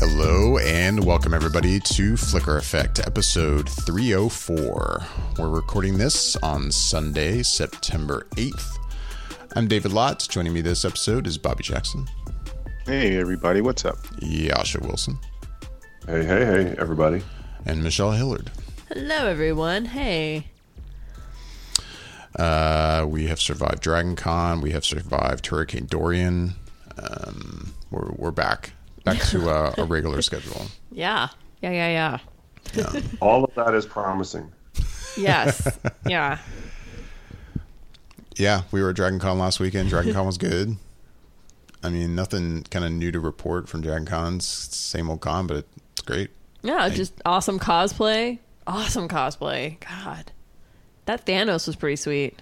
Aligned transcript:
Hello 0.00 0.56
and 0.58 1.04
welcome 1.04 1.34
everybody 1.34 1.78
to 1.80 2.16
Flicker 2.16 2.56
Effect 2.56 2.98
episode 3.00 3.68
304. 3.68 5.04
We're 5.38 5.48
recording 5.50 5.98
this 5.98 6.36
on 6.36 6.70
Sunday, 6.72 7.42
September 7.42 8.26
8th. 8.36 8.78
I'm 9.56 9.68
David 9.68 9.92
Lott. 9.92 10.26
Joining 10.30 10.54
me 10.54 10.62
this 10.62 10.84
episode 10.86 11.26
is 11.26 11.36
Bobby 11.36 11.62
Jackson, 11.62 12.06
Hey 12.86 13.18
everybody, 13.18 13.60
what's 13.60 13.84
up? 13.84 13.98
Yasha 14.22 14.80
Wilson, 14.80 15.18
Hey, 16.06 16.24
hey, 16.24 16.44
hey, 16.46 16.74
everybody. 16.78 17.22
and 17.66 17.82
Michelle 17.84 18.12
Hillard. 18.12 18.50
Hello, 18.88 19.26
everyone. 19.26 19.84
Hey. 19.84 20.46
Uh, 22.36 23.06
we 23.08 23.26
have 23.26 23.40
survived 23.40 23.82
Dragon 23.82 24.16
Con. 24.16 24.60
We 24.60 24.70
have 24.70 24.84
survived 24.84 25.46
Hurricane 25.46 25.86
Dorian. 25.86 26.54
Um, 26.98 27.74
we're, 27.90 28.10
we're 28.12 28.30
back. 28.30 28.72
Back 29.04 29.18
to 29.28 29.50
uh, 29.50 29.74
a 29.78 29.84
regular 29.84 30.22
schedule. 30.22 30.66
Yeah. 30.92 31.28
Yeah, 31.62 31.70
yeah, 31.70 32.18
yeah. 32.74 33.00
All 33.20 33.44
of 33.44 33.54
that 33.54 33.74
is 33.74 33.86
promising. 33.86 34.50
Yes. 35.16 35.78
yeah. 36.06 36.38
Yeah, 38.36 38.62
we 38.72 38.82
were 38.82 38.90
at 38.90 38.96
Dragon 38.96 39.20
Con 39.20 39.38
last 39.38 39.60
weekend. 39.60 39.88
Dragon 39.88 40.12
Con 40.12 40.26
was 40.26 40.36
good. 40.36 40.76
I 41.82 41.90
mean, 41.90 42.14
nothing 42.14 42.64
kind 42.70 42.84
of 42.84 42.92
new 42.92 43.10
to 43.12 43.20
report 43.20 43.68
from 43.68 43.82
Dragon 43.82 44.06
Cons. 44.06 44.46
Same 44.46 45.08
old 45.08 45.20
con, 45.20 45.46
but 45.46 45.64
it's 45.92 46.02
great. 46.02 46.30
Yeah, 46.62 46.88
just 46.88 47.14
awesome 47.24 47.58
cosplay. 47.58 48.38
Awesome 48.66 49.08
cosplay. 49.08 49.78
God. 49.80 50.32
That 51.10 51.26
Thanos 51.26 51.66
was 51.66 51.74
pretty 51.74 51.96
sweet. 51.96 52.38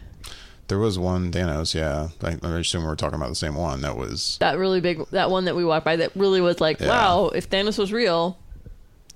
There 0.67 0.79
was 0.79 0.99
one 0.99 1.33
Thanos, 1.33 1.75
yeah. 1.75 2.09
I, 2.23 2.37
I 2.47 2.59
assume 2.59 2.85
we're 2.85 2.97
talking 2.97 3.15
about 3.15 3.31
the 3.31 3.35
same 3.35 3.55
one. 3.55 3.81
That 3.81 3.97
was 3.97 4.37
That 4.41 4.59
really 4.59 4.83
big, 4.83 5.07
that 5.13 5.31
one 5.31 5.47
that 5.47 5.57
we 5.57 5.65
walked 5.65 5.87
by 5.87 5.97
that 5.97 6.15
really 6.15 6.43
was 6.43 6.61
like, 6.61 6.79
Yeah. 6.81 6.89
wow, 6.89 7.29
if 7.35 7.49
Thanos 7.49 7.79
was 7.79 7.95
real, 7.95 8.37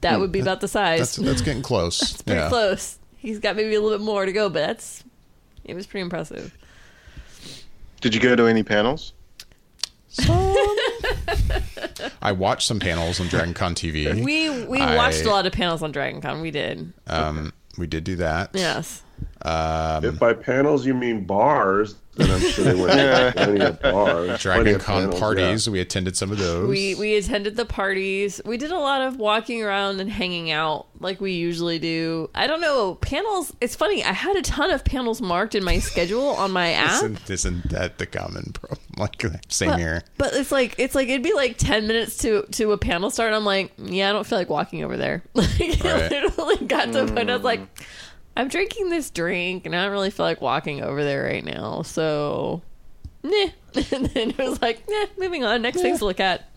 that 0.01 0.19
would 0.19 0.33
be 0.33 0.41
about 0.41 0.63
the 0.63 0.69
size. 0.69 1.01
that's 1.01 1.17
that's 1.17 1.43
getting 1.43 1.61
close. 1.71 2.01
It's 2.01 2.23
pretty 2.23 2.41
yeah. 2.41 2.49
close. 2.49 2.99
He's 3.19 3.39
got 3.41 3.55
maybe 3.57 3.75
a 3.75 3.81
little 3.83 3.99
bit 3.99 4.03
more 4.05 4.25
to 4.25 4.33
go, 4.33 4.49
but 4.49 4.61
that's, 4.67 5.05
it 5.65 5.75
was 5.75 5.87
pretty 5.87 6.01
impressive. 6.03 6.57
Did 8.01 8.15
you 8.15 8.21
go 8.23 8.35
to 8.35 8.47
any 8.47 8.63
panels? 8.63 9.13
I 12.23 12.33
watched 12.33 12.67
some 12.67 12.81
panels 12.81 13.21
on 13.21 13.27
Dragon 13.29 13.53
Con 13.53 13.75
TV. 13.75 14.25
We 14.25 14.65
we 14.67 14.81
I- 14.81 14.97
watched 14.97 15.23
a 15.27 15.31
lot 15.31 15.45
of 15.47 15.53
panels 15.53 15.83
on 15.83 15.93
Dragon 15.93 16.23
Con. 16.23 16.41
We 16.41 16.51
did. 16.51 16.93
Um, 17.07 17.53
we 17.79 17.87
did 17.87 18.05
do 18.05 18.17
that. 18.17 18.51
Yes. 18.55 19.03
Um, 19.43 20.05
if 20.05 20.19
by 20.19 20.33
panels 20.35 20.87
you 20.87 20.95
mean 20.95 21.25
bars, 21.25 21.97
then 22.17 22.31
I'm 22.31 22.41
sure 22.41 22.65
they 22.65 22.75
went 22.75 22.93
to 22.93 23.33
plenty 23.37 23.61
of 23.65 23.81
bars. 23.81 24.41
Dragon 24.43 24.75
of 24.77 24.83
Con 24.83 25.03
panels, 25.05 25.21
parties. 25.21 25.71
We 25.71 25.81
attended 25.81 26.17
some 26.17 26.31
of 26.31 26.39
those. 26.39 26.69
We 26.69 26.95
we 26.95 27.17
attended 27.17 27.57
the 27.57 27.65
parties. 27.65 28.41
We 28.45 28.57
did 28.59 28.71
a 28.71 28.79
lot 28.79 29.03
of 29.03 29.17
walking 29.19 29.63
around 29.63 30.01
and 30.01 30.11
hanging 30.11 30.51
out 30.51 30.87
like 31.01 31.21
we 31.21 31.33
usually 31.33 31.79
do. 31.79 32.29
I 32.35 32.47
don't 32.47 32.61
know 32.61 32.97
panels. 32.97 33.53
It's 33.61 33.75
funny. 33.75 34.05
I 34.05 34.13
had 34.13 34.37
a 34.37 34.43
ton 34.43 34.71
of 34.71 34.85
panels 34.85 35.21
marked 35.23 35.55
in 35.55 35.65
my 35.65 35.79
schedule 35.79 36.27
on 36.29 36.51
my 36.53 36.73
app. 36.75 36.93
isn't, 37.03 37.31
isn't 37.31 37.71
that 37.71 37.99
the 37.99 38.07
common 38.07 38.53
problem? 38.53 38.79
Like 38.99 39.23
same 39.49 39.71
But, 39.71 39.79
here. 39.81 40.03
but 40.19 40.35
it's 40.35 40.53
like 40.53 40.75
it's 40.77 40.95
like 40.95 41.09
it'd 41.09 41.23
be 41.23 41.33
like 41.33 41.57
ten 41.57 41.87
minutes 41.87 42.19
to 42.19 42.43
to 42.53 42.73
a 42.73 42.79
panel 42.79 43.09
start. 43.11 43.29
And 43.29 43.37
I'm 43.37 43.45
like, 43.47 43.73
yeah, 43.79 44.11
I 44.11 44.13
don't 44.13 44.27
feel 44.27 44.37
like 44.37 44.51
walking 44.51 44.85
over 44.85 44.99
there. 44.99 45.23
Like 45.35 45.49
it 45.59 45.83
Right. 45.83 46.11
literally 46.11 46.67
got 46.67 46.93
to 46.93 47.05
a 47.05 47.07
point. 47.09 47.31
I 47.31 47.35
was 47.35 47.43
like, 47.43 47.61
I'm 48.37 48.49
drinking 48.49 48.89
this 48.91 49.11
drink, 49.11 49.67
and 49.67 49.77
I 49.77 49.83
don't 49.83 49.93
really 49.93 50.11
feel 50.11 50.25
like 50.27 50.41
walking 50.41 50.83
over 50.83 51.05
there 51.05 51.25
right 51.25 51.45
now. 51.45 51.83
So, 51.83 52.63
nah. 53.23 53.31
And 53.75 54.07
then 54.07 54.31
it 54.31 54.39
was 54.39 54.61
like, 54.63 54.83
nah. 54.89 55.07
Moving 55.19 55.45
on. 55.45 55.63
Next 55.63 55.81
things 55.83 55.99
to 56.01 56.05
look 56.05 56.21
at. 56.21 56.49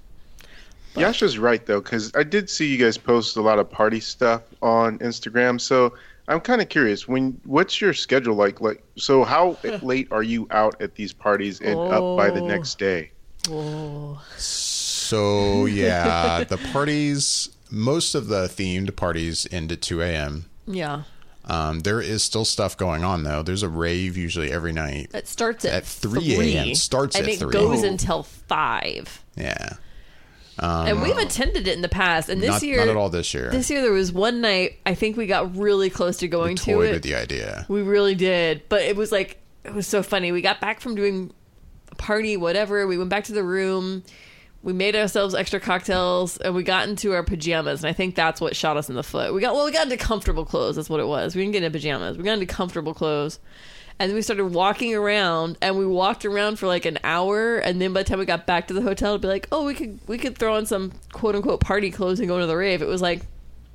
Yasha's 0.98 1.38
right 1.38 1.66
though, 1.66 1.82
because 1.82 2.12
I 2.16 2.24
did 2.24 2.50
see 2.50 2.68
you 2.68 2.78
guys 2.78 2.98
post 2.98 3.36
a 3.36 3.42
lot 3.42 3.60
of 3.60 3.70
party 3.70 4.00
stuff 4.00 4.44
on 4.62 4.98
Instagram. 5.00 5.60
So 5.60 5.94
I'm 6.30 6.40
kind 6.40 6.62
of 6.62 6.70
curious. 6.70 7.06
When 7.08 7.40
what's 7.44 7.82
your 7.82 7.94
schedule 7.94 8.36
like? 8.36 8.62
Like, 8.62 8.82
so 8.96 9.26
how 9.26 9.58
late 9.82 10.08
are 10.12 10.24
you 10.24 10.48
out 10.52 10.82
at 10.82 10.96
these 10.96 11.12
parties 11.12 11.60
and 11.60 11.78
up 11.78 12.16
by 12.18 12.30
the 12.30 12.40
Oh. 12.40 12.48
next 12.48 12.80
day? 12.80 13.12
Whoa. 13.50 14.20
So 14.38 15.66
yeah, 15.66 16.44
the 16.46 16.58
parties. 16.72 17.50
Most 17.72 18.16
of 18.16 18.28
the 18.28 18.48
themed 18.48 18.96
parties 18.96 19.48
end 19.52 19.72
at 19.72 19.82
two 19.82 20.02
a.m. 20.02 20.46
Yeah. 20.66 21.04
Um, 21.48 21.82
there 21.82 22.02
is 22.02 22.24
still 22.24 22.44
stuff 22.46 22.76
going 22.76 23.04
on 23.04 23.24
though. 23.24 23.44
There's 23.44 23.62
a 23.64 23.70
rave 23.70 24.18
usually 24.18 24.52
every 24.52 24.74
night. 24.74 25.12
It 25.14 25.28
starts 25.28 25.64
at, 25.66 25.74
At 25.74 25.86
3 25.86 26.56
a.m. 26.56 26.76
Starts 26.76 27.16
and 27.16 27.28
at 27.28 27.34
it 27.34 27.40
3. 27.40 27.52
goes 27.52 27.84
Oh. 27.84 27.88
until 27.88 28.24
five. 28.24 29.24
Yeah, 29.36 29.74
and 30.58 31.02
we've 31.02 31.18
attended 31.18 31.68
it 31.68 31.76
in 31.76 31.82
the 31.82 31.90
past. 31.90 32.30
And 32.30 32.42
this 32.42 32.48
Um, 32.50 32.54
not, 32.56 32.64
year, 32.64 32.78
not 32.78 32.88
at 32.88 32.96
all 32.96 33.10
this 33.10 33.34
year. 33.34 33.50
this 33.52 33.70
year 33.70 33.82
there 33.82 33.92
was 33.92 34.12
one 34.12 34.42
night. 34.42 34.80
I 34.86 34.96
think 34.96 35.18
we 35.18 35.28
got 35.28 35.56
really 35.56 35.90
close 35.90 36.18
to 36.18 36.28
going 36.28 36.56
to 36.58 36.64
Toyed 36.74 36.90
it. 36.90 36.94
with 36.94 37.04
the 37.04 37.16
idea. 37.16 37.66
We 37.70 37.82
really 37.82 38.16
did, 38.16 38.64
but 38.70 38.82
it 38.82 38.96
was 38.96 39.12
like 39.12 39.38
it 39.64 39.74
was 39.74 39.86
so 39.88 40.02
funny. 40.04 40.32
We 40.32 40.42
got 40.42 40.60
back 40.62 40.80
from 40.82 40.96
doing 40.96 41.32
a 41.92 41.96
party, 41.96 42.38
whatever. 42.38 42.88
We 42.88 42.98
went 42.98 43.10
back 43.10 43.26
to 43.26 43.34
the 43.34 43.44
room. 43.44 44.04
We 44.66 44.74
made 44.74 44.96
ourselves 44.96 45.34
extra 45.36 45.60
cocktails, 45.60 46.38
and 46.38 46.56
we 46.56 46.64
got 46.64 46.90
into 46.90 47.14
our 47.14 47.22
pajamas. 47.24 47.84
And 47.84 47.90
I 47.90 47.94
think 47.94 48.16
that's 48.16 48.42
what 48.42 48.56
shot 48.56 48.76
us 48.78 48.90
in 48.90 48.96
the 48.96 49.04
foot. 49.04 49.32
We 49.34 49.40
got 49.40 49.54
well, 49.54 49.64
we 49.66 49.72
got 49.72 49.84
into 49.84 49.96
comfortable 49.96 50.44
clothes. 50.44 50.76
That's 50.76 50.90
what 50.90 51.00
it 51.00 51.08
was. 51.08 51.36
We 51.36 51.44
didn't 51.44 51.54
get 51.54 51.64
into 51.64 51.78
pajamas. 51.78 52.18
We 52.18 52.24
got 52.24 52.34
into 52.34 52.48
comfortable 52.48 52.96
clothes, 52.96 53.40
and 54.00 54.10
then 54.10 54.16
we 54.16 54.24
started 54.24 54.46
walking 54.48 54.96
around. 54.96 55.58
And 55.62 55.78
we 55.78 55.86
walked 55.86 56.26
around 56.26 56.58
for 56.58 56.66
like 56.66 56.86
an 56.86 56.98
hour. 57.04 57.58
And 57.60 57.80
then 57.80 57.94
by 57.94 58.02
the 58.04 58.10
time 58.10 58.18
we 58.18 58.26
got 58.26 58.48
back 58.48 58.68
to 58.70 58.74
the 58.74 58.82
hotel, 58.82 59.14
to 59.14 59.20
be 59.20 59.28
like, 59.28 59.48
oh, 59.52 59.64
we 59.66 59.76
could 59.76 60.00
we 60.08 60.18
could 60.18 60.36
throw 60.38 60.56
on 60.56 60.66
some 60.66 60.92
quote 61.14 61.36
unquote 61.36 61.60
party 61.60 61.92
clothes 61.92 62.20
and 62.20 62.28
go 62.28 62.40
to 62.40 62.48
the 62.48 62.58
rave. 62.58 62.82
It 62.82 62.88
was 62.88 63.04
like, 63.04 63.22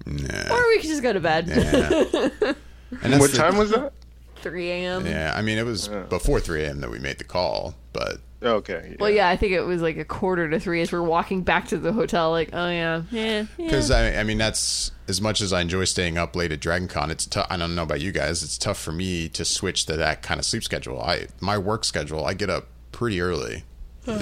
Nah. 0.06 0.52
or 0.52 0.66
we 0.68 0.78
could 0.78 0.88
just 0.90 1.02
go 1.04 1.12
to 1.12 1.20
bed. 1.20 1.46
Yeah. 1.48 2.52
And 3.02 3.20
What 3.20 3.30
the- 3.30 3.36
time 3.36 3.56
was 3.56 3.70
that? 3.70 3.92
3 4.38 4.70
a.m. 4.70 5.06
Yeah, 5.06 5.32
I 5.36 5.42
mean 5.42 5.56
it 5.58 5.64
was 5.64 5.86
before 6.08 6.40
three 6.40 6.64
a.m. 6.64 6.80
that 6.80 6.90
we 6.90 6.98
made 6.98 7.18
the 7.18 7.24
call, 7.24 7.76
but 7.92 8.16
Okay. 8.42 8.96
Well, 8.98 9.10
yeah, 9.10 9.28
I 9.28 9.36
think 9.36 9.52
it 9.52 9.60
was 9.62 9.82
like 9.82 9.98
a 9.98 10.04
quarter 10.04 10.48
to 10.48 10.58
three 10.58 10.80
as 10.80 10.90
we're 10.90 11.02
walking 11.02 11.42
back 11.42 11.68
to 11.68 11.78
the 11.78 11.92
hotel. 11.92 12.30
Like, 12.30 12.50
oh 12.52 12.70
yeah, 12.70 13.02
yeah, 13.10 13.44
because 13.56 13.90
yeah. 13.90 13.96
I, 13.96 14.20
I 14.20 14.24
mean 14.24 14.38
that's 14.38 14.92
as 15.08 15.20
much 15.20 15.42
as 15.42 15.52
I 15.52 15.60
enjoy 15.60 15.84
staying 15.84 16.16
up 16.16 16.34
late 16.34 16.50
at 16.50 16.60
Dragon 16.60 16.88
Con. 16.88 17.10
It's 17.10 17.26
tough. 17.26 17.46
I 17.50 17.58
don't 17.58 17.74
know 17.74 17.82
about 17.82 18.00
you 18.00 18.12
guys. 18.12 18.42
It's 18.42 18.56
tough 18.56 18.78
for 18.78 18.92
me 18.92 19.28
to 19.30 19.44
switch 19.44 19.84
to 19.86 19.96
that 19.96 20.22
kind 20.22 20.40
of 20.40 20.46
sleep 20.46 20.64
schedule. 20.64 21.02
I 21.02 21.26
my 21.40 21.58
work 21.58 21.84
schedule. 21.84 22.24
I 22.24 22.32
get 22.32 22.48
up 22.48 22.68
pretty 22.92 23.20
early, 23.20 23.64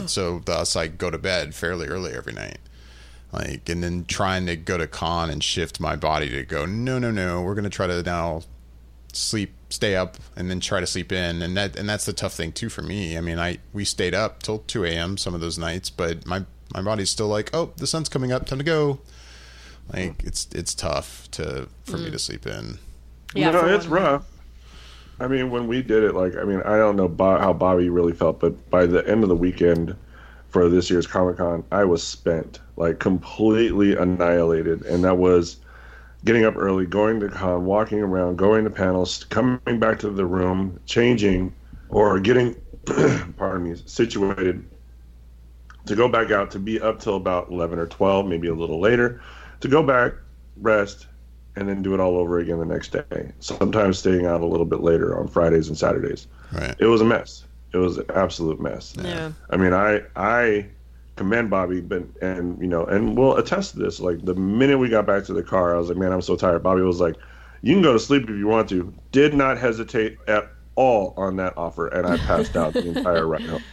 so 0.07 0.41
thus 0.45 0.75
I 0.75 0.89
go 0.89 1.11
to 1.11 1.19
bed 1.19 1.55
fairly 1.55 1.87
early 1.87 2.13
every 2.13 2.33
night. 2.33 2.59
Like 3.33 3.69
and 3.69 3.85
then 3.85 4.05
trying 4.05 4.47
to 4.47 4.57
go 4.57 4.79
to 4.79 4.89
con 4.89 5.31
and 5.31 5.45
shift 5.45 5.79
my 5.79 5.95
body 5.95 6.29
to 6.31 6.45
go. 6.45 6.67
No, 6.67 6.99
no, 6.99 7.13
no. 7.13 7.43
We're 7.43 7.55
gonna 7.55 7.71
try 7.71 7.87
to 7.87 8.03
now 8.03 8.43
sleep 9.19 9.53
stay 9.69 9.95
up 9.95 10.17
and 10.37 10.51
then 10.51 10.61
try 10.61 10.81
to 10.81 10.87
sleep 10.87 11.13
in. 11.13 11.43
And 11.43 11.57
that 11.57 11.77
and 11.77 11.89
that's 11.89 12.05
the 12.05 12.13
tough 12.13 12.35
thing 12.35 12.53
too 12.53 12.69
for 12.69 12.83
me. 12.83 13.17
I 13.17 13.21
mean 13.21 13.39
i 13.39 13.59
we 13.73 13.85
stayed 13.85 14.15
up 14.15 14.43
till 14.43 14.59
2 14.61 14.85
a.m 14.85 15.17
some 15.17 15.35
of 15.35 15.41
those 15.41 15.59
nights 15.59 15.91
but 15.91 16.27
my 16.27 16.45
my 16.75 16.83
body's 16.83 17.11
still 17.11 17.29
like 17.29 17.51
oh 17.55 17.73
the 17.77 17.87
sun's 17.87 18.09
coming 18.09 18.33
up 18.33 18.47
time 18.47 18.59
to 18.59 18.65
go. 18.65 19.01
Like 19.93 20.19
mm. 20.19 20.27
it's 20.27 20.49
it's 20.53 20.75
tough 20.75 21.31
to 21.33 21.69
for 21.85 21.99
me 21.99 22.09
mm. 22.09 22.13
to 22.13 22.19
sleep 22.19 22.47
in. 22.47 22.79
Yeah, 23.35 23.51
no, 23.51 23.61
for 23.61 23.75
it's 23.75 23.87
one- 23.87 24.03
rough. 24.03 24.27
I 25.21 25.27
mean, 25.27 25.51
when 25.51 25.67
we 25.67 25.83
did 25.83 26.05
it, 26.05 26.15
like, 26.15 26.37
I 26.37 26.45
mean, 26.45 26.63
I 26.63 26.77
don't 26.77 26.97
know 26.97 27.09
Bo- 27.09 27.39
how 27.39 27.53
Bobby 27.53 27.89
really 27.89 28.13
felt, 28.13 28.39
but 28.39 28.71
by 28.71 28.87
the 28.87 29.07
end 29.09 29.23
of 29.23 29.29
the 29.29 29.37
weekend 29.37 29.97
for 30.49 30.69
this 30.69 30.91
year's 30.91 31.07
Comic 31.07 31.39
Con, 31.39 31.65
I 31.73 31.85
was 31.85 32.07
spent, 32.07 32.61
like, 32.77 33.01
completely 33.01 33.97
annihilated. 33.97 34.83
And 34.83 35.03
that 35.05 35.19
was 35.19 35.57
getting 36.25 36.45
up 36.45 36.57
early, 36.57 36.87
going 36.87 37.21
to 37.21 37.29
con, 37.29 37.65
walking 37.65 38.01
around, 38.01 38.37
going 38.37 38.65
to 38.65 38.71
panels, 38.71 39.25
coming 39.25 39.79
back 39.79 39.99
to 40.01 40.11
the 40.11 40.27
room, 40.27 40.79
changing, 40.87 41.55
or 41.89 42.19
getting, 42.21 42.55
pardon 43.37 43.71
me, 43.71 43.77
situated 43.87 44.65
to 45.87 45.97
go 45.97 46.09
back 46.09 46.31
out 46.31 46.51
to 46.51 46.59
be 46.59 46.81
up 46.81 47.01
till 47.01 47.17
about 47.17 47.51
11 47.51 47.79
or 47.79 47.87
12, 47.87 48.27
maybe 48.27 48.49
a 48.49 48.55
little 48.55 48.81
later, 48.81 49.21
to 49.61 49.69
go 49.69 49.83
back, 49.83 50.13
rest, 50.57 51.07
and 51.57 51.69
then 51.69 51.83
do 51.83 51.95
it 51.95 52.01
all 52.01 52.17
over 52.17 52.39
again 52.39 52.59
the 52.59 52.65
next 52.65 52.93
day. 52.93 53.33
Sometimes 53.41 53.99
staying 53.99 54.27
out 54.27 54.41
a 54.41 54.47
little 54.47 54.67
bit 54.67 54.81
later 54.81 55.19
on 55.19 55.29
Fridays 55.29 55.69
and 55.69 55.77
Saturdays. 55.77 56.27
right 56.53 56.75
It 56.79 56.87
was 56.87 57.01
a 57.01 57.05
mess. 57.05 57.45
It 57.73 57.79
was 57.79 57.99
an 57.99 58.07
absolute 58.15 58.61
mess. 58.61 58.95
Yeah. 58.97 59.33
I 59.51 59.57
mean, 59.57 59.73
I 59.73 60.03
I 60.17 60.67
commend 61.19 61.51
Bobby, 61.51 61.81
but 61.81 62.05
and 62.23 62.61
you 62.61 62.69
know, 62.69 62.85
and 62.87 63.17
we'll 63.19 63.37
attest 63.37 63.73
to 63.73 63.79
this. 63.79 64.01
Like 64.01 64.25
the 64.25 64.35
minute 64.35 64.79
we 64.79 64.89
got 64.89 65.07
back 65.07 65.25
to 65.25 65.35
the 65.35 65.43
car, 65.43 65.75
I 65.75 65.79
was 65.79 65.89
like, 65.89 65.99
man, 65.99 66.13
I'm 66.13 66.23
so 66.23 66.37
tired. 66.37 66.63
Bobby 66.63 66.83
was 66.83 67.01
like, 67.01 67.17
you 67.61 67.75
can 67.75 67.83
go 67.83 67.93
to 67.93 67.99
sleep 67.99 68.23
if 68.23 68.31
you 68.31 68.47
want 68.47 68.69
to. 68.71 68.95
Did 69.13 69.35
not 69.35 69.59
hesitate 69.59 70.19
at 70.27 70.51
all 70.77 71.13
on 71.17 71.37
that 71.37 71.59
offer, 71.59 71.89
and 71.89 72.07
I 72.07 72.17
passed 72.17 72.57
out 72.57 72.73
the 72.73 72.87
entire 72.87 73.27
ride 73.27 73.43
home. 73.43 73.63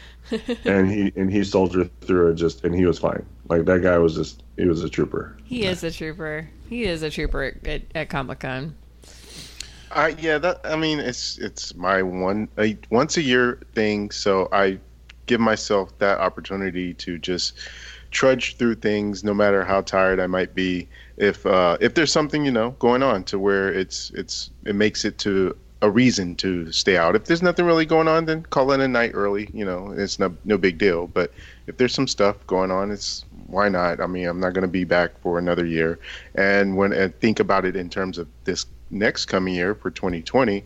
And 0.66 0.90
he 0.90 1.14
and 1.16 1.32
he 1.32 1.44
soldiered 1.44 1.92
through 2.02 2.32
it 2.32 2.34
just, 2.34 2.64
and 2.64 2.74
he 2.74 2.88
was 2.88 2.98
fine. 2.98 3.24
Like 3.48 3.66
that 3.66 3.84
guy 3.84 4.00
was 4.00 4.16
just, 4.16 4.42
he 4.58 4.66
was 4.66 4.84
a 4.84 4.90
trooper. 4.90 5.38
He 5.44 5.68
is 5.68 5.84
a 5.84 5.92
trooper. 5.92 6.50
He 6.68 6.86
is 6.86 7.04
a 7.04 7.12
trooper 7.12 7.44
at, 7.44 7.68
at, 7.68 7.82
at 7.94 8.10
Comic 8.10 8.40
Con. 8.40 8.76
I 9.92 10.10
yeah, 10.20 10.40
that 10.40 10.62
I 10.64 10.76
mean 10.76 11.00
it's 11.00 11.38
it's 11.38 11.76
my 11.76 12.02
one 12.02 12.50
a 12.58 12.76
once 12.90 13.18
a 13.18 13.22
year 13.22 13.60
thing, 13.76 14.10
so 14.10 14.50
I 14.52 14.80
give 15.26 15.40
myself 15.40 15.98
that 16.00 16.20
opportunity 16.20 16.94
to 16.96 17.18
just 17.18 17.58
trudge 18.12 18.56
through 18.58 18.76
things 18.76 19.24
no 19.24 19.34
matter 19.34 19.66
how 19.66 19.82
tired 19.82 20.20
I 20.20 20.28
might 20.28 20.56
be. 20.56 20.88
If 21.18 21.46
uh 21.46 21.78
if 21.82 21.94
there's 21.94 22.12
something, 22.12 22.46
you 22.46 22.52
know, 22.52 22.72
going 22.72 23.04
on 23.04 23.24
to 23.26 23.40
where 23.40 23.72
it's 23.72 24.12
it's 24.16 24.50
it 24.66 24.76
makes 24.76 25.06
it 25.06 25.18
to 25.20 25.56
a 25.82 25.90
reason 25.90 26.36
to 26.36 26.72
stay 26.72 26.98
out. 26.98 27.16
If 27.16 27.26
there's 27.26 27.44
nothing 27.44 27.66
really 27.66 27.86
going 27.86 28.08
on, 28.08 28.26
then 28.26 28.44
call 28.44 28.72
in 28.72 28.82
a 28.82 28.88
night 28.88 29.12
early, 29.14 29.50
you 29.54 29.66
know, 29.66 29.92
it's 29.92 30.20
no 30.20 30.36
no 30.46 30.58
big 30.58 30.78
deal. 30.78 31.08
But 31.08 31.34
if 31.68 31.78
there's 31.78 31.94
some 31.94 32.08
stuff 32.08 32.36
going 32.48 32.72
on, 32.72 32.92
it's 32.92 33.26
why 33.48 33.70
not? 33.70 34.02
I 34.02 34.08
mean, 34.08 34.28
I'm 34.28 34.40
not 34.40 34.54
going 34.54 34.64
to 34.64 34.68
be 34.68 34.84
back 34.84 35.20
for 35.22 35.38
another 35.38 35.66
year. 35.66 36.00
And 36.34 36.76
when 36.76 36.94
I 36.94 37.10
think 37.10 37.40
about 37.40 37.66
it 37.66 37.76
in 37.76 37.90
terms 37.90 38.18
of 38.18 38.28
this 38.46 38.66
next 38.90 39.26
coming 39.26 39.54
year 39.54 39.76
for 39.76 39.92
2020, 39.92 40.64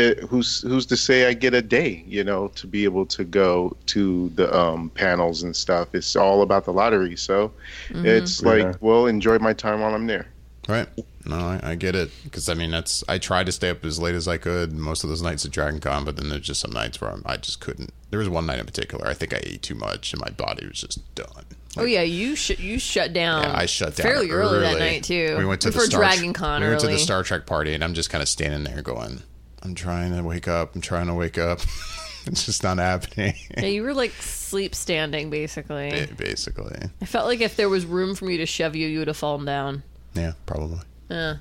it, 0.00 0.18
who's 0.20 0.62
who's 0.62 0.86
to 0.86 0.96
say 0.96 1.28
I 1.28 1.34
get 1.34 1.54
a 1.54 1.62
day, 1.62 2.02
you 2.06 2.24
know, 2.24 2.48
to 2.56 2.66
be 2.66 2.84
able 2.84 3.06
to 3.06 3.22
go 3.24 3.76
to 3.86 4.28
the 4.30 4.52
um, 4.58 4.90
panels 4.90 5.42
and 5.44 5.54
stuff? 5.54 5.94
It's 5.94 6.16
all 6.16 6.42
about 6.42 6.64
the 6.64 6.72
lottery, 6.72 7.16
so 7.16 7.52
it's 7.90 8.42
like, 8.42 8.62
Yeah. 8.62 8.72
well, 8.80 9.06
enjoy 9.06 9.38
my 9.38 9.52
time 9.52 9.80
while 9.80 9.94
I'm 9.94 10.06
there. 10.06 10.26
Right. 10.68 10.88
No, 11.26 11.36
I, 11.36 11.60
I 11.62 11.74
get 11.74 11.94
it 11.94 12.10
because 12.24 12.48
I 12.48 12.54
mean 12.54 12.70
that's 12.70 13.04
I 13.08 13.18
tried 13.18 13.46
to 13.46 13.52
stay 13.52 13.70
up 13.70 13.84
as 13.84 13.98
late 13.98 14.14
as 14.14 14.26
I 14.26 14.38
could 14.38 14.72
most 14.72 15.04
of 15.04 15.10
those 15.10 15.20
nights 15.22 15.44
at 15.44 15.50
Dragon 15.50 15.78
Con, 15.80 16.04
but 16.04 16.16
then 16.16 16.28
there's 16.30 16.42
just 16.42 16.60
some 16.60 16.70
nights 16.72 17.00
where 17.00 17.10
I'm, 17.10 17.22
I 17.26 17.36
just 17.36 17.60
couldn't. 17.60 17.92
There 18.10 18.18
was 18.18 18.28
one 18.28 18.46
night 18.46 18.58
in 18.58 18.66
particular 18.66 19.06
I 19.06 19.14
think 19.14 19.34
I 19.34 19.40
ate 19.42 19.62
too 19.62 19.74
much 19.74 20.12
and 20.12 20.20
my 20.20 20.30
body 20.30 20.66
was 20.66 20.80
just 20.80 21.14
done. 21.14 21.44
Oh 21.76 21.84
yeah, 21.84 22.02
you 22.02 22.34
sh- 22.36 22.58
you 22.58 22.78
shut 22.78 23.12
down. 23.12 23.42
Yeah, 23.44 23.54
I 23.56 23.66
shut 23.66 23.96
down 23.96 24.04
fairly 24.04 24.30
early, 24.30 24.60
that 24.60 24.78
night 24.78 25.04
too. 25.04 25.36
We 25.38 25.44
went 25.44 25.60
to 25.62 25.68
before 25.68 25.82
the 25.82 25.90
Star 25.90 26.00
Dragon 26.02 26.32
Con 26.32 26.62
We 26.62 26.68
went 26.68 26.80
to 26.80 26.88
the 26.88 26.98
Star 26.98 27.22
Trek 27.22 27.46
party, 27.46 27.74
and 27.74 27.84
I'm 27.84 27.94
just 27.94 28.10
kind 28.10 28.22
of 28.22 28.28
standing 28.28 28.64
there 28.64 28.82
going, 28.82 29.22
"I'm 29.62 29.74
trying 29.74 30.14
to 30.16 30.22
wake 30.22 30.48
up. 30.48 30.74
I'm 30.74 30.80
trying 30.80 31.06
to 31.08 31.14
wake 31.14 31.38
up. 31.38 31.60
it's 32.26 32.44
just 32.46 32.62
not 32.62 32.78
happening." 32.78 33.34
yeah, 33.56 33.66
you 33.66 33.82
were 33.82 33.94
like 33.94 34.12
sleep 34.12 34.74
standing 34.74 35.30
basically. 35.30 35.90
Ba- 35.90 36.14
Basically, 36.16 36.78
I 37.00 37.04
felt 37.04 37.26
like 37.26 37.40
if 37.40 37.56
there 37.56 37.68
was 37.68 37.84
room 37.86 38.14
for 38.14 38.24
me 38.24 38.36
to 38.38 38.46
shove 38.46 38.74
you, 38.76 38.88
you 38.88 38.98
would 39.00 39.08
have 39.08 39.16
fallen 39.16 39.44
down. 39.44 39.82
yeah, 40.14 40.32
probably. 40.46 40.80
Uh, 41.10 41.34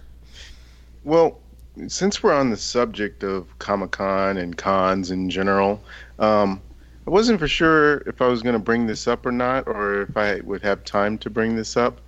Well, 1.04 1.39
since 1.88 2.21
we're 2.21 2.33
on 2.33 2.50
the 2.50 2.57
subject 2.57 3.24
of 3.24 3.48
Comic 3.60 3.92
Con 3.92 4.38
and 4.38 4.57
cons 4.57 5.12
in 5.12 5.30
general, 5.30 5.81
um, 6.19 6.62
I 7.07 7.10
wasn't 7.12 7.39
for 7.39 7.48
sure 7.48 8.00
if 8.07 8.22
I 8.22 8.27
was 8.27 8.42
going 8.42 8.54
to 8.54 8.60
bring 8.60 8.86
this 8.86 9.07
up 9.07 9.25
or 9.25 9.31
not, 9.31 9.65
or 9.68 10.01
if 10.04 10.18
I 10.18 10.42
would 10.42 10.62
have 10.62 10.83
time 10.83 11.18
to 11.19 11.30
bring 11.30 11.56
this 11.56 11.77
up. 11.77 12.01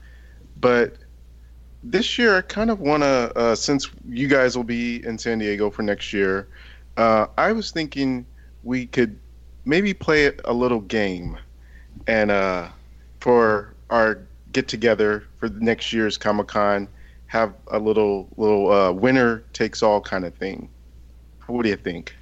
But 0.60 0.96
this 1.84 2.18
year, 2.18 2.38
I 2.38 2.42
kind 2.42 2.70
of 2.70 2.80
want 2.80 3.04
to, 3.04 3.38
uh, 3.38 3.56
since 3.56 3.90
you 4.08 4.28
guys 4.28 4.56
will 4.56 4.64
be 4.64 5.06
in 5.06 5.18
San 5.18 5.40
Diego 5.40 5.70
for 5.70 5.82
next 5.82 6.14
year, 6.14 6.48
uh, 6.98 7.28
I 7.38 7.52
was 7.52 7.72
thinking 7.72 8.26
we 8.64 8.86
could 8.86 9.18
maybe 9.66 9.94
play 9.94 10.32
a 10.46 10.54
little 10.54 10.82
game, 10.82 11.38
and 12.08 12.32
uh, 12.32 12.70
for 13.20 13.74
our 13.90 14.20
get 14.54 14.68
together 14.68 15.24
for 15.40 15.50
next 15.50 15.94
year's 15.94 16.18
Comic 16.18 16.48
Con 16.48 16.88
have 17.28 17.54
a 17.72 17.80
little 17.80 18.28
little 18.38 18.72
uh, 18.72 18.92
winner 18.92 19.44
takes 19.54 19.82
all 19.82 20.02
kind 20.02 20.26
of 20.26 20.36
thing. 20.36 20.70
What 21.48 21.64
do 21.64 21.70
you 21.70 21.78
think? 21.78 22.16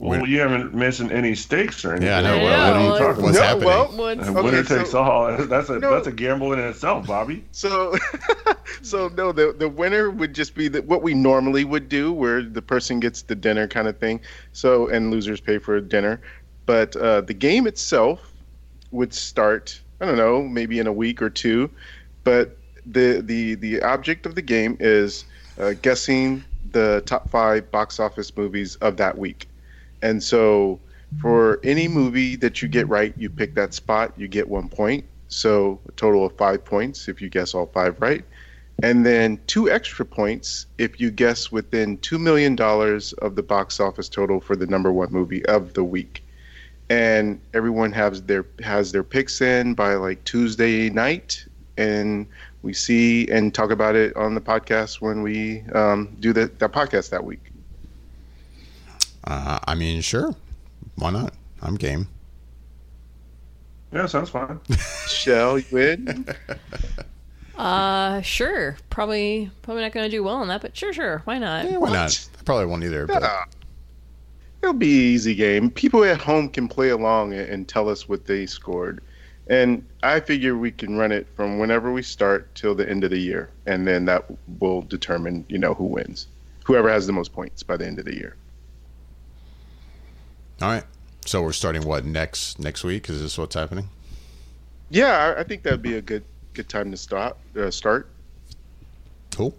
Well, 0.00 0.28
you 0.28 0.38
haven't 0.38 0.74
mentioned 0.74 1.10
any 1.10 1.34
stakes 1.34 1.84
or 1.84 1.90
anything. 1.90 2.06
Yeah, 2.08 2.18
I 2.18 2.22
know. 2.22 2.36
Yeah, 2.36 2.42
what, 2.42 2.52
what 2.52 2.76
are 2.76 2.80
you 2.84 2.88
like- 2.90 2.98
talking? 3.00 3.22
What's 3.24 3.36
No, 3.36 3.42
happening? 3.42 3.66
well- 3.66 3.92
what's, 3.96 4.28
And 4.28 4.36
Okay, 4.36 4.44
winner 4.46 4.64
so- 4.64 4.78
takes 4.78 4.94
all. 4.94 5.36
That's 5.46 5.68
a 5.70 5.78
No. 5.80 5.90
that's 5.90 6.06
a 6.06 6.12
gamble 6.12 6.52
in 6.52 6.60
itself, 6.60 7.06
Bobby. 7.08 7.44
So, 7.50 7.96
so 8.82 9.08
no, 9.16 9.32
the 9.32 9.54
the 9.58 9.68
winner 9.68 10.08
would 10.10 10.34
just 10.34 10.54
be 10.54 10.68
the, 10.68 10.82
what 10.82 11.02
we 11.02 11.14
normally 11.14 11.64
would 11.64 11.88
do, 11.88 12.12
where 12.12 12.42
the 12.42 12.62
person 12.62 13.00
gets 13.00 13.22
the 13.22 13.34
dinner 13.34 13.66
kind 13.66 13.88
of 13.88 13.98
thing. 13.98 14.20
So, 14.52 14.86
and 14.88 15.10
losers 15.10 15.40
pay 15.40 15.58
for 15.58 15.80
dinner. 15.80 16.20
But 16.66 16.94
uh, 16.96 17.22
the 17.22 17.34
game 17.34 17.66
itself 17.66 18.32
would 18.92 19.12
start. 19.12 19.80
I 20.00 20.06
don't 20.06 20.16
know, 20.16 20.42
maybe 20.44 20.78
in 20.78 20.86
a 20.86 20.92
week 20.92 21.20
or 21.20 21.28
two. 21.30 21.70
But 22.22 22.56
the 22.86 23.20
the 23.20 23.56
the 23.56 23.82
object 23.82 24.26
of 24.26 24.36
the 24.36 24.42
game 24.42 24.76
is 24.78 25.24
uh, 25.58 25.72
guessing 25.82 26.44
the 26.70 27.02
top 27.04 27.28
five 27.30 27.68
box 27.72 27.98
office 27.98 28.36
movies 28.36 28.76
of 28.76 28.96
that 28.98 29.18
week. 29.18 29.48
And 30.02 30.22
so, 30.22 30.80
for 31.20 31.58
any 31.64 31.88
movie 31.88 32.36
that 32.36 32.60
you 32.60 32.68
get 32.68 32.88
right, 32.88 33.14
you 33.16 33.30
pick 33.30 33.54
that 33.54 33.72
spot, 33.72 34.12
you 34.16 34.28
get 34.28 34.48
one 34.48 34.68
point. 34.68 35.04
So, 35.28 35.80
a 35.88 35.92
total 35.92 36.26
of 36.26 36.36
five 36.36 36.64
points 36.64 37.08
if 37.08 37.20
you 37.20 37.28
guess 37.28 37.54
all 37.54 37.66
five 37.66 38.00
right. 38.00 38.24
And 38.82 39.04
then 39.04 39.40
two 39.46 39.68
extra 39.68 40.04
points 40.04 40.66
if 40.78 41.00
you 41.00 41.10
guess 41.10 41.50
within 41.50 41.98
$2 41.98 42.20
million 42.20 42.56
of 43.18 43.34
the 43.34 43.42
box 43.42 43.80
office 43.80 44.08
total 44.08 44.40
for 44.40 44.54
the 44.54 44.66
number 44.66 44.92
one 44.92 45.10
movie 45.10 45.44
of 45.46 45.74
the 45.74 45.82
week. 45.82 46.24
And 46.88 47.40
everyone 47.52 47.92
has 47.92 48.22
their 48.22 48.46
has 48.62 48.92
their 48.92 49.02
picks 49.02 49.42
in 49.42 49.74
by 49.74 49.94
like 49.94 50.24
Tuesday 50.24 50.88
night, 50.88 51.44
and 51.76 52.26
we 52.62 52.72
see 52.72 53.28
and 53.28 53.52
talk 53.52 53.70
about 53.70 53.94
it 53.94 54.16
on 54.16 54.34
the 54.34 54.40
podcast 54.40 55.02
when 55.02 55.20
we 55.20 55.60
um, 55.74 56.16
do 56.18 56.32
the, 56.32 56.46
that 56.46 56.72
podcast 56.72 57.10
that 57.10 57.24
week. 57.24 57.50
Uh, 59.24 59.58
I 59.66 59.74
mean, 59.74 60.00
sure. 60.00 60.34
Why 60.96 61.10
not? 61.10 61.34
I'm 61.62 61.74
game. 61.76 62.08
Yeah, 63.92 64.06
sounds 64.06 64.30
fine. 64.30 64.60
Shall 65.08 65.58
you 65.58 65.76
in? 65.78 66.26
uh, 67.56 68.20
sure. 68.22 68.76
Probably 68.90 69.50
probably 69.62 69.82
not 69.82 69.92
going 69.92 70.04
to 70.04 70.10
do 70.16 70.22
well 70.22 70.36
on 70.36 70.48
that, 70.48 70.60
but 70.62 70.76
sure, 70.76 70.92
sure. 70.92 71.22
Why 71.24 71.38
not? 71.38 71.64
Yeah, 71.64 71.78
why 71.78 71.90
What? 71.90 71.92
not? 71.92 72.28
I 72.38 72.42
probably 72.42 72.66
won't 72.66 72.84
either. 72.84 73.06
But 73.06 73.22
Ah. 73.22 73.44
It'll 74.62 74.72
be 74.74 74.88
an 75.08 75.14
easy 75.14 75.34
game. 75.36 75.70
People 75.70 76.02
at 76.04 76.20
home 76.20 76.48
can 76.48 76.66
play 76.68 76.88
along 76.88 77.32
and, 77.32 77.48
and 77.48 77.68
tell 77.68 77.88
us 77.88 78.08
what 78.08 78.26
they 78.26 78.44
scored. 78.44 79.00
And 79.46 79.86
I 80.02 80.18
figure 80.20 80.58
we 80.58 80.72
can 80.72 80.96
run 80.98 81.12
it 81.12 81.26
from 81.36 81.58
whenever 81.58 81.92
we 81.92 82.02
start 82.02 82.52
till 82.56 82.74
the 82.74 82.88
end 82.90 83.04
of 83.04 83.10
the 83.10 83.18
year. 83.20 83.48
And 83.66 83.86
then 83.86 84.04
that 84.06 84.24
will 84.60 84.82
determine, 84.82 85.46
you 85.48 85.58
know, 85.58 85.74
who 85.74 85.84
wins. 85.84 86.26
Whoever 86.64 86.90
has 86.90 87.06
the 87.06 87.12
most 87.12 87.32
points 87.32 87.62
by 87.62 87.76
the 87.76 87.86
end 87.86 87.98
of 88.00 88.04
the 88.04 88.14
year. 88.14 88.34
All 90.60 90.68
right. 90.70 90.84
So 91.26 91.42
we're 91.42 91.52
starting 91.52 91.82
what 91.86 92.04
next 92.04 92.58
next 92.58 92.84
week? 92.84 93.08
Is 93.10 93.20
this 93.20 93.36
what's 93.38 93.54
happening? 93.54 93.88
Yeah, 94.90 95.34
I, 95.36 95.42
think 95.44 95.62
that'd 95.62 95.82
be 95.82 95.96
a 95.96 96.00
good 96.02 96.24
good 96.54 96.68
time 96.68 96.90
to 96.90 96.96
start. 96.96 97.36
Uh, 97.56 97.70
start. 97.70 98.08
Cool. 99.34 99.54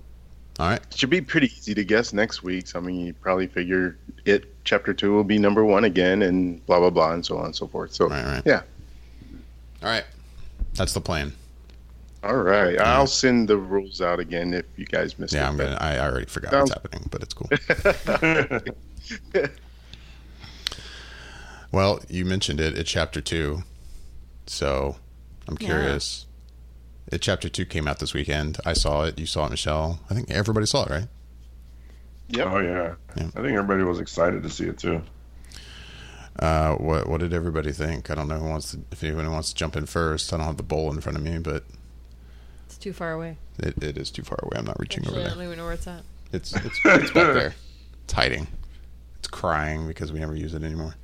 All 0.59 0.67
right. 0.69 0.81
Should 0.95 1.11
be 1.11 1.21
pretty 1.21 1.47
easy 1.47 1.73
to 1.75 1.83
guess 1.85 2.11
next 2.13 2.41
week. 2.43 2.67
So, 2.67 2.79
I 2.79 2.81
mean, 2.81 3.05
you 3.05 3.13
probably 3.13 3.47
figure 3.47 3.95
it 4.25 4.53
chapter 4.65 4.93
two 4.93 5.13
will 5.13 5.23
be 5.23 5.37
number 5.37 5.63
one 5.63 5.83
again, 5.85 6.23
and 6.23 6.65
blah 6.65 6.79
blah 6.79 6.89
blah, 6.89 7.13
and 7.13 7.25
so 7.25 7.37
on 7.37 7.45
and 7.45 7.55
so 7.55 7.67
forth. 7.67 7.93
So, 7.93 8.07
Right. 8.09 8.25
Right. 8.25 8.41
yeah. 8.45 8.61
All 9.83 9.89
right. 9.89 10.05
That's 10.73 10.93
the 10.93 11.01
plan. 11.01 11.33
All 12.21 12.35
right, 12.35 12.77
I'll 12.77 13.07
send 13.07 13.47
the 13.47 13.55
rules 13.55 14.01
out 14.01 14.19
again 14.19 14.53
if 14.53 14.65
you 14.75 14.85
guys 14.85 15.17
missed 15.17 15.33
Yeah, 15.33 15.45
it. 15.45 15.49
I'm 15.49 15.55
gonna. 15.57 15.77
I 15.79 15.95
I 15.95 15.99
already 16.09 16.25
forgot 16.25 16.51
Sounds- 16.51 16.71
what's 16.71 16.81
happening, 16.81 17.07
but 17.11 17.23
it's 17.23 17.33
cool. 17.33 17.49
well, 21.71 21.99
you 22.09 22.25
mentioned 22.25 22.59
it 22.59 22.77
at 22.77 22.85
chapter 22.85 23.21
two, 23.21 23.63
so 24.47 24.97
I'm 25.47 25.57
Yeah. 25.59 25.67
curious. 25.67 26.25
It 27.11 27.21
chapter 27.21 27.49
two 27.49 27.65
came 27.65 27.87
out 27.87 27.99
this 27.99 28.13
weekend. 28.13 28.59
I 28.65 28.73
saw 28.73 29.03
it. 29.03 29.17
You 29.19 29.25
saw 29.25 29.45
it, 29.47 29.49
Michelle. 29.49 29.99
I 30.09 30.13
think 30.13 30.29
everybody 30.29 30.65
saw 30.67 30.83
it, 30.83 30.89
right? 30.91 31.07
Yep. 32.29 32.47
Oh 32.47 32.59
yeah. 32.59 32.95
Yeah. 33.17 33.23
I 33.35 33.41
think 33.41 33.57
everybody 33.57 33.83
was 33.83 33.99
excited 33.99 34.43
to 34.43 34.49
see 34.49 34.65
it 34.65 34.77
too. 34.77 35.01
Uh, 36.37 36.75
what 36.75 37.07
What 37.07 37.19
did 37.19 37.33
everybody 37.33 37.71
think? 37.71 38.09
I 38.11 38.15
don't 38.15 38.27
know 38.27 38.37
who 38.37 38.47
wants 38.47 38.71
to. 38.71 38.79
If 38.91 39.03
anyone 39.03 39.29
wants 39.31 39.49
to 39.49 39.55
jump 39.55 39.75
in 39.75 39.85
first, 39.87 40.31
I 40.31 40.37
don't 40.37 40.45
have 40.45 40.57
the 40.57 40.63
bowl 40.63 40.91
in 40.91 41.01
front 41.01 41.17
of 41.17 41.23
me, 41.23 41.37
but 41.39 41.63
It's 42.67 42.77
too 42.77 42.93
far 42.93 43.11
away. 43.13 43.37
it, 43.57 43.81
it 43.83 43.97
is 43.97 44.11
too 44.11 44.23
far 44.23 44.37
away. 44.43 44.57
I'm 44.57 44.65
not 44.65 44.79
reaching 44.79 45.03
Actually, 45.03 45.17
I 45.17 45.19
over 45.21 45.29
don't 45.29 45.37
there. 45.39 45.47
even 45.47 45.57
know 45.57 45.65
where 45.65 45.73
it's 45.73 45.87
at. 45.87 46.03
It's 46.31 46.53
it's, 46.55 46.79
it's 46.85 47.11
back 47.11 47.33
there. 47.33 47.55
It's 48.03 48.13
hiding. 48.13 48.47
It's 49.17 49.27
crying 49.27 49.87
because 49.87 50.11
we 50.13 50.19
never 50.19 50.35
use 50.35 50.53
it 50.53 50.63
anymore. 50.63 50.95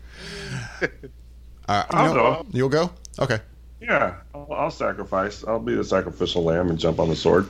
Uh, 1.67 1.83
you 1.91 1.97
I'll 1.97 2.13
know- 2.13 2.43
go. 2.43 2.45
You'll 2.51 2.69
go. 2.69 2.91
Okay. 3.19 3.39
Yeah, 3.81 4.15
I'll, 4.33 4.47
I'll 4.51 4.71
sacrifice. 4.71 5.43
I'll 5.47 5.59
be 5.59 5.75
the 5.75 5.83
sacrificial 5.83 6.43
lamb 6.43 6.69
and 6.69 6.79
jump 6.79 6.99
on 6.99 7.09
the 7.09 7.15
sword. 7.15 7.47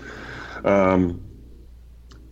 Um, 0.64 1.22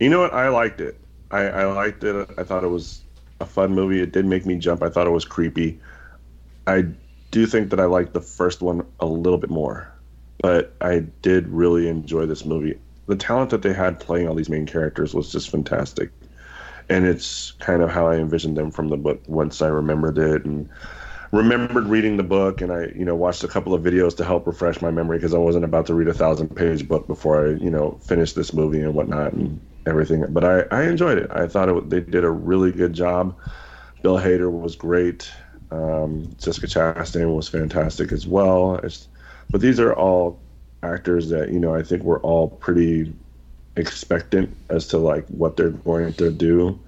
you 0.00 0.08
know 0.08 0.20
what? 0.20 0.32
I 0.34 0.48
liked 0.48 0.80
it. 0.80 0.98
I, 1.30 1.42
I 1.48 1.64
liked 1.66 2.04
it. 2.04 2.28
I 2.36 2.42
thought 2.42 2.64
it 2.64 2.68
was 2.68 3.02
a 3.40 3.46
fun 3.46 3.74
movie. 3.74 4.00
It 4.00 4.12
did 4.12 4.24
make 4.26 4.46
me 4.46 4.56
jump. 4.56 4.82
I 4.82 4.88
thought 4.88 5.06
it 5.06 5.10
was 5.10 5.24
creepy. 5.24 5.80
I 6.66 6.86
do 7.30 7.46
think 7.46 7.70
that 7.70 7.80
I 7.80 7.84
liked 7.84 8.12
the 8.12 8.20
first 8.20 8.62
one 8.62 8.86
a 9.00 9.06
little 9.06 9.38
bit 9.38 9.50
more, 9.50 9.92
but 10.38 10.74
I 10.80 11.00
did 11.22 11.48
really 11.48 11.88
enjoy 11.88 12.26
this 12.26 12.44
movie. 12.44 12.78
The 13.06 13.16
talent 13.16 13.50
that 13.50 13.62
they 13.62 13.72
had 13.72 14.00
playing 14.00 14.28
all 14.28 14.34
these 14.34 14.48
main 14.48 14.66
characters 14.66 15.14
was 15.14 15.30
just 15.30 15.50
fantastic, 15.50 16.10
and 16.88 17.06
it's 17.06 17.52
kind 17.52 17.82
of 17.82 17.90
how 17.90 18.06
I 18.08 18.16
envisioned 18.16 18.56
them 18.56 18.70
from 18.70 18.88
the 18.88 18.96
book 18.96 19.22
once 19.26 19.62
I 19.62 19.68
remembered 19.68 20.18
it 20.18 20.44
and 20.44 20.68
remembered 21.32 21.86
reading 21.86 22.16
the 22.16 22.22
book 22.22 22.60
and 22.60 22.72
I, 22.72 22.86
you 22.94 23.04
know, 23.04 23.14
watched 23.14 23.42
a 23.42 23.48
couple 23.48 23.74
of 23.74 23.82
videos 23.82 24.16
to 24.18 24.24
help 24.24 24.46
refresh 24.46 24.80
my 24.80 24.90
memory 24.90 25.18
because 25.18 25.34
I 25.34 25.38
wasn't 25.38 25.64
about 25.64 25.86
to 25.86 25.94
read 25.94 26.08
a 26.08 26.14
thousand 26.14 26.54
page 26.54 26.86
book 26.86 27.06
before 27.06 27.46
I, 27.46 27.50
you 27.54 27.70
know, 27.70 27.98
finished 28.02 28.36
this 28.36 28.52
movie 28.52 28.80
and 28.80 28.94
whatnot. 28.94 29.32
And 29.32 29.60
everything. 29.86 30.24
But 30.30 30.44
I, 30.44 30.60
I 30.76 30.84
enjoyed 30.84 31.18
it. 31.18 31.30
I 31.30 31.46
thought 31.46 31.68
it, 31.68 31.90
they 31.90 32.00
did 32.00 32.24
a 32.24 32.30
really 32.30 32.72
good 32.72 32.92
job. 32.92 33.36
Bill 34.02 34.18
Hader 34.18 34.50
was 34.50 34.76
great. 34.76 35.30
Um, 35.70 36.34
Jessica 36.38 36.66
Chastain 36.66 37.34
was 37.34 37.48
fantastic 37.48 38.12
as 38.12 38.26
well. 38.26 38.76
It's, 38.76 39.08
but 39.50 39.60
these 39.60 39.80
are 39.80 39.94
all 39.94 40.40
actors 40.82 41.30
that 41.30 41.50
you 41.50 41.58
know 41.58 41.74
I 41.74 41.82
think 41.82 42.02
we're 42.02 42.20
all 42.20 42.48
pretty 42.48 43.12
expectant 43.76 44.54
as 44.68 44.86
to 44.88 44.98
like 44.98 45.26
what 45.28 45.56
they're 45.56 45.70
going 45.70 46.12
to 46.14 46.30
do. 46.30 46.78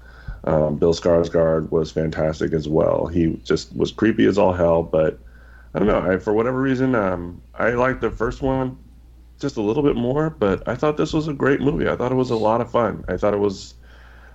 Um, 0.44 0.76
Bill 0.76 0.94
Skarsgård 0.94 1.70
was 1.70 1.90
fantastic 1.90 2.52
as 2.52 2.68
well. 2.68 3.06
He 3.06 3.40
just 3.44 3.74
was 3.76 3.90
creepy 3.90 4.26
as 4.26 4.38
all 4.38 4.52
hell, 4.52 4.82
but 4.82 5.18
I 5.74 5.78
don't 5.80 5.88
know. 5.88 6.00
I, 6.00 6.18
for 6.18 6.32
whatever 6.32 6.60
reason, 6.60 6.94
um, 6.94 7.42
I 7.58 7.70
liked 7.70 8.00
the 8.00 8.10
first 8.10 8.42
one 8.42 8.78
just 9.40 9.56
a 9.56 9.62
little 9.62 9.82
bit 9.82 9.96
more, 9.96 10.30
but 10.30 10.66
I 10.68 10.74
thought 10.74 10.96
this 10.96 11.12
was 11.12 11.28
a 11.28 11.34
great 11.34 11.60
movie. 11.60 11.88
I 11.88 11.96
thought 11.96 12.12
it 12.12 12.16
was 12.16 12.30
a 12.30 12.36
lot 12.36 12.60
of 12.60 12.70
fun. 12.70 13.04
I 13.08 13.16
thought 13.16 13.34
it 13.34 13.40
was 13.40 13.74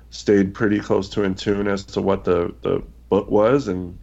stayed 0.09 0.53
pretty 0.53 0.79
close 0.79 1.09
to 1.09 1.23
in 1.23 1.35
tune 1.35 1.67
as 1.67 1.83
to 1.85 2.01
what 2.01 2.25
the, 2.25 2.53
the 2.61 2.83
book 3.09 3.29
was, 3.31 3.67
and 3.67 3.97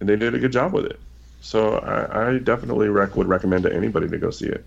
and 0.00 0.08
they 0.08 0.16
did 0.16 0.34
a 0.34 0.38
good 0.38 0.52
job 0.52 0.72
with 0.72 0.84
it. 0.84 1.00
So 1.40 1.78
I, 1.78 2.28
I 2.28 2.38
definitely 2.38 2.88
rec- 2.88 3.16
would 3.16 3.26
recommend 3.28 3.64
to 3.64 3.74
anybody 3.74 4.08
to 4.08 4.18
go 4.18 4.30
see 4.30 4.46
it. 4.46 4.64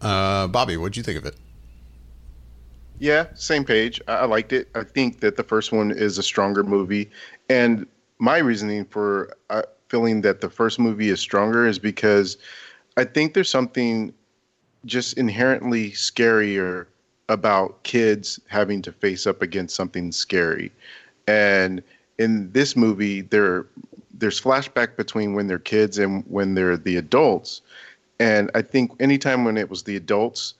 Uh, 0.00 0.46
Bobby, 0.48 0.76
what'd 0.76 0.96
you 0.96 1.02
think 1.02 1.18
of 1.18 1.26
it? 1.26 1.36
Yeah, 2.98 3.26
same 3.34 3.64
page. 3.64 4.00
I, 4.08 4.26
liked 4.26 4.52
it. 4.52 4.68
I 4.74 4.84
think 4.84 5.20
that 5.20 5.36
the 5.36 5.42
first 5.42 5.72
one 5.72 5.90
is 5.90 6.18
a 6.18 6.22
stronger 6.22 6.62
movie, 6.62 7.10
and 7.48 7.86
my 8.18 8.38
reasoning 8.38 8.84
for 8.84 9.34
uh, 9.48 9.62
feeling 9.88 10.20
that 10.20 10.42
the 10.42 10.50
first 10.50 10.78
movie 10.78 11.08
is 11.08 11.18
stronger 11.18 11.66
is 11.66 11.78
because 11.78 12.36
I 12.96 13.04
think 13.04 13.32
there's 13.32 13.48
something 13.48 14.12
just 14.84 15.16
inherently 15.16 15.92
scarier 15.92 16.86
about 17.30 17.82
kids 17.84 18.38
having 18.48 18.82
to 18.82 18.92
face 18.92 19.26
up 19.26 19.40
against 19.40 19.74
something 19.74 20.12
scary. 20.12 20.70
And 21.26 21.82
in 22.18 22.52
this 22.52 22.76
movie, 22.76 23.22
there 23.22 23.66
there's 24.12 24.40
flashback 24.40 24.96
between 24.96 25.32
when 25.32 25.46
they're 25.46 25.58
kids 25.58 25.96
and 25.98 26.24
when 26.28 26.54
they're 26.54 26.76
the 26.76 26.96
adults. 26.96 27.62
And 28.20 28.50
I 28.54 28.60
think 28.60 28.92
anytime 29.00 29.44
when 29.44 29.56
it 29.56 29.70
was 29.70 29.82
the 29.82 29.96
adults 29.96 30.54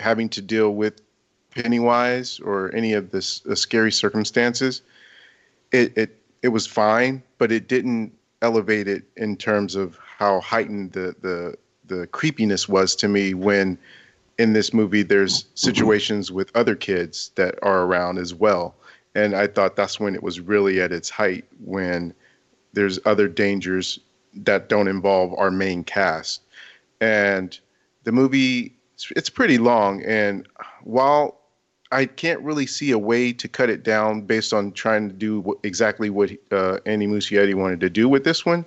having 0.00 0.28
to 0.28 0.42
deal 0.42 0.74
with 0.74 1.00
Pennywise 1.50 2.38
or 2.40 2.72
any 2.74 2.92
of 2.92 3.12
uh, 3.14 3.20
scary 3.20 3.90
circumstances, 3.90 4.82
it, 5.72 5.96
it 5.96 6.18
it 6.42 6.48
was 6.48 6.66
fine, 6.66 7.22
but 7.38 7.50
it 7.50 7.66
didn't 7.66 8.12
elevate 8.42 8.86
it 8.86 9.04
in 9.16 9.36
terms 9.36 9.74
of 9.74 9.98
how 10.18 10.40
heightened 10.40 10.92
the 10.92 11.16
the 11.22 11.56
the 11.86 12.06
creepiness 12.08 12.68
was 12.68 12.94
to 12.96 13.08
me 13.08 13.32
when 13.32 13.78
in 14.38 14.52
this 14.52 14.74
movie 14.74 15.02
there's 15.02 15.46
situations 15.54 16.30
with 16.30 16.54
other 16.54 16.74
kids 16.74 17.30
that 17.36 17.54
are 17.62 17.84
around 17.84 18.18
as 18.18 18.34
well. 18.34 18.74
And 19.14 19.34
i 19.34 19.46
thought 19.46 19.76
that's 19.76 19.98
when 19.98 20.14
it 20.14 20.22
was 20.22 20.40
really 20.40 20.82
at 20.82 20.92
its 20.92 21.08
height 21.08 21.46
when 21.64 22.12
there's 22.74 23.00
other 23.06 23.28
dangers 23.28 23.98
that 24.34 24.68
don't 24.68 24.88
involve 24.88 25.32
our 25.38 25.50
main 25.50 25.82
cast 25.82 26.42
and 27.00 27.58
the 28.04 28.12
movie 28.12 28.72
it's 29.10 29.28
pretty 29.28 29.58
long 29.58 30.02
and 30.04 30.46
while 30.82 31.38
i 31.92 32.06
can't 32.06 32.40
really 32.40 32.66
see 32.66 32.90
a 32.90 32.98
way 32.98 33.32
to 33.32 33.46
cut 33.46 33.68
it 33.68 33.82
down 33.82 34.22
based 34.22 34.54
on 34.54 34.72
trying 34.72 35.08
to 35.08 35.14
do 35.14 35.58
exactly 35.62 36.08
what 36.10 36.30
uh, 36.52 36.78
andy 36.86 37.06
muschietti 37.06 37.54
wanted 37.54 37.80
to 37.80 37.90
do 37.90 38.08
with 38.08 38.24
this 38.24 38.46
one 38.46 38.64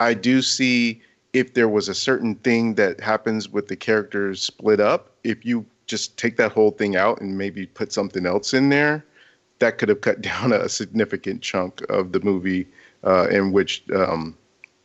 i 0.00 0.14
do 0.14 0.40
see 0.40 1.02
if 1.36 1.52
there 1.52 1.68
was 1.68 1.86
a 1.88 1.94
certain 1.94 2.34
thing 2.36 2.74
that 2.76 2.98
happens 2.98 3.46
with 3.46 3.68
the 3.68 3.76
characters 3.76 4.42
split 4.42 4.80
up, 4.80 5.10
if 5.22 5.44
you 5.44 5.66
just 5.86 6.16
take 6.16 6.38
that 6.38 6.50
whole 6.50 6.70
thing 6.70 6.96
out 6.96 7.20
and 7.20 7.36
maybe 7.36 7.66
put 7.66 7.92
something 7.92 8.24
else 8.24 8.54
in 8.54 8.70
there, 8.70 9.04
that 9.58 9.76
could 9.76 9.90
have 9.90 10.00
cut 10.00 10.20
down 10.32 10.52
a 10.52 10.66
significant 10.66 11.42
chunk 11.42 11.82
of 11.90 12.12
the 12.12 12.20
movie 12.20 12.66
uh, 13.04 13.28
in 13.28 13.52
which 13.52 13.84
um, 13.94 14.34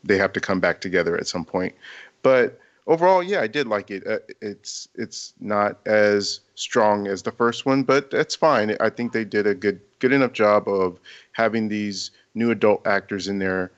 they 0.04 0.18
have 0.18 0.34
to 0.34 0.42
come 0.42 0.60
back 0.60 0.82
together 0.82 1.18
at 1.18 1.26
some 1.26 1.46
point. 1.46 1.74
But 2.22 2.60
overall, 2.92 3.24
yeah, 3.24 3.40
I 3.40 3.48
did 3.48 3.68
like 3.68 3.90
it. 3.90 4.06
Uh, 4.06 4.20
it's 4.42 4.90
it's 4.96 5.34
not 5.40 5.80
as 5.88 6.42
strong 6.56 7.08
as 7.08 7.24
the 7.24 7.32
first 7.32 7.66
one, 7.66 7.84
but 7.84 8.12
that's 8.12 8.36
fine. 8.36 8.76
I 8.80 8.90
think 8.90 9.14
they 9.14 9.24
did 9.24 9.48
a 9.48 9.56
good 9.56 9.80
good 10.00 10.12
enough 10.12 10.34
job 10.34 10.68
of 10.68 11.00
having 11.32 11.70
these 11.70 12.12
new 12.36 12.52
adult 12.52 12.86
actors 12.86 13.28
in 13.28 13.40
there 13.40 13.72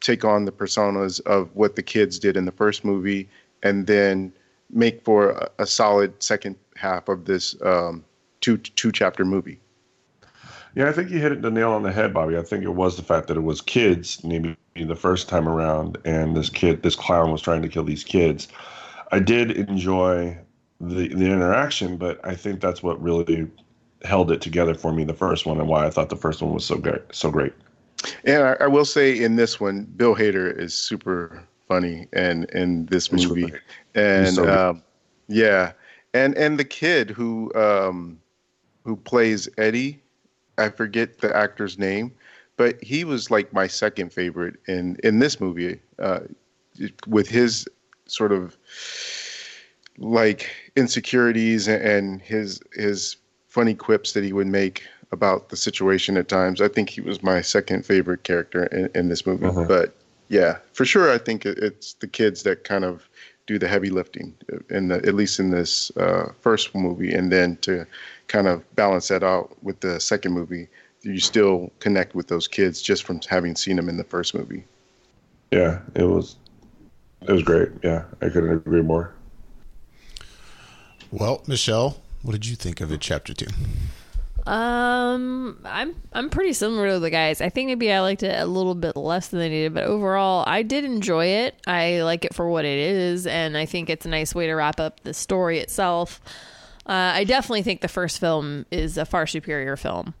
take 0.00 0.24
on 0.24 0.44
the 0.44 0.52
personas 0.52 1.20
of 1.26 1.54
what 1.54 1.76
the 1.76 1.82
kids 1.82 2.18
did 2.18 2.36
in 2.36 2.44
the 2.44 2.52
first 2.52 2.84
movie, 2.84 3.28
and 3.62 3.86
then 3.86 4.32
make 4.70 5.04
for 5.04 5.30
a, 5.30 5.50
a 5.58 5.66
solid 5.66 6.22
second 6.22 6.54
half 6.76 7.08
of 7.08 7.24
this 7.24 7.60
um, 7.62 8.04
two 8.40 8.56
two 8.56 8.92
chapter 8.92 9.24
movie. 9.24 9.58
Yeah, 10.74 10.88
I 10.88 10.92
think 10.92 11.10
you 11.10 11.18
hit 11.18 11.32
it 11.32 11.42
the 11.42 11.50
nail 11.50 11.72
on 11.72 11.82
the 11.82 11.92
head, 11.92 12.14
Bobby. 12.14 12.36
I 12.36 12.42
think 12.42 12.62
it 12.62 12.70
was 12.70 12.96
the 12.96 13.02
fact 13.02 13.26
that 13.28 13.36
it 13.36 13.42
was 13.42 13.60
kids, 13.60 14.22
maybe 14.22 14.56
the 14.76 14.96
first 14.96 15.28
time 15.28 15.48
around, 15.48 15.98
and 16.04 16.36
this 16.36 16.48
kid, 16.48 16.82
this 16.82 16.94
clown, 16.94 17.32
was 17.32 17.42
trying 17.42 17.62
to 17.62 17.68
kill 17.68 17.84
these 17.84 18.04
kids. 18.04 18.48
I 19.12 19.18
did 19.18 19.50
enjoy 19.50 20.38
the 20.80 21.08
the 21.08 21.26
interaction, 21.26 21.96
but 21.96 22.24
I 22.24 22.34
think 22.34 22.60
that's 22.60 22.82
what 22.82 23.02
really 23.02 23.48
held 24.04 24.30
it 24.30 24.40
together 24.40 24.74
for 24.74 24.92
me 24.92 25.04
the 25.04 25.14
first 25.14 25.44
one, 25.44 25.58
and 25.58 25.68
why 25.68 25.86
I 25.86 25.90
thought 25.90 26.08
the 26.08 26.16
first 26.16 26.40
one 26.40 26.54
was 26.54 26.64
so 26.64 26.78
great. 26.78 27.02
So 27.12 27.30
great. 27.30 27.52
And 28.24 28.42
I, 28.44 28.56
I, 28.60 28.66
will 28.66 28.86
say 28.86 29.22
in 29.22 29.36
this 29.36 29.60
one, 29.60 29.84
Bill 29.96 30.14
Hader 30.14 30.58
is 30.58 30.72
super 30.72 31.42
funny 31.68 32.06
and 32.14 32.44
in 32.50 32.86
this 32.86 33.12
movie, 33.12 33.52
and 33.94 34.34
so 34.34 34.70
um, 34.70 34.82
yeah, 35.28 35.72
and 36.14 36.34
and 36.36 36.58
the 36.58 36.64
kid 36.64 37.10
who 37.10 37.52
um, 37.54 38.18
who 38.84 38.96
plays 38.96 39.48
Eddie, 39.58 40.00
I 40.60 40.68
forget 40.68 41.18
the 41.18 41.34
actor's 41.34 41.78
name, 41.78 42.12
but 42.56 42.82
he 42.82 43.04
was 43.04 43.30
like 43.30 43.52
my 43.52 43.66
second 43.66 44.12
favorite 44.12 44.56
in 44.66 44.96
in 45.02 45.18
this 45.18 45.40
movie, 45.40 45.80
uh, 45.98 46.20
with 47.06 47.28
his 47.28 47.66
sort 48.06 48.32
of 48.32 48.56
like 49.98 50.50
insecurities 50.76 51.68
and 51.68 52.20
his 52.20 52.60
his 52.74 53.16
funny 53.48 53.74
quips 53.74 54.12
that 54.12 54.24
he 54.24 54.32
would 54.32 54.46
make 54.46 54.82
about 55.12 55.48
the 55.48 55.56
situation 55.56 56.16
at 56.16 56.28
times. 56.28 56.60
I 56.60 56.68
think 56.68 56.88
he 56.88 57.00
was 57.00 57.22
my 57.22 57.40
second 57.40 57.84
favorite 57.84 58.22
character 58.22 58.66
in, 58.66 58.90
in 58.94 59.08
this 59.08 59.26
movie. 59.26 59.46
Uh-huh. 59.46 59.64
But 59.66 59.94
yeah, 60.28 60.58
for 60.72 60.84
sure, 60.84 61.10
I 61.10 61.18
think 61.18 61.44
it's 61.44 61.94
the 61.94 62.06
kids 62.06 62.44
that 62.44 62.62
kind 62.62 62.84
of 62.84 63.08
do 63.46 63.58
the 63.58 63.66
heavy 63.66 63.90
lifting 63.90 64.32
in 64.70 64.88
the, 64.88 64.96
at 64.96 65.14
least 65.14 65.40
in 65.40 65.50
this 65.50 65.90
uh, 65.96 66.30
first 66.40 66.72
movie, 66.74 67.12
and 67.12 67.32
then 67.32 67.56
to 67.62 67.84
kind 68.30 68.46
of 68.46 68.62
balance 68.76 69.08
that 69.08 69.22
out 69.22 69.62
with 69.62 69.80
the 69.80 70.00
second 70.00 70.32
movie, 70.32 70.68
you 71.02 71.18
still 71.18 71.70
connect 71.80 72.14
with 72.14 72.28
those 72.28 72.46
kids 72.46 72.80
just 72.80 73.02
from 73.02 73.20
having 73.28 73.56
seen 73.56 73.76
them 73.76 73.88
in 73.88 73.96
the 73.96 74.04
first 74.04 74.34
movie. 74.34 74.64
Yeah, 75.50 75.80
it 75.94 76.04
was 76.04 76.36
it 77.22 77.32
was 77.32 77.42
great. 77.42 77.68
Yeah, 77.82 78.04
I 78.22 78.28
couldn't 78.28 78.50
agree 78.50 78.82
more. 78.82 79.12
Well, 81.10 81.42
Michelle, 81.46 82.00
what 82.22 82.32
did 82.32 82.46
you 82.46 82.54
think 82.54 82.80
of 82.80 82.92
it, 82.92 83.00
chapter 83.00 83.34
two? 83.34 83.48
Um, 84.46 85.58
I'm 85.64 85.96
I'm 86.12 86.30
pretty 86.30 86.52
similar 86.52 86.88
to 86.90 86.98
the 87.00 87.10
guys. 87.10 87.40
I 87.40 87.48
think 87.48 87.66
maybe 87.66 87.92
I 87.92 88.00
liked 88.00 88.22
it 88.22 88.40
a 88.40 88.46
little 88.46 88.76
bit 88.76 88.96
less 88.96 89.28
than 89.28 89.40
they 89.40 89.48
needed, 89.48 89.74
but 89.74 89.84
overall, 89.84 90.44
I 90.46 90.62
did 90.62 90.84
enjoy 90.84 91.26
it. 91.26 91.56
I 91.66 92.02
like 92.02 92.24
it 92.24 92.34
for 92.34 92.48
what 92.48 92.64
it 92.64 92.78
is, 92.78 93.26
and 93.26 93.56
I 93.56 93.66
think 93.66 93.90
it's 93.90 94.06
a 94.06 94.08
nice 94.08 94.34
way 94.34 94.46
to 94.46 94.54
wrap 94.54 94.78
up 94.78 95.00
the 95.00 95.12
story 95.12 95.58
itself. 95.58 96.20
Uh, 96.86 97.12
I 97.14 97.24
definitely 97.24 97.62
think 97.62 97.80
the 97.80 97.88
first 97.88 98.18
film 98.18 98.66
is 98.70 98.96
a 98.98 99.04
far 99.04 99.26
superior 99.26 99.76
film. 99.76 100.14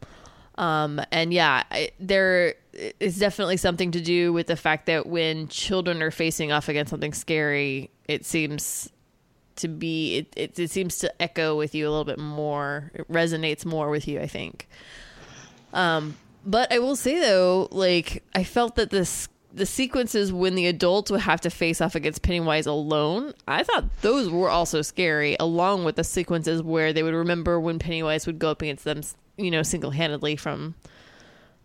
Um, 0.56 1.00
and 1.10 1.32
yeah, 1.32 1.62
I, 1.70 1.90
there 1.98 2.54
is 3.00 3.18
definitely 3.18 3.56
something 3.56 3.92
to 3.92 4.00
do 4.00 4.32
with 4.32 4.46
the 4.46 4.56
fact 4.56 4.86
that 4.86 5.06
when 5.06 5.48
children 5.48 6.02
are 6.02 6.10
facing 6.10 6.52
off 6.52 6.68
against 6.68 6.90
something 6.90 7.14
scary, 7.14 7.90
it 8.06 8.26
seems 8.26 8.90
to 9.56 9.68
be 9.68 10.16
it, 10.16 10.32
it, 10.36 10.58
it 10.58 10.70
seems 10.70 10.98
to 10.98 11.22
echo 11.22 11.56
with 11.56 11.74
you 11.74 11.86
a 11.86 11.90
little 11.90 12.04
bit 12.04 12.18
more 12.18 12.90
it 12.94 13.06
resonates 13.12 13.64
more 13.64 13.90
with 13.90 14.08
you 14.08 14.18
i 14.18 14.26
think 14.26 14.68
um 15.74 16.16
but 16.46 16.72
i 16.72 16.78
will 16.78 16.96
say 16.96 17.20
though 17.20 17.68
like 17.70 18.22
i 18.34 18.42
felt 18.42 18.76
that 18.76 18.88
this 18.90 19.28
the 19.52 19.66
sequences 19.66 20.32
when 20.32 20.54
the 20.54 20.66
adults 20.66 21.10
would 21.10 21.20
have 21.20 21.40
to 21.42 21.50
face 21.50 21.80
off 21.80 21.94
against 21.94 22.22
Pennywise 22.22 22.66
alone, 22.66 23.34
I 23.48 23.62
thought 23.62 24.00
those 24.02 24.30
were 24.30 24.48
also 24.48 24.82
scary, 24.82 25.36
along 25.40 25.84
with 25.84 25.96
the 25.96 26.04
sequences 26.04 26.62
where 26.62 26.92
they 26.92 27.02
would 27.02 27.14
remember 27.14 27.58
when 27.58 27.78
Pennywise 27.78 28.26
would 28.26 28.38
go 28.38 28.50
up 28.50 28.62
against 28.62 28.84
them, 28.84 29.02
you 29.36 29.50
know, 29.50 29.62
single 29.62 29.90
handedly 29.90 30.36
from 30.36 30.74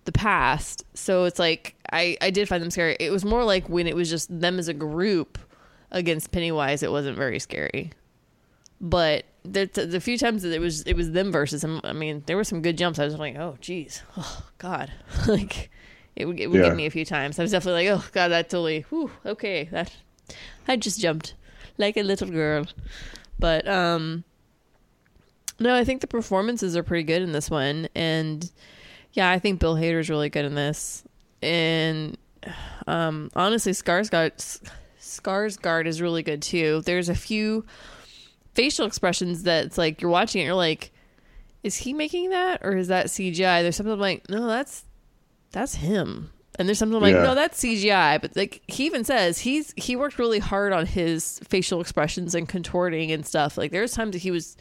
the 0.06 0.12
past. 0.12 0.84
So 0.94 1.26
it's 1.26 1.40
like 1.40 1.76
I 1.92 2.18
I 2.22 2.32
did 2.32 2.48
find 2.48 2.64
them 2.64 2.72
scary. 2.72 2.98
It 3.00 3.12
was 3.12 3.26
more 3.26 3.44
like 3.44 3.70
when 3.70 3.88
it 3.88 3.96
was 3.96 4.10
just 4.10 4.40
them 4.40 4.58
as 4.58 4.68
a 4.68 4.74
group 4.74 5.38
against 5.92 6.32
Pennywise, 6.32 6.82
it 6.82 6.92
wasn't 6.92 7.18
very 7.18 7.40
scary. 7.40 7.92
But 8.82 9.26
the, 9.44 9.66
the 9.66 10.02
few 10.02 10.18
times 10.18 10.44
that 10.44 10.52
it 10.52 10.60
was 10.60 10.82
it 10.84 10.96
was 10.96 11.12
them 11.12 11.32
versus 11.32 11.64
him, 11.64 11.82
I 11.84 11.94
mean, 11.94 12.24
there 12.26 12.36
were 12.36 12.44
some 12.44 12.62
good 12.62 12.78
jumps. 12.78 13.00
I 13.00 13.06
was 13.06 13.16
like, 13.16 13.36
oh, 13.36 13.58
geez, 13.62 14.02
oh 14.18 14.44
God, 14.58 14.92
like 15.28 15.70
it 16.16 16.26
would, 16.26 16.40
it 16.40 16.48
would 16.48 16.62
yeah. 16.62 16.68
get 16.68 16.76
me 16.76 16.86
a 16.86 16.92
few 16.92 17.06
times. 17.06 17.38
I 17.40 17.42
was 17.42 17.52
definitely 17.52 17.88
like, 17.90 18.00
oh 18.00 18.06
God, 18.12 18.30
that 18.30 18.50
totally, 18.50 18.82
whew, 18.90 19.12
okay, 19.26 19.66
that 19.72 19.92
I 20.68 20.78
just 20.78 21.00
jumped 21.00 21.34
like 21.78 21.98
a 21.98 22.04
little 22.04 22.30
girl. 22.30 22.66
But 23.38 23.68
um, 23.68 24.24
No, 25.60 25.76
I 25.76 25.84
think 25.84 26.02
the 26.02 26.08
performances 26.08 26.76
are 26.76 26.84
pretty 26.84 27.04
good 27.04 27.22
in 27.22 27.32
this 27.32 27.50
one, 27.50 27.88
and 27.96 28.50
yeah, 29.14 29.30
I 29.30 29.40
think 29.40 29.60
Bill 29.60 29.76
Hader's 29.76 30.10
really 30.10 30.30
good 30.30 30.46
in 30.46 30.56
this, 30.56 31.04
and 31.42 32.18
um, 32.88 33.30
honestly, 33.36 33.72
Skarsgård 33.72 34.62
Skarsgård 35.00 35.86
is 35.86 36.02
really 36.02 36.24
good 36.24 36.42
too. 36.42 36.82
There's 36.86 37.10
a 37.10 37.16
few 37.16 37.66
facial 38.54 38.86
expressions 38.86 39.44
that 39.44 39.66
it's 39.66 39.78
like 39.78 40.02
you're 40.02 40.12
watching 40.12 40.42
it, 40.42 40.46
you're 40.46 40.56
like, 40.56 40.92
is 41.64 41.78
he 41.78 41.94
making 41.94 42.30
that 42.32 42.62
or 42.64 42.76
is 42.76 42.88
that 42.88 43.08
CGI? 43.08 43.62
There's 43.62 43.76
something 43.76 44.00
like, 44.00 44.30
no, 44.30 44.48
that's 44.48 44.85
that's 45.56 45.76
him. 45.76 46.32
And 46.58 46.68
there's 46.68 46.78
something 46.78 46.96
I'm 46.98 47.02
like, 47.02 47.16
Yeah. 47.16 47.24
no, 47.24 47.36
that's 47.36 47.60
CGI. 47.62 48.22
But 48.22 48.36
like 48.36 48.62
he 48.68 48.86
even 48.86 49.04
says 49.04 49.40
he's 49.40 49.74
he 49.78 49.96
worked 49.96 50.20
really 50.20 50.40
hard 50.40 50.72
on 50.74 50.86
his 50.86 51.40
facial 51.48 51.82
expressions 51.82 52.36
and 52.36 52.48
contorting 52.48 53.12
and 53.12 53.26
stuff. 53.26 53.58
Like 53.58 53.72
there's 53.72 53.94
times 53.94 54.12
that 54.14 54.20
he 54.22 54.32
was 54.32 54.56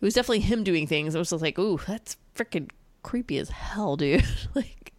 it 0.00 0.04
was 0.04 0.14
definitely 0.14 0.40
him 0.40 0.64
doing 0.64 0.86
things. 0.86 1.14
I 1.14 1.18
was 1.18 1.30
just 1.30 1.42
like, 1.42 1.58
ooh, 1.58 1.78
that's 1.86 2.16
freaking 2.34 2.70
creepy 3.02 3.38
as 3.38 3.48
hell, 3.50 3.96
dude. 3.96 4.24
like 4.54 4.92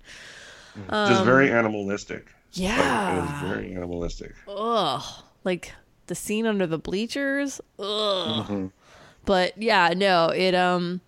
Just 0.90 1.24
very 1.26 1.52
animalistic. 1.52 2.26
Like, 2.26 2.58
it 2.58 2.62
yeah. 2.64 3.44
is 3.44 3.50
very 3.50 3.76
animalistic. 3.76 4.34
ugh, 4.48 5.04
like 5.44 5.74
the 6.08 6.16
scene 6.16 6.48
under 6.48 6.66
the 6.66 6.80
bleachers. 6.80 7.62
Ugh. 7.78 8.72
But 9.26 9.62
yeah, 9.62 9.94
no, 9.96 10.30
it 10.30 10.56
um, 10.56 11.02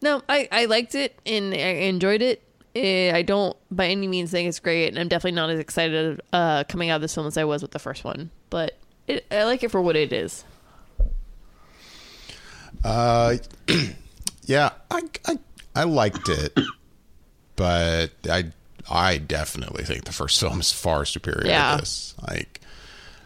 no, 0.00 0.22
I 0.28 0.48
I 0.50 0.64
liked 0.66 0.94
it 0.94 1.18
and 1.26 1.52
I 1.52 1.88
enjoyed 1.88 2.22
it. 2.22 2.42
Eh, 2.74 3.12
I 3.14 3.22
don't 3.22 3.56
by 3.70 3.86
any 3.86 4.08
means 4.08 4.30
think 4.32 4.48
it's 4.48 4.58
great, 4.58 4.88
and 4.88 4.98
I'm 4.98 5.08
definitely 5.08 5.36
not 5.36 5.50
as 5.50 5.58
excited 5.60 6.20
uh 6.32 6.64
coming 6.64 6.90
out 6.90 6.96
of 6.96 7.02
this 7.02 7.14
film 7.14 7.26
as 7.26 7.36
I 7.36 7.44
was 7.44 7.62
with 7.62 7.70
the 7.70 7.78
first 7.78 8.02
one. 8.04 8.30
But 8.50 8.76
it, 9.06 9.24
I 9.30 9.44
like 9.44 9.62
it 9.62 9.70
for 9.70 9.80
what 9.80 9.94
it 9.96 10.12
is. 10.12 10.44
Uh, 12.84 13.36
yeah, 14.44 14.70
I, 14.90 15.02
I 15.26 15.38
I 15.76 15.84
liked 15.84 16.28
it, 16.28 16.58
but 17.56 18.10
I 18.28 18.46
I 18.90 19.18
definitely 19.18 19.84
think 19.84 20.04
the 20.04 20.12
first 20.12 20.40
film 20.40 20.60
is 20.60 20.72
far 20.72 21.04
superior 21.04 21.46
Yeah. 21.46 21.76
to 21.76 21.80
this. 21.82 22.14
Like, 22.26 22.60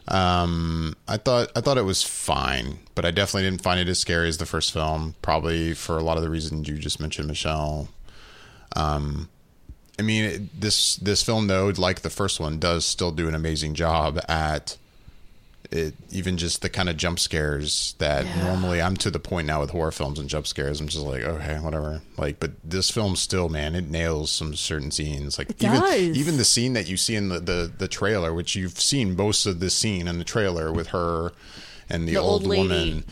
um, 0.08 0.94
I 1.08 1.16
thought 1.16 1.50
I 1.56 1.60
thought 1.62 1.78
it 1.78 1.82
was 1.84 2.02
fine, 2.02 2.78
but 2.94 3.04
I 3.04 3.10
definitely 3.10 3.48
didn't 3.50 3.62
find 3.62 3.80
it 3.80 3.88
as 3.88 3.98
scary 3.98 4.28
as 4.28 4.36
the 4.38 4.46
first 4.46 4.72
film. 4.72 5.14
Probably 5.22 5.72
for 5.74 5.96
a 5.96 6.02
lot 6.02 6.16
of 6.18 6.22
the 6.22 6.30
reasons 6.30 6.68
you 6.68 6.76
just 6.76 7.00
mentioned, 7.00 7.28
Michelle. 7.28 7.88
Um, 8.76 9.28
I 9.98 10.02
mean, 10.02 10.50
this 10.58 10.96
this 10.96 11.22
film 11.22 11.46
though, 11.48 11.72
like 11.76 12.00
the 12.02 12.10
first 12.10 12.38
one, 12.40 12.58
does 12.58 12.84
still 12.84 13.10
do 13.10 13.28
an 13.28 13.34
amazing 13.34 13.74
job 13.74 14.20
at 14.28 14.76
it. 15.70 15.94
Even 16.10 16.38
just 16.38 16.62
the 16.62 16.68
kind 16.70 16.88
of 16.88 16.96
jump 16.96 17.18
scares 17.18 17.94
that 17.98 18.24
Yeah. 18.24 18.44
normally 18.44 18.80
I'm 18.80 18.96
to 18.98 19.10
the 19.10 19.18
point 19.18 19.46
now 19.48 19.60
with 19.60 19.70
horror 19.70 19.90
films 19.90 20.18
and 20.18 20.28
jump 20.28 20.46
scares. 20.46 20.80
I'm 20.80 20.88
just 20.88 21.04
like, 21.04 21.22
okay, 21.24 21.58
whatever. 21.58 22.00
Like, 22.16 22.40
but 22.40 22.52
this 22.64 22.90
film 22.90 23.16
still, 23.16 23.48
man, 23.48 23.74
it 23.74 23.90
nails 23.90 24.30
some 24.32 24.54
certain 24.54 24.90
scenes. 24.90 25.36
Like 25.36 25.50
It 25.50 25.64
even 25.64 25.80
does. 25.80 26.00
even 26.16 26.36
the 26.38 26.44
scene 26.44 26.72
that 26.74 26.88
you 26.88 26.96
see 26.96 27.16
in 27.16 27.28
the, 27.28 27.40
the 27.40 27.72
the 27.76 27.88
trailer, 27.88 28.32
which 28.32 28.54
you've 28.56 28.80
seen 28.80 29.16
most 29.16 29.46
of 29.46 29.60
the 29.60 29.68
scene 29.68 30.08
in 30.08 30.18
the 30.18 30.24
trailer 30.24 30.72
with 30.72 30.88
her 30.88 31.32
and 31.90 32.06
the, 32.08 32.12
The 32.12 32.18
old, 32.18 32.44
old 32.46 32.56
woman. 32.56 33.04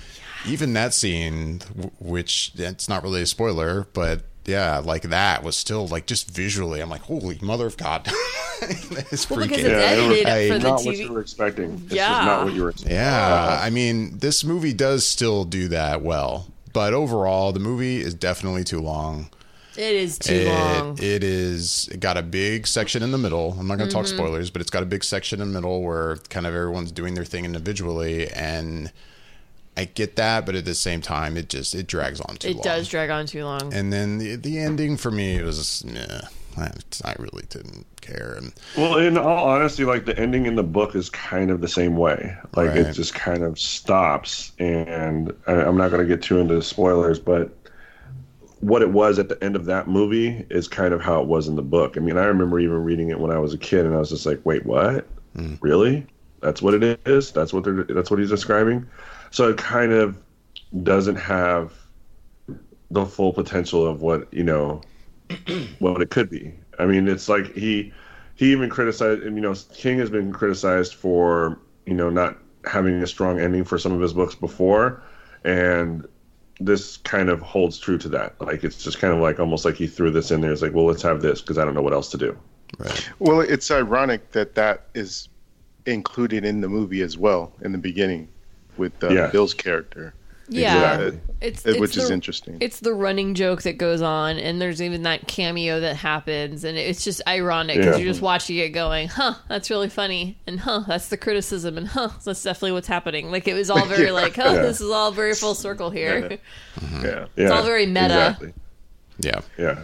Even 0.46 0.74
that 0.74 0.94
scene, 0.94 1.60
which 1.98 2.52
it's 2.54 2.88
not 2.88 3.02
really 3.02 3.22
a 3.22 3.26
spoiler, 3.26 3.88
but 3.92 4.22
yeah, 4.46 4.78
like 4.78 5.02
that 5.02 5.42
was 5.42 5.56
still 5.56 5.86
like 5.88 6.06
just 6.06 6.30
visually, 6.30 6.80
I'm 6.80 6.90
like, 6.90 7.02
holy 7.02 7.38
mother 7.42 7.66
of 7.66 7.76
God, 7.76 8.06
it's 8.62 9.28
Well, 9.30 9.40
freaking. 9.40 9.52
it's 9.52 9.62
Yeah, 9.62 9.92
it 9.92 10.08
was 10.08 10.18
edited 10.18 10.52
for 10.52 10.58
the 10.58 10.68
not 10.70 10.84
what 10.84 10.96
you 10.96 11.12
were 11.12 11.20
expecting. 11.20 11.82
It's 11.86 11.94
Yeah. 11.94 12.08
just 12.08 12.24
not 12.24 12.44
what 12.44 12.54
you 12.54 12.62
were 12.62 12.70
expecting. 12.70 12.96
Yeah, 12.96 13.58
I 13.62 13.70
mean, 13.70 14.18
this 14.18 14.44
movie 14.44 14.72
does 14.72 15.06
still 15.06 15.44
do 15.44 15.68
that 15.68 16.02
well, 16.02 16.46
but 16.72 16.92
overall, 16.94 17.52
the 17.52 17.60
movie 17.60 18.00
is 18.00 18.14
definitely 18.14 18.64
too 18.64 18.80
long. 18.80 19.30
It 19.76 19.94
is 19.94 20.18
too 20.18 20.32
It, 20.32 20.46
long. 20.82 20.98
it 21.02 21.22
is. 21.22 21.86
It 21.92 22.00
got 22.00 22.16
a 22.16 22.22
big 22.22 22.66
section 22.66 23.02
in 23.02 23.10
the 23.12 23.18
middle. 23.18 23.54
I'm 23.60 23.66
not 23.66 23.76
going 23.76 23.90
to 23.90 23.94
talk 23.94 24.06
Mm-hmm. 24.06 24.16
spoilers, 24.16 24.48
but 24.50 24.62
it's 24.62 24.70
got 24.70 24.82
a 24.82 24.86
big 24.86 25.04
section 25.04 25.42
in 25.42 25.52
the 25.52 25.60
middle 25.60 25.82
where 25.82 26.16
kind 26.30 26.46
of 26.46 26.54
everyone's 26.54 26.92
doing 26.92 27.12
their 27.12 27.26
thing 27.26 27.44
individually, 27.44 28.26
and 28.30 28.90
I 29.76 29.84
get 29.84 30.16
that, 30.16 30.46
but 30.46 30.54
at 30.54 30.64
the 30.64 30.74
same 30.74 31.00
time, 31.02 31.36
it 31.36 31.48
just 31.48 31.74
it 31.74 31.86
drags 31.86 32.20
on 32.20 32.36
too 32.36 32.48
it 32.48 32.56
long. 32.56 32.62
does 32.62 32.88
drag 32.88 33.10
on 33.10 33.26
too 33.26 33.44
long. 33.44 33.72
And 33.74 33.92
then 33.92 34.18
the 34.18 34.36
the 34.36 34.58
ending 34.58 34.96
for 34.96 35.10
me 35.10 35.42
was, 35.42 35.84
meh, 35.84 36.20
I, 36.56 36.70
I 37.04 37.14
really 37.18 37.44
didn't 37.50 37.86
care. 38.00 38.34
And 38.38 38.52
Well, 38.76 38.96
in 38.98 39.18
all 39.18 39.46
honesty, 39.48 39.84
like 39.84 40.06
the 40.06 40.18
ending 40.18 40.46
in 40.46 40.56
the 40.56 40.62
book 40.62 40.94
is 40.94 41.10
kind 41.10 41.50
of 41.50 41.60
the 41.60 41.68
same 41.68 41.96
way. 41.96 42.34
Like 42.54 42.68
Right. 42.68 42.78
it 42.78 42.92
just 42.92 43.14
kind 43.14 43.42
of 43.42 43.58
stops, 43.58 44.52
and 44.58 45.32
I, 45.46 45.52
I'm 45.54 45.76
not 45.76 45.90
going 45.90 46.06
to 46.06 46.08
get 46.08 46.22
too 46.22 46.38
into 46.38 46.60
spoilers, 46.62 47.18
but 47.18 47.50
what 48.60 48.80
it 48.82 48.90
was 48.90 49.18
at 49.18 49.28
the 49.28 49.42
end 49.44 49.54
of 49.54 49.66
that 49.66 49.86
movie 49.88 50.46
is 50.48 50.66
kind 50.66 50.94
of 50.94 51.00
how 51.02 51.20
it 51.20 51.26
was 51.26 51.46
in 51.48 51.56
the 51.56 51.62
book. 51.62 51.96
I 51.96 52.00
mean, 52.00 52.16
I 52.16 52.24
remember 52.24 52.58
even 52.58 52.82
reading 52.82 53.10
it 53.10 53.20
when 53.20 53.30
I 53.30 53.38
was 53.38 53.52
a 53.52 53.58
kid, 53.58 53.84
and 53.84 53.94
I 53.94 53.98
was 53.98 54.08
just 54.10 54.24
like, 54.24 54.40
"Wait, 54.44 54.64
what? 54.64 55.06
Mm. 55.36 55.58
Really? 55.60 56.06
That's 56.40 56.62
what 56.62 56.74
it 56.74 57.00
is? 57.06 57.32
That's 57.32 57.52
what 57.52 57.64
they're 57.64 57.84
that's 57.84 58.10
what 58.10 58.18
he's 58.20 58.30
describing." 58.30 58.86
So 59.36 59.50
it 59.50 59.58
kind 59.58 59.92
of 59.92 60.16
doesn't 60.82 61.16
have 61.16 61.74
the 62.90 63.04
full 63.04 63.34
potential 63.34 63.86
of 63.86 64.00
what 64.00 64.32
you 64.32 64.42
know 64.42 64.80
what 65.78 66.00
it 66.00 66.08
could 66.08 66.30
be. 66.30 66.54
I 66.78 66.86
mean, 66.86 67.06
it's 67.06 67.28
like 67.28 67.54
he 67.54 67.92
he 68.34 68.50
even 68.52 68.70
criticized, 68.70 69.24
and 69.24 69.36
you 69.36 69.42
know, 69.42 69.54
King 69.74 69.98
has 69.98 70.08
been 70.08 70.32
criticized 70.32 70.94
for 70.94 71.60
you 71.84 71.92
know 71.92 72.08
not 72.08 72.38
having 72.64 73.02
a 73.02 73.06
strong 73.06 73.38
ending 73.38 73.62
for 73.62 73.76
some 73.76 73.92
of 73.92 74.00
his 74.00 74.14
books 74.14 74.34
before, 74.34 75.02
and 75.44 76.08
this 76.58 76.96
kind 76.96 77.28
of 77.28 77.42
holds 77.42 77.78
true 77.78 77.98
to 77.98 78.08
that. 78.08 78.40
Like 78.40 78.64
it's 78.64 78.82
just 78.82 79.00
kind 79.00 79.12
of 79.12 79.20
like 79.20 79.38
almost 79.38 79.66
like 79.66 79.74
he 79.74 79.86
threw 79.86 80.10
this 80.10 80.30
in 80.30 80.40
there. 80.40 80.50
It's 80.50 80.62
like, 80.62 80.72
well, 80.72 80.86
let's 80.86 81.02
have 81.02 81.20
this 81.20 81.42
because 81.42 81.58
I 81.58 81.66
don't 81.66 81.74
know 81.74 81.82
what 81.82 81.92
else 81.92 82.10
to 82.12 82.16
do. 82.16 82.38
right, 82.78 83.10
Well, 83.18 83.40
it's 83.40 83.70
ironic 83.70 84.32
that 84.32 84.54
that 84.54 84.86
is 84.94 85.28
included 85.84 86.46
in 86.46 86.62
the 86.62 86.70
movie 86.70 87.02
as 87.02 87.18
well 87.18 87.52
in 87.60 87.72
the 87.72 87.78
beginning 87.78 88.28
with 88.78 89.02
uh, 89.04 89.08
Yeah. 89.10 89.26
Bill's 89.28 89.54
character, 89.54 90.14
yeah, 90.48 90.92
Exactly. 90.94 91.20
it's, 91.40 91.66
it's 91.66 91.78
which 91.80 91.96
is 91.96 92.06
the- 92.08 92.14
interesting. 92.14 92.56
It's 92.60 92.78
the 92.80 92.94
running 92.94 93.34
joke 93.34 93.62
that 93.62 93.78
goes 93.78 94.00
on, 94.00 94.38
and 94.38 94.60
there's 94.60 94.80
even 94.80 95.02
that 95.02 95.26
cameo 95.26 95.80
that 95.80 95.96
happens, 95.96 96.62
and 96.62 96.78
it's 96.78 97.02
just 97.02 97.20
ironic 97.26 97.78
because 97.78 97.96
Yeah. 97.98 98.04
you're 98.04 98.12
just 98.12 98.22
watching 98.22 98.56
it, 98.58 98.68
going, 98.68 99.08
"Huh, 99.08 99.34
that's 99.48 99.70
really 99.70 99.88
funny," 99.88 100.38
and 100.46 100.60
"Huh, 100.60 100.84
that's 100.86 101.08
the 101.08 101.16
criticism," 101.16 101.76
and 101.76 101.88
"Huh, 101.88 102.10
that's 102.24 102.42
definitely 102.44 102.72
what's 102.72 102.86
happening." 102.86 103.32
Like 103.32 103.48
it 103.48 103.54
was 103.54 103.70
all 103.70 103.84
very 103.96 104.12
like, 104.12 104.36
"Huh, 104.36 104.52
Yeah. 104.54 104.62
this 104.62 104.80
is 104.80 104.88
all 104.90 105.10
very 105.10 105.34
full 105.34 105.54
circle 105.56 105.90
here." 105.90 106.38
Yeah, 107.02 107.26
yeah, 107.36 107.48
all 107.50 107.64
very 107.64 107.86
meta. 107.86 108.04
Exactly. 108.38 108.52
yeah, 109.18 109.40
Yeah, 109.58 109.82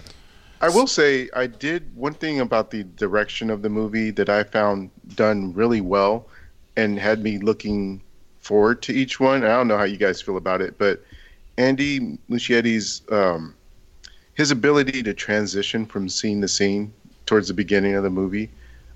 I 0.61 0.69
will 0.69 0.87
say 0.87 1.29
I 1.35 1.49
did 1.49 1.97
one 1.97 2.15
thing 2.15 2.39
about 2.39 2.71
the 2.71 2.85
direction 2.85 3.51
of 3.51 3.63
the 3.63 3.69
movie 3.69 4.11
that 4.13 4.29
I 4.29 4.45
found 4.45 4.91
done 5.17 5.53
really 5.55 5.81
well 5.81 6.29
and 6.77 7.01
had 7.01 7.21
me 7.25 7.39
looking 7.39 8.01
forward 8.43 8.83
to 8.83 8.93
each 8.93 9.19
one. 9.19 9.45
I 9.45 9.49
don't 9.49 9.69
know 9.69 9.79
how 9.79 9.85
you 9.85 9.97
guys 9.97 10.21
feel 10.21 10.37
about 10.37 10.61
it, 10.61 10.77
but 10.79 11.03
Andy 11.57 12.19
Muschietti's 12.31 13.03
um, 13.11 13.55
his 14.35 14.51
ability 14.51 15.03
to 15.05 15.15
transition 15.15 15.87
from 15.87 16.09
scene 16.09 16.41
to 16.43 16.49
scene 16.49 16.93
towards 17.27 17.49
the 17.49 17.55
beginning 17.55 17.95
of 17.95 18.03
the 18.03 18.11
movie, 18.11 18.51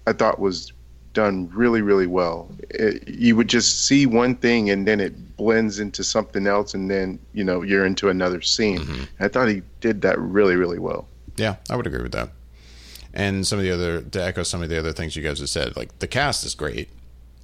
I 0.07 0.13
thought 0.13 0.39
was 0.39 0.73
done 1.13 1.49
really, 1.55 1.81
really 1.81 2.07
well. 2.07 2.49
It, 2.71 3.09
you 3.09 3.37
would 3.37 3.49
just 3.49 3.87
see 3.87 4.05
one 4.05 4.35
thing 4.37 4.69
and 4.69 4.87
then 4.87 5.01
it 5.01 5.37
blends 5.37 5.79
into 5.79 6.05
something 6.05 6.47
else, 6.47 6.75
and 6.75 6.91
then 6.91 7.19
you 7.33 7.45
know 7.45 7.63
you're 7.63 7.87
into 7.87 8.09
another 8.11 8.43
scene. 8.43 9.07
I 9.21 9.29
thought 9.29 9.49
he 9.49 9.63
did 9.81 10.03
that 10.03 10.19
really, 10.19 10.57
really 10.57 10.79
well. 10.79 11.07
yeah. 11.37 11.57
I 11.71 11.77
would 11.77 11.87
agree 11.87 12.03
with 12.03 12.13
that. 12.13 12.31
And 13.15 13.47
some 13.47 13.59
of 13.59 13.65
the 13.65 13.71
other 13.71 14.03
to 14.03 14.23
echo 14.23 14.43
some 14.43 14.63
of 14.63 14.69
the 14.69 14.79
other 14.79 14.93
things 14.93 15.17
you 15.17 15.23
guys 15.23 15.39
have 15.39 15.49
said, 15.49 15.75
like 15.77 15.99
the 16.01 16.07
cast 16.07 16.45
is 16.45 16.55
great, 16.55 16.91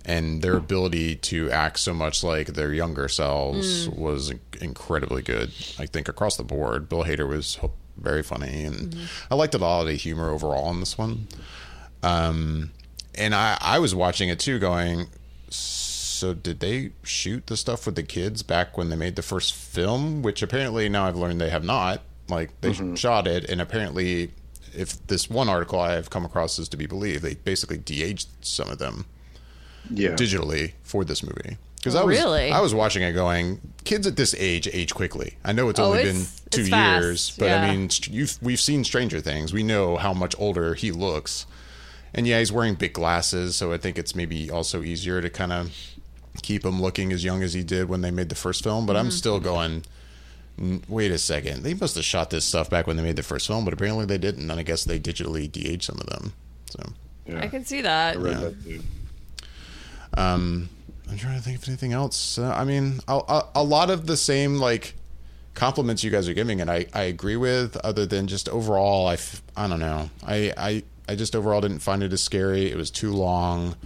and 0.04 0.42
their 0.42 0.56
ability 0.56 1.16
to 1.16 1.50
act 1.50 1.78
so 1.78 1.94
much 1.94 2.24
like 2.24 2.48
their 2.48 2.72
younger 2.72 3.08
selves 3.08 3.88
mm. 3.88 3.96
was 3.96 4.32
incredibly 4.60 5.22
good. 5.22 5.52
I 5.78 5.86
think 5.86 6.08
across 6.08 6.36
the 6.36 6.44
board, 6.44 6.88
Bill 6.88 7.04
Hader 7.04 7.28
was 7.28 7.58
very 7.96 8.22
funny, 8.22 8.64
and 8.64 8.90
mm-hmm. 8.90 9.04
I 9.30 9.36
liked 9.36 9.54
a 9.54 9.58
lot 9.58 9.82
of 9.82 9.86
the 9.86 9.94
humor 9.94 10.30
overall 10.30 10.70
in 10.70 10.80
this 10.80 10.98
one. 10.98 11.28
Um, 12.02 12.70
and 13.14 13.34
I 13.34 13.56
I 13.60 13.78
was 13.78 13.94
watching 13.94 14.28
it 14.28 14.40
too, 14.40 14.58
going, 14.58 15.06
so 15.50 16.34
did 16.34 16.60
they 16.60 16.92
shoot 17.02 17.46
the 17.46 17.56
stuff 17.56 17.86
with 17.86 17.94
the 17.94 18.02
kids 18.02 18.42
back 18.42 18.76
when 18.76 18.88
they 18.88 18.96
made 18.96 19.16
the 19.16 19.22
first 19.22 19.54
film? 19.54 20.22
Which 20.22 20.42
apparently 20.42 20.88
now 20.88 21.06
I've 21.06 21.16
learned 21.16 21.40
they 21.40 21.50
have 21.50 21.64
not. 21.64 22.02
Like 22.28 22.60
they 22.60 22.70
mm-hmm. 22.70 22.94
shot 22.94 23.26
it, 23.26 23.48
and 23.48 23.60
apparently, 23.60 24.32
if 24.74 25.06
this 25.06 25.28
one 25.28 25.48
article 25.48 25.78
I 25.78 25.92
have 25.92 26.10
come 26.10 26.24
across 26.24 26.58
is 26.58 26.68
to 26.70 26.76
be 26.76 26.86
believed, 26.86 27.22
they 27.22 27.34
basically 27.34 27.78
de-aged 27.78 28.28
some 28.40 28.70
of 28.70 28.78
them 28.78 29.04
Yeah. 29.90 30.10
digitally 30.10 30.72
for 30.82 31.04
this 31.04 31.22
movie. 31.22 31.56
Because 31.76 31.96
Oh, 31.96 32.02
I 32.02 32.04
was 32.04 32.18
really? 32.18 32.50
I 32.52 32.60
was 32.60 32.72
watching 32.74 33.02
it 33.02 33.12
going, 33.12 33.60
kids 33.84 34.06
at 34.06 34.14
this 34.16 34.34
age 34.38 34.68
age 34.72 34.94
quickly. 34.94 35.36
I 35.44 35.52
know 35.52 35.68
it's 35.68 35.80
Oh, 35.80 35.86
only 35.86 36.00
it's- 36.00 36.14
been 36.14 36.50
two 36.50 36.60
it's 36.62 36.70
fast, 36.70 37.02
years, 37.02 37.32
but 37.38 37.46
yeah. 37.46 37.62
I 37.62 37.70
mean, 37.76 37.90
you've, 38.08 38.38
we've 38.40 38.60
seen 38.60 38.84
Stranger 38.84 39.20
Things. 39.20 39.52
We 39.52 39.62
know 39.64 39.96
how 39.96 40.12
much 40.12 40.34
older 40.38 40.74
he 40.74 40.92
looks, 40.92 41.44
and 42.14 42.26
yeah, 42.26 42.38
he's 42.38 42.52
wearing 42.52 42.74
big 42.74 42.92
glasses, 42.92 43.56
so 43.56 43.72
I 43.72 43.78
think 43.78 43.98
it's 43.98 44.14
maybe 44.14 44.48
also 44.50 44.82
easier 44.84 45.20
to 45.20 45.28
kind 45.28 45.52
of 45.52 45.72
keep 46.42 46.64
him 46.64 46.80
looking 46.80 47.12
as 47.12 47.24
young 47.24 47.42
as 47.42 47.52
he 47.54 47.64
did 47.64 47.88
when 47.88 48.00
they 48.00 48.10
made 48.12 48.28
the 48.28 48.34
first 48.36 48.62
film. 48.62 48.86
But 48.86 48.96
I'm 48.96 49.06
Mm-hmm. 49.06 49.10
still 49.16 49.40
going, 49.40 49.84
"Mm, 50.60 50.82
wait 50.88 51.10
a 51.10 51.18
second, 51.18 51.62
they 51.64 51.74
must 51.74 51.96
have 51.96 52.04
shot 52.04 52.30
this 52.30 52.44
stuff 52.44 52.70
back 52.70 52.86
when 52.86 52.96
they 52.96 53.02
made 53.02 53.16
the 53.16 53.22
first 53.24 53.46
film, 53.48 53.64
but 53.64 53.74
apparently 53.74 54.06
they 54.06 54.18
didn't. 54.18 54.48
And 54.50 54.60
I 54.60 54.62
guess 54.62 54.84
they 54.84 55.00
digitally 55.00 55.50
de-aged 55.50 55.82
some 55.82 55.98
of 55.98 56.06
them. 56.06 56.32
So, 56.70 56.92
Yeah. 57.26 57.40
I 57.42 57.48
can 57.48 57.64
see 57.64 57.80
that. 57.82 58.16
I 58.16 58.20
read 58.20 58.32
Yeah. 58.34 58.40
that 58.40 58.64
too. 58.64 58.80
Um, 60.16 60.68
I'm 61.10 61.16
trying 61.18 61.36
to 61.36 61.42
think 61.42 61.58
of 61.58 61.68
anything 61.68 61.92
else. 61.92 62.38
Uh, 62.38 62.52
I 62.52 62.64
mean, 62.64 63.00
a, 63.08 63.16
a, 63.16 63.48
a 63.56 63.64
lot 63.64 63.90
of 63.90 64.06
the 64.06 64.16
same 64.16 64.56
like 64.56 64.94
compliments 65.54 66.02
you 66.02 66.10
guys 66.10 66.28
are 66.28 66.34
giving, 66.34 66.60
and 66.60 66.70
I, 66.70 66.86
I 66.94 67.02
agree 67.02 67.36
with. 67.36 67.76
Other 67.78 68.06
than 68.06 68.26
just 68.26 68.48
overall, 68.48 69.06
I, 69.06 69.14
f- 69.14 69.42
I 69.56 69.68
don't 69.68 69.80
know. 69.80 70.10
I, 70.26 70.52
I 70.56 70.82
I 71.08 71.14
just 71.14 71.34
overall 71.36 71.60
didn't 71.60 71.80
find 71.80 72.02
it 72.02 72.12
as 72.12 72.20
scary. 72.22 72.70
It 72.70 72.76
was 72.76 72.90
too 72.90 73.12
long. 73.12 73.76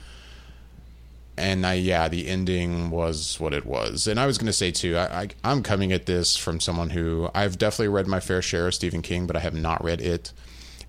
And 1.39 1.67
I, 1.67 1.75
yeah, 1.75 2.09
the 2.09 2.29
ending 2.29 2.91
was 2.91 3.39
what 3.39 3.53
it 3.53 3.67
was. 3.67 4.07
And 4.07 4.19
I 4.19 4.27
was 4.27 4.39
to 4.39 4.53
say 4.53 4.71
too, 4.71 4.97
I, 4.97 5.23
I, 5.23 5.29
I'm 5.45 5.63
coming 5.63 5.93
at 5.93 6.07
this 6.07 6.37
from 6.37 6.61
someone 6.61 6.91
who 6.91 7.29
I've 7.35 7.59
definitely 7.59 7.89
read 7.89 8.07
my 8.07 8.21
fair 8.21 8.41
share 8.41 8.69
of 8.69 8.75
Stephen 8.75 9.03
King, 9.03 9.27
but 9.27 9.37
I 9.37 9.41
have 9.41 9.55
not 9.55 9.85
read 9.85 10.01
it. 10.01 10.33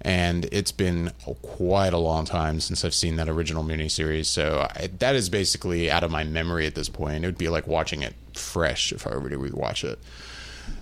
And 0.02 0.46
it's 0.52 0.72
been 0.72 1.12
quite 1.42 1.94
a 1.94 1.98
long 1.98 2.26
time 2.26 2.60
since 2.60 2.86
I've 2.86 2.94
seen 2.94 3.16
that 3.16 3.28
original 3.28 3.64
miniseries. 3.64 4.28
So 4.28 4.68
I, 4.76 4.90
that 5.00 5.16
is 5.16 5.30
basically 5.30 5.90
out 5.90 6.04
of 6.04 6.12
my 6.12 6.24
memory 6.24 6.68
at 6.68 6.76
this 6.76 6.88
point. 6.88 7.24
It 7.24 7.28
would 7.28 7.38
be 7.38 7.50
like 7.50 7.68
watching 7.68 8.04
it 8.04 8.14
fresh 8.34 8.92
if 8.92 9.08
I 9.08 9.18
were 9.18 9.30
to 9.30 9.38
rewatch 9.38 9.84
it. 9.84 10.00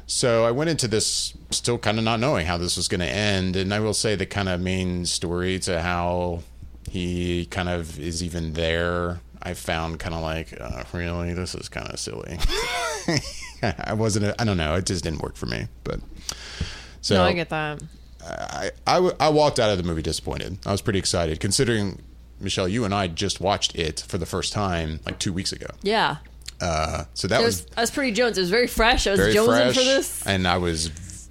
So 0.07 0.45
I 0.45 0.51
went 0.51 0.69
into 0.69 0.87
this 0.87 1.33
still 1.49 1.77
kind 1.77 1.97
of 1.97 2.03
not 2.03 2.19
knowing 2.19 2.45
how 2.45 2.57
this 2.57 2.77
was 2.77 2.87
going 2.87 2.99
to 2.99 3.07
end, 3.07 3.55
and 3.55 3.73
I 3.73 3.79
will 3.79 3.93
say 3.93 4.15
the 4.15 4.25
kind 4.25 4.49
of 4.49 4.61
main 4.61 5.05
story 5.05 5.57
to 5.59 5.81
how 5.81 6.43
he 6.89 7.45
kind 7.47 7.69
of 7.69 7.99
is 7.99 8.23
even 8.23 8.53
there. 8.53 9.19
I 9.41 9.53
found 9.53 9.99
kind 9.99 10.15
of 10.15 10.21
like, 10.21 10.59
uh, 10.59 10.83
really, 10.91 11.33
this 11.33 11.55
is 11.55 11.69
kind 11.69 11.87
of 11.87 11.99
silly. 11.99 12.37
I 13.61 13.93
wasn't. 13.93 14.39
I 14.39 14.43
don't 14.43 14.57
know. 14.57 14.75
It 14.75 14.85
just 14.85 15.03
didn't 15.03 15.21
work 15.21 15.35
for 15.35 15.45
me. 15.45 15.67
But 15.83 15.99
so 17.01 17.15
no, 17.15 17.23
I 17.23 17.33
get 17.33 17.49
that. 17.49 17.81
I, 18.25 18.71
I, 18.87 19.11
I 19.19 19.29
walked 19.29 19.59
out 19.59 19.69
of 19.69 19.77
the 19.77 19.83
movie 19.83 20.01
disappointed. 20.01 20.57
I 20.65 20.71
was 20.71 20.81
pretty 20.81 20.99
excited 20.99 21.39
considering 21.39 22.01
Michelle, 22.39 22.67
you 22.67 22.83
and 22.85 22.93
I 22.93 23.07
just 23.07 23.39
watched 23.39 23.75
it 23.75 24.03
for 24.07 24.17
the 24.17 24.25
first 24.25 24.53
time 24.53 24.99
like 25.05 25.19
two 25.19 25.33
weeks 25.33 25.51
ago. 25.51 25.67
Yeah. 25.81 26.17
Uh, 26.61 27.03
so 27.13 27.27
that 27.27 27.41
was 27.41 27.63
was, 27.63 27.71
I 27.77 27.81
was 27.81 27.91
pretty 27.91 28.11
Jones. 28.11 28.37
It 28.37 28.41
was 28.41 28.49
very 28.49 28.67
fresh. 28.67 29.07
I 29.07 29.11
was 29.11 29.19
jonesing 29.19 29.45
fresh, 29.45 29.75
for 29.75 29.83
this. 29.83 30.25
and 30.25 30.47
I 30.47 30.57
was 30.57 30.87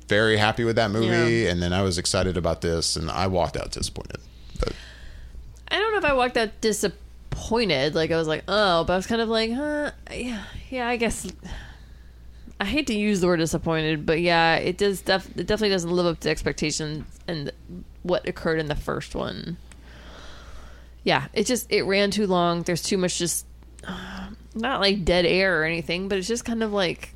very 0.09 0.37
happy 0.37 0.65
with 0.65 0.77
that 0.77 0.91
movie. 0.91 1.07
Yeah. 1.07 1.51
And 1.51 1.63
then 1.63 1.73
I 1.73 1.83
was 1.83 1.99
excited 1.99 2.37
about 2.37 2.61
this, 2.61 2.97
and 2.97 3.11
I 3.11 3.27
walked 3.27 3.57
out 3.57 3.71
disappointed. 3.71 4.21
But 4.61 4.75
I 5.69 5.79
don't 5.79 5.93
know 5.93 5.99
if 5.99 6.05
I 6.05 6.13
walked 6.13 6.37
out 6.37 6.61
disappointed. 6.61 7.95
Like 7.95 8.11
I 8.11 8.17
was 8.17 8.29
like, 8.29 8.45
oh, 8.49 8.85
but 8.85 8.93
I 8.93 8.97
was 8.97 9.07
kind 9.07 9.23
of 9.23 9.29
like, 9.29 9.53
huh, 9.53 9.93
yeah, 10.13 10.45
yeah. 10.71 10.89
I 10.89 10.97
guess 10.97 11.27
I 12.65 12.67
hate 12.67 12.87
to 12.87 12.95
use 12.95 13.21
the 13.21 13.27
word 13.27 13.37
disappointed, 13.37 14.07
but 14.07 14.23
yeah, 14.23 14.57
it 14.57 14.79
does. 14.79 15.03
Def- 15.03 15.37
it 15.37 15.47
definitely 15.47 15.69
doesn't 15.69 15.91
live 15.91 16.07
up 16.07 16.21
to 16.21 16.31
expectations 16.31 17.05
and 17.29 17.53
what 18.03 18.27
occurred 18.27 18.59
in 18.59 18.69
the 18.69 18.75
first 18.75 19.15
one. 19.15 19.59
Yeah, 21.03 21.27
it 21.35 21.45
just 21.45 21.71
it 21.71 21.83
ran 21.83 22.11
too 22.11 22.27
long. 22.27 22.63
There's 22.63 22.81
too 22.81 22.97
much 22.97 23.19
just 23.19 23.45
not 24.55 24.81
like 24.81 25.05
dead 25.05 25.27
air 25.27 25.61
or 25.61 25.65
anything, 25.65 26.09
but 26.09 26.17
it's 26.17 26.27
just 26.27 26.47
kind 26.47 26.63
of 26.63 26.73
like 26.73 27.15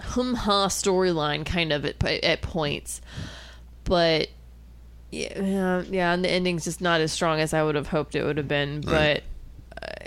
hum 0.00 0.34
ha 0.34 0.68
storyline 0.68 1.44
kind 1.44 1.72
of 1.72 1.84
at 1.84 2.00
at 2.04 2.40
points. 2.40 3.00
But 3.82 4.28
yeah, 5.10 5.42
yeah, 5.42 5.82
yeah, 5.90 6.12
and 6.14 6.24
the 6.24 6.30
ending's 6.30 6.62
just 6.62 6.80
not 6.80 7.00
as 7.00 7.10
strong 7.10 7.40
as 7.40 7.52
I 7.52 7.64
would 7.64 7.74
have 7.74 7.88
hoped 7.88 8.14
it 8.14 8.22
would 8.22 8.36
have 8.36 8.46
been. 8.46 8.82
Right. 8.82 9.24
But 9.72 9.82
uh, 9.82 10.05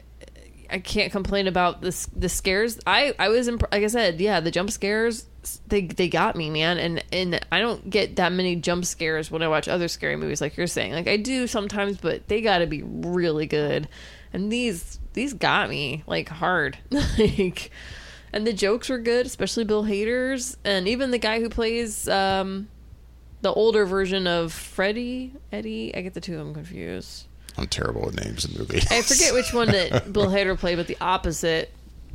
I 0.71 0.79
can't 0.79 1.11
complain 1.11 1.47
about 1.47 1.81
this. 1.81 2.07
The 2.15 2.29
scares, 2.29 2.79
I, 2.85 3.13
I 3.17 3.29
was 3.29 3.47
imp- 3.47 3.71
like 3.71 3.83
I 3.83 3.87
said, 3.87 4.19
yeah, 4.21 4.39
the 4.39 4.51
jump 4.51 4.71
scares, 4.71 5.25
they 5.67 5.81
they 5.87 6.09
got 6.09 6.35
me, 6.35 6.49
man. 6.49 6.77
And 6.77 7.03
and 7.11 7.45
I 7.51 7.59
don't 7.59 7.89
get 7.89 8.17
that 8.17 8.31
many 8.31 8.55
jump 8.55 8.85
scares 8.85 9.31
when 9.31 9.41
I 9.41 9.47
watch 9.47 9.67
other 9.67 9.87
scary 9.87 10.15
movies, 10.15 10.41
like 10.41 10.57
you're 10.57 10.67
saying. 10.67 10.93
Like 10.93 11.07
I 11.07 11.17
do 11.17 11.47
sometimes, 11.47 11.97
but 11.97 12.27
they 12.27 12.41
got 12.41 12.59
to 12.59 12.67
be 12.67 12.83
really 12.83 13.45
good. 13.45 13.87
And 14.33 14.51
these 14.51 14.99
these 15.13 15.33
got 15.33 15.69
me 15.69 16.03
like 16.07 16.29
hard, 16.29 16.77
like. 17.17 17.71
And 18.31 18.45
the 18.45 18.53
jokes 18.53 18.89
were 18.89 18.99
good, 18.99 19.25
especially 19.25 19.63
Bill 19.63 19.83
Hader's, 19.83 20.55
and 20.63 20.87
even 20.87 21.09
the 21.09 21.17
guy 21.17 21.39
who 21.39 21.49
plays 21.49 22.07
um, 22.07 22.67
the 23.41 23.51
older 23.51 23.87
version 23.87 24.27
of 24.27 24.53
Freddy, 24.53 25.33
Eddie. 25.51 25.95
I 25.95 26.01
get 26.01 26.13
the 26.13 26.21
two 26.21 26.33
of 26.33 26.45
them 26.45 26.53
confused. 26.53 27.25
I'm 27.59 27.67
terrible 27.67 28.05
with 28.05 28.23
names 28.23 28.45
in 28.45 28.57
movies. 28.57 28.85
I 28.91 29.01
forget 29.01 29.33
which 29.33 29.53
one 29.53 29.67
that 29.69 30.11
Bill 30.13 30.27
Hader 30.27 30.57
played, 30.57 30.77
but 30.77 30.87
the 30.87 30.97
opposite, 31.01 31.71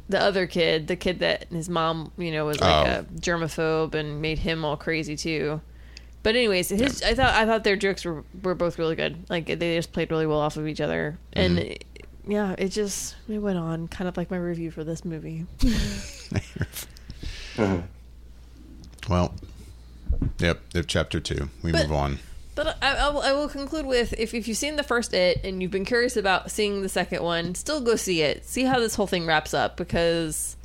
the 0.08 0.20
other 0.20 0.46
kid, 0.46 0.86
the 0.88 0.96
kid 0.96 1.20
that 1.20 1.46
his 1.50 1.68
mom, 1.68 2.10
you 2.18 2.32
know, 2.32 2.46
was 2.46 2.60
like 2.60 2.86
Oh. 2.88 3.00
a 3.00 3.02
germaphobe 3.20 3.94
and 3.94 4.20
made 4.22 4.38
him 4.40 4.64
all 4.64 4.76
crazy 4.76 5.16
too. 5.16 5.60
But 6.22 6.34
anyways, 6.36 6.70
his 6.70 7.02
I 7.02 7.14
thought 7.14 7.34
I 7.34 7.44
thought 7.44 7.64
their 7.64 7.76
jokes 7.76 8.04
were 8.04 8.24
were 8.42 8.54
both 8.54 8.78
really 8.78 8.96
good. 8.96 9.24
Like 9.28 9.46
they 9.46 9.76
just 9.76 9.92
played 9.92 10.10
really 10.10 10.26
well 10.26 10.40
off 10.40 10.56
of 10.56 10.66
each 10.66 10.80
other, 10.80 11.18
and 11.34 11.58
it- 11.58 11.84
yeah, 12.26 12.54
it 12.56 12.70
just 12.70 13.16
it 13.28 13.38
went 13.38 13.58
on 13.58 13.86
kind 13.88 14.08
of 14.08 14.16
like 14.16 14.30
my 14.30 14.38
review 14.38 14.70
for 14.70 14.82
this 14.84 15.04
movie. 15.04 15.44
well, 19.08 19.34
yep. 20.38 20.60
It 20.74 20.86
chapter 20.88 21.20
two, 21.20 21.50
we 21.62 21.72
But- 21.72 21.82
move 21.88 21.92
on. 21.92 22.18
But 22.54 22.78
I, 22.82 22.94
I, 22.96 23.08
will, 23.10 23.20
I 23.22 23.32
will 23.32 23.48
conclude 23.48 23.84
with 23.86 24.12
if, 24.12 24.32
if 24.32 24.46
you've 24.48 24.56
seen 24.56 24.76
the 24.76 24.82
first 24.82 25.12
It 25.12 25.44
and 25.44 25.60
you've 25.60 25.70
been 25.72 25.84
curious 25.84 26.16
about 26.16 26.50
seeing 26.50 26.82
the 26.82 26.88
second 26.88 27.22
one, 27.22 27.54
still 27.54 27.80
go 27.80 27.96
see 27.96 28.22
it. 28.22 28.44
See 28.44 28.62
how 28.64 28.78
this 28.78 28.94
whole 28.94 29.06
thing 29.08 29.26
wraps 29.26 29.52
up 29.54 29.76
because 29.76 30.56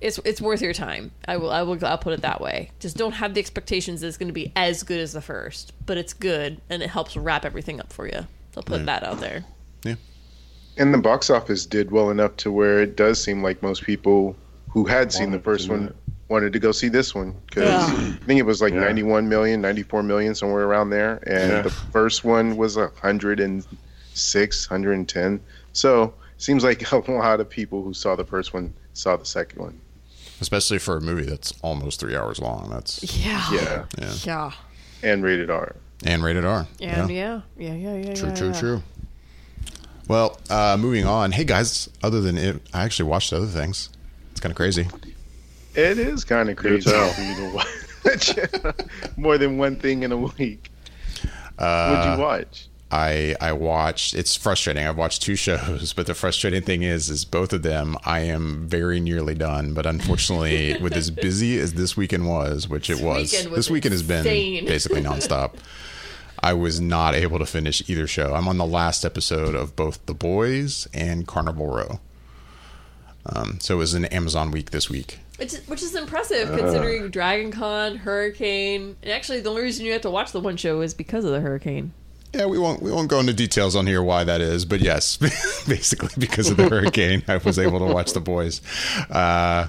it's 0.00 0.18
it's 0.24 0.40
worth 0.40 0.60
your 0.62 0.72
time. 0.72 1.12
I 1.28 1.36
will 1.36 1.50
I 1.50 1.62
will 1.62 1.78
I'll 1.84 1.96
put 1.98 2.12
it 2.12 2.22
that 2.22 2.40
way. 2.40 2.72
Just 2.80 2.96
don't 2.96 3.12
have 3.12 3.34
the 3.34 3.40
expectations 3.40 4.00
that 4.00 4.08
it's 4.08 4.16
going 4.16 4.28
to 4.30 4.32
be 4.32 4.52
as 4.56 4.82
good 4.82 4.98
as 4.98 5.12
the 5.12 5.20
first, 5.20 5.72
but 5.86 5.96
it's 5.96 6.12
good 6.12 6.60
and 6.68 6.82
it 6.82 6.90
helps 6.90 7.16
wrap 7.16 7.44
everything 7.44 7.78
up 7.78 7.92
for 7.92 8.06
you. 8.06 8.26
I'll 8.56 8.62
put 8.64 8.78
Right. 8.78 8.86
that 8.86 9.04
out 9.04 9.20
there. 9.20 9.44
Yeah. 9.84 9.94
And 10.76 10.92
the 10.92 10.98
box 10.98 11.30
office 11.30 11.66
did 11.66 11.92
well 11.92 12.10
enough 12.10 12.36
to 12.38 12.50
where 12.50 12.80
it 12.80 12.96
does 12.96 13.22
seem 13.22 13.42
like 13.44 13.62
most 13.62 13.84
people 13.84 14.34
who 14.70 14.86
had 14.86 15.12
seen 15.12 15.30
the 15.30 15.38
first 15.38 15.68
one 15.68 15.84
know. 15.86 15.92
Wanted 16.32 16.52
to 16.54 16.58
go 16.58 16.72
see 16.72 16.88
this 16.88 17.14
one 17.14 17.34
because 17.46 17.64
Yeah. 17.64 17.86
I 17.86 18.24
think 18.26 18.40
it 18.40 18.46
was 18.46 18.60
like 18.62 18.72
Yeah. 18.72 18.80
91 18.80 19.28
million, 19.28 19.60
94 19.60 20.02
million, 20.02 20.34
somewhere 20.34 20.64
around 20.64 20.90
there, 20.90 21.20
and 21.26 21.50
Yeah. 21.52 21.62
the 21.62 21.70
first 21.70 22.24
one 22.24 22.56
was 22.56 22.76
106, 22.76 24.70
110. 24.70 25.40
So 25.72 26.14
seems 26.38 26.64
like 26.64 26.90
a 26.92 26.96
lot 27.12 27.38
of 27.40 27.48
people 27.48 27.82
who 27.82 27.94
saw 27.94 28.16
the 28.16 28.24
first 28.24 28.52
one 28.54 28.72
saw 28.94 29.16
the 29.16 29.24
second 29.24 29.60
one. 29.60 29.80
Especially 30.40 30.78
for 30.78 30.96
a 30.96 31.00
movie 31.00 31.24
that's 31.24 31.52
almost 31.62 32.00
three 32.00 32.16
hours 32.16 32.40
long. 32.40 32.68
That's 32.70 33.02
Yeah. 33.24 33.44
Yeah, 33.52 33.84
yeah, 33.98 34.12
Yeah. 34.24 34.50
and 35.02 35.22
rated 35.22 35.50
R. 35.50 35.76
and 36.04 36.24
rated 36.24 36.44
R. 36.44 36.66
And 36.80 37.10
yeah. 37.10 37.42
Yeah, 37.56 37.74
yeah, 37.74 37.96
yeah. 37.96 38.14
True, 38.14 38.28
yeah, 38.30 38.34
true, 38.34 38.48
yeah. 38.48 38.58
true. 38.60 38.82
Well, 40.08 40.40
uh, 40.50 40.76
moving 40.80 41.06
on. 41.06 41.30
Hey 41.32 41.44
guys, 41.44 41.88
other 42.02 42.20
than 42.20 42.36
it, 42.36 42.60
I 42.74 42.82
actually 42.84 43.08
watched 43.08 43.32
other 43.32 43.46
things. 43.46 43.88
It's 44.32 44.40
kind 44.40 44.50
of 44.50 44.56
crazy. 44.56 44.88
It 45.74 45.98
is 45.98 46.24
kind 46.24 46.50
of 46.50 46.56
crazy 46.56 46.90
for 46.90 47.20
you 47.20 47.34
to 47.36 47.52
watch 47.54 48.76
more 49.16 49.38
than 49.38 49.58
one 49.58 49.76
thing 49.76 50.02
in 50.02 50.12
a 50.12 50.16
week. 50.16 50.70
Uh, 51.58 51.96
What'd 51.96 52.18
you 52.18 52.24
watch? 52.24 52.68
I 52.90 53.34
I 53.40 53.52
watched. 53.54 54.14
It's 54.14 54.36
frustrating. 54.36 54.86
I've 54.86 54.98
watched 54.98 55.22
two 55.22 55.34
shows, 55.46 55.92
but 55.94 56.06
the 56.06 56.14
frustrating 56.14 56.62
thing 56.62 56.82
is, 56.82 57.08
is 57.08 57.24
both 57.24 57.52
of 57.52 57.62
them 57.62 57.96
I 58.04 58.20
am 58.20 58.68
very 58.68 59.00
nearly 59.00 59.34
done. 59.34 59.72
But 59.72 59.86
unfortunately, 59.86 60.76
with 60.80 60.92
as 60.92 61.10
busy 61.10 61.58
as 61.58 61.72
this 61.72 61.96
weekend 61.96 62.28
was, 62.28 62.68
which 62.68 62.90
it 62.90 63.00
was, 63.00 63.32
weekend 63.32 63.50
was 63.50 63.58
this 63.58 63.70
weekend 63.70 63.92
has 63.92 64.02
been 64.02 64.24
basically 64.24 65.00
nonstop. 65.00 65.54
I 66.44 66.54
was 66.54 66.80
not 66.80 67.14
able 67.14 67.38
to 67.38 67.46
finish 67.46 67.88
either 67.88 68.06
show. 68.06 68.34
I'm 68.34 68.48
on 68.48 68.58
the 68.58 68.66
last 68.66 69.04
episode 69.04 69.54
of 69.54 69.76
both 69.76 70.04
The 70.06 70.14
Boys 70.14 70.88
and 70.92 71.26
Carnival 71.26 71.68
Row. 71.68 72.00
Um, 73.24 73.60
so 73.60 73.74
it 73.74 73.78
was 73.78 73.94
an 73.94 74.06
Amazon 74.06 74.50
week 74.50 74.72
this 74.72 74.90
week. 74.90 75.20
Which 75.42 75.54
is, 75.54 75.68
which 75.68 75.82
is 75.82 75.96
impressive 75.96 76.56
considering 76.56 77.10
Dragon 77.10 77.50
Con, 77.50 77.96
Hurricane, 77.96 78.94
and 79.02 79.10
actually 79.10 79.40
the 79.40 79.50
only 79.50 79.62
reason 79.62 79.84
you 79.84 79.90
have 79.92 80.02
to 80.02 80.10
watch 80.10 80.30
the 80.30 80.38
one 80.38 80.56
show 80.56 80.82
is 80.82 80.94
because 80.94 81.24
of 81.24 81.32
the 81.32 81.40
hurricane. 81.40 81.92
Yeah, 82.32 82.46
we 82.46 82.60
won't 82.60 82.80
we 82.80 82.92
won't 82.92 83.08
go 83.08 83.18
into 83.18 83.32
details 83.32 83.74
on 83.74 83.88
here 83.88 84.04
why 84.04 84.22
that 84.22 84.40
is, 84.40 84.64
but 84.64 84.78
yes, 84.78 85.16
basically 85.66 86.10
because 86.16 86.48
of 86.48 86.58
the 86.58 86.68
hurricane, 86.68 87.24
I 87.26 87.38
was 87.38 87.58
able 87.58 87.80
to 87.80 87.92
watch 87.92 88.12
the 88.12 88.20
boys. 88.20 88.60
Uh, 89.10 89.66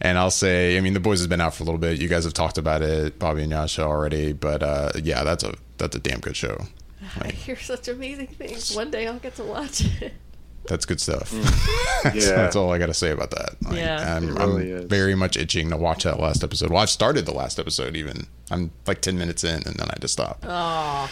and 0.00 0.16
I'll 0.16 0.30
say, 0.30 0.78
I 0.78 0.80
mean, 0.80 0.94
the 0.94 1.00
boys 1.00 1.18
has 1.18 1.26
been 1.26 1.40
out 1.42 1.54
for 1.54 1.64
a 1.64 1.66
little 1.66 1.78
bit. 1.78 2.00
You 2.00 2.08
guys 2.08 2.24
have 2.24 2.32
talked 2.32 2.56
about 2.56 2.80
it, 2.80 3.18
Bobby 3.18 3.42
and 3.42 3.52
Yasha 3.52 3.82
already, 3.82 4.32
but 4.32 4.62
uh, 4.62 4.92
yeah, 5.02 5.22
that's 5.22 5.44
a 5.44 5.54
that's 5.76 5.94
a 5.94 6.00
damn 6.00 6.20
good 6.20 6.34
show. 6.34 6.64
I 7.20 7.28
hear 7.28 7.56
such 7.56 7.88
amazing 7.88 8.28
things. 8.28 8.74
One 8.74 8.90
day 8.90 9.06
I'll 9.06 9.18
get 9.18 9.34
to 9.36 9.44
watch 9.44 9.84
it. 10.00 10.14
That's 10.66 10.86
good 10.86 11.00
stuff. 11.00 11.30
that's, 12.02 12.16
Yeah. 12.16 12.36
that's 12.36 12.56
all 12.56 12.72
I 12.72 12.78
got 12.78 12.86
to 12.86 12.94
say 12.94 13.10
about 13.10 13.30
that. 13.32 13.56
Like, 13.62 13.76
Yeah. 13.76 14.16
I'm, 14.16 14.34
really 14.34 14.72
I'm 14.74 14.88
very 14.88 15.14
much 15.14 15.36
itching 15.36 15.70
to 15.70 15.76
watch 15.76 16.04
that 16.04 16.18
last 16.18 16.42
episode. 16.42 16.70
Well, 16.70 16.80
I've 16.82 16.88
started 16.90 17.26
the 17.26 17.34
last 17.34 17.58
episode 17.58 17.96
even. 17.96 18.26
I'm 18.50 18.70
like 18.86 19.00
ten 19.02 19.18
minutes 19.18 19.44
in, 19.44 19.62
and 19.66 19.76
then 19.76 19.88
I 19.90 19.96
just 20.00 20.14
stop. 20.14 20.42
Oh, 20.46 21.10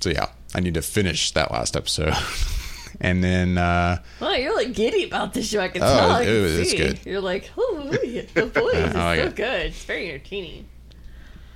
So 0.00 0.10
yeah, 0.10 0.26
I 0.54 0.60
need 0.60 0.74
to 0.74 0.82
finish 0.82 1.30
that 1.32 1.50
last 1.52 1.76
episode 1.76 2.14
And 3.00 3.22
then 3.22 3.58
uh, 3.58 4.02
Well, 4.18 4.36
you're 4.36 4.56
like 4.56 4.72
giddy 4.72 5.04
about 5.04 5.32
this 5.34 5.48
show. 5.48 5.60
I 5.60 5.68
can 5.68 5.82
Oh, 5.82 5.86
tell. 5.86 6.10
I 6.10 6.22
it- 6.22 6.24
can 6.24 6.34
it 6.34 6.58
was 6.58 6.70
see. 6.70 6.76
good. 6.76 7.00
You're 7.04 7.20
like, 7.20 7.50
oh, 7.56 7.82
the 7.90 8.46
boys 8.54 8.74
is 8.74 8.94
I 8.96 9.16
so 9.18 9.22
it. 9.26 9.36
good. 9.36 9.66
It's 9.66 9.84
very 9.84 10.08
entertaining. 10.10 10.66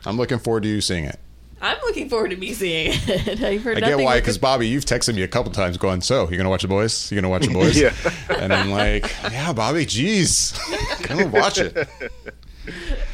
I'm 0.07 0.17
looking 0.17 0.39
forward 0.39 0.63
to 0.65 0.69
you 0.69 0.81
seeing 0.81 1.05
it. 1.05 1.19
I'm 1.63 1.79
looking 1.83 2.09
forward 2.09 2.31
to 2.33 2.37
me 2.37 2.53
seeing 2.55 2.91
it. 2.93 3.41
I've 3.43 3.63
heard 3.63 3.77
I 3.77 3.81
get 3.89 3.99
why, 4.01 4.19
because 4.19 4.37
good- 4.37 4.43
Bobby, 4.43 4.67
you've 4.69 4.85
texted 4.85 5.15
me 5.15 5.23
a 5.23 5.29
couple 5.29 5.53
times 5.53 5.77
going, 5.79 6.01
"So, 6.01 6.29
you're 6.29 6.37
gonna 6.37 6.51
watch 6.51 6.63
the 6.63 6.69
boys? 6.69 7.11
You're 7.11 7.21
gonna 7.23 7.31
watch 7.31 7.47
the 7.47 7.53
boys?" 7.55 7.81
Yeah. 7.81 7.95
and 8.29 8.53
I'm 8.53 8.71
like, 8.71 9.05
"Yeah, 9.31 9.53
Bobby, 9.53 9.87
jeez, 9.87 10.59
come 11.05 11.31
watch 11.31 11.59
it." 11.59 11.89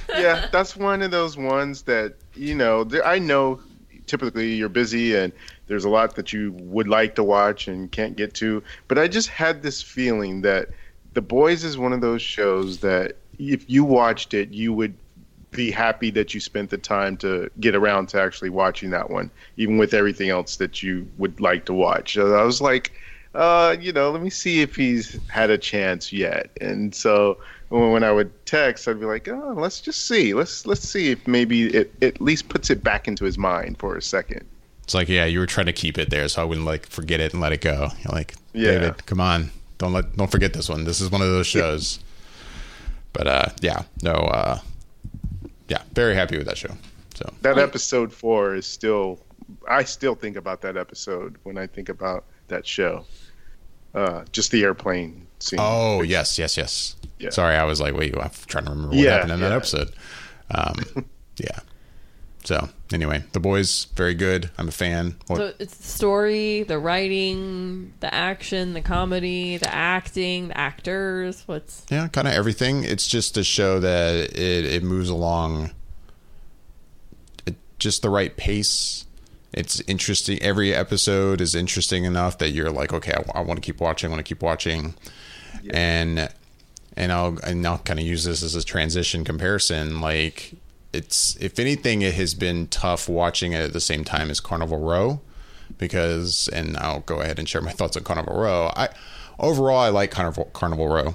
yeah, 0.08 0.48
that's 0.50 0.74
one 0.76 1.02
of 1.02 1.11
those 1.11 1.37
ones 1.37 1.82
that 1.82 2.14
you 2.34 2.54
know. 2.54 2.84
There, 2.84 3.06
I 3.06 3.18
know 3.18 3.61
typically 4.06 4.54
you're 4.54 4.70
busy 4.70 5.14
and 5.14 5.30
there's 5.66 5.84
a 5.84 5.88
lot 5.90 6.16
that 6.16 6.32
you 6.32 6.52
would 6.52 6.88
like 6.88 7.14
to 7.16 7.22
watch 7.22 7.68
and 7.68 7.92
can't 7.92 8.16
get 8.16 8.32
to, 8.32 8.62
but 8.88 8.98
I 8.98 9.06
just 9.06 9.28
had 9.28 9.62
this 9.62 9.82
feeling 9.82 10.40
that 10.40 10.70
The 11.12 11.20
Boys 11.20 11.62
is 11.62 11.76
one 11.76 11.92
of 11.92 12.00
those 12.00 12.22
shows 12.22 12.78
that 12.78 13.16
if 13.38 13.68
you 13.68 13.84
watched 13.84 14.32
it, 14.32 14.50
you 14.50 14.72
would 14.72 14.94
be 15.50 15.70
happy 15.70 16.11
that 16.11 16.34
you 16.34 16.40
spent 16.40 16.70
the 16.70 16.78
time 16.78 17.16
to 17.18 17.50
get 17.61 17.74
around 17.74 18.08
to 18.11 18.20
actually 18.20 18.50
watching 18.50 18.90
that 18.90 19.11
one, 19.11 19.30
even 19.56 19.78
with 19.78 19.94
everything 19.94 20.30
else 20.30 20.56
that 20.56 20.82
you 20.82 21.08
would 21.18 21.40
like 21.40 21.64
to 21.66 21.74
watch. 21.74 22.14
So 22.14 22.34
I 22.34 22.42
was 22.42 22.61
like, 22.61 22.92
uh, 23.34 23.76
you 23.80 23.92
know, 23.92 24.11
let 24.11 24.22
me 24.22 24.30
see 24.30 24.61
if 24.61 24.76
he's 24.76 25.18
had 25.28 25.50
a 25.50 25.58
chance 25.58 26.12
yet. 26.12 26.50
And 26.61 26.94
so 26.94 27.38
when 27.68 28.02
I 28.02 28.12
would 28.12 28.30
text, 28.46 28.88
I'd 28.88 29.00
be 29.00 29.06
like, 29.06 29.28
oh, 29.28 29.54
let's 29.56 29.80
just 29.80 30.06
see. 30.06 30.34
Let's 30.34 30.66
let's 30.66 30.88
see 30.88 31.11
if 31.11 31.26
maybe 31.26 31.66
it, 31.68 31.92
it 32.00 32.14
at 32.14 32.20
least 32.20 32.48
puts 32.48 32.70
it 32.70 32.82
back 32.82 33.06
into 33.08 33.24
his 33.24 33.38
mind 33.38 33.78
for 33.78 33.96
a 33.96 34.02
second. 34.02 34.44
It's 34.82 34.94
like, 34.94 35.08
yeah, 35.08 35.26
you 35.26 35.38
were 35.38 35.46
trying 35.46 35.66
to 35.66 35.72
keep 35.72 35.98
it 35.98 36.08
there, 36.08 36.26
so 36.28 36.40
I 36.40 36.44
wouldn't 36.44 36.66
like 36.66 36.87
forget 36.87 37.20
it 37.20 37.32
and 37.32 37.42
let 37.42 37.52
it 37.52 37.61
go. 37.61 37.88
You're 38.02 38.12
like, 38.12 38.34
Yeah. 38.54 38.72
David, 38.72 39.06
come 39.06 39.20
on, 39.20 39.50
don't 39.76 39.92
let, 39.92 40.16
don't 40.16 40.30
forget 40.30 40.54
this 40.54 40.68
one. 40.68 40.84
This 40.84 41.00
is 41.00 41.11
one 41.11 41.20
of 41.20 41.28
those 41.28 41.46
shows. 41.46 41.98
But 43.12 43.26
uh, 43.26 43.46
yeah, 43.61 43.82
no, 44.02 44.12
uh, 44.12 44.61
yeah, 45.68 45.83
very 45.92 46.14
happy 46.14 46.37
with 46.37 46.46
that 46.46 46.59
show. 46.59 46.76
So 47.14 47.33
That 47.42 47.59
episode 47.59 48.12
four 48.12 48.54
is 48.54 48.66
still, 48.66 49.20
I 49.68 49.85
still 49.85 50.14
think 50.14 50.37
about 50.37 50.61
that 50.62 50.76
episode 50.76 51.37
when 51.42 51.59
I 51.59 51.66
think 51.66 51.88
about 51.88 52.24
that 52.48 52.66
show. 52.66 53.04
Uh, 53.94 54.24
just 54.33 54.50
the 54.50 54.62
airplane 54.62 55.26
scene. 55.40 55.59
Oh 55.61 56.02
yes, 56.02 56.38
yes, 56.38 56.57
yes. 56.57 56.96
Yeah. 57.18 57.31
Sorry, 57.31 57.57
I 57.57 57.64
was 57.64 57.81
like, 57.81 57.94
wait, 57.94 58.16
I'm 58.16 58.31
trying 58.46 58.64
to 58.66 58.70
remember 58.70 58.90
what 58.90 58.98
Yeah, 58.98 59.12
happened 59.14 59.33
in 59.33 59.40
that 59.40 59.52
episode. 59.52 59.90
Um, 60.54 60.74
yeah. 61.38 61.59
So 62.44 62.68
anyway, 62.92 63.24
the 63.33 63.40
boys 63.40 63.87
very 63.94 64.14
good. 64.14 64.51
I'm 64.57 64.68
a 64.68 64.72
fan. 64.72 65.16
What- 65.27 65.37
So 65.38 65.53
it's 65.59 65.77
the 65.77 65.83
story, 65.83 66.62
the 66.62 66.79
writing, 66.79 67.92
the 68.01 68.12
action, 68.14 68.72
the 68.74 68.81
comedy, 68.81 69.57
the 69.57 69.72
acting, 69.74 70.48
the 70.48 70.57
actors. 70.59 71.42
What's 71.46 71.85
yeah, 71.90 72.09
kind 72.09 72.27
of 72.29 72.35
everything. 72.35 72.85
It's 72.85 73.07
just 73.07 73.37
a 73.37 73.44
show 73.44 73.81
that 73.81 74.14
it 74.38 74.64
it 74.64 74.83
moves 74.83 75.09
along 75.09 75.72
at 77.46 77.55
just 77.79 78.03
the 78.03 78.11
right 78.11 78.37
pace. 78.37 79.05
It's 79.53 79.81
interesting. 79.87 80.40
Every 80.42 80.74
episode 80.74 81.40
is 81.40 81.55
interesting 81.55 82.05
enough 82.05 82.38
that 82.38 82.51
you're 82.51 82.70
like, 82.70 82.92
okay, 82.92 83.12
I, 83.35 83.40
want 83.40 83.57
to 83.57 83.62
keep 83.62 83.81
watching. 83.81 84.09
I 84.09 84.11
want 84.14 84.24
to 84.24 84.29
keep 84.29 84.42
watching, 84.42 84.94
and 85.70 86.29
and 86.96 87.12
I'll 87.12 87.38
and 87.42 87.66
I'll 87.66 87.79
kind 87.79 87.98
of 87.98 88.07
use 88.07 88.24
this 88.24 88.42
as 88.42 88.55
a 88.55 88.62
transition 88.62 89.24
comparison. 89.24 90.01
Like 90.01 90.55
it's 90.98 91.37
if 91.37 91.58
anything, 91.61 92.02
it 92.02 92.14
has 92.14 92.34
been 92.34 92.66
tough 92.66 93.08
watching 93.08 93.52
it 93.52 93.62
at 93.62 93.72
the 93.72 93.80
same 93.80 94.04
time 94.04 94.30
as 94.30 94.40
Carnival 94.40 94.78
Row 94.78 95.20
because 95.78 96.48
and 96.52 96.76
I'll 96.76 97.00
go 97.00 97.20
ahead 97.20 97.38
and 97.38 97.48
share 97.48 97.62
my 97.62 97.70
thoughts 97.78 97.96
on 97.96 98.02
Carnival 98.02 98.37
Row. 98.37 98.72
I 98.76 98.88
overall 99.38 99.78
I 99.78 99.88
like 99.90 100.11
Carnival 100.11 100.46
Carnival 100.52 100.88
Row. 100.88 101.14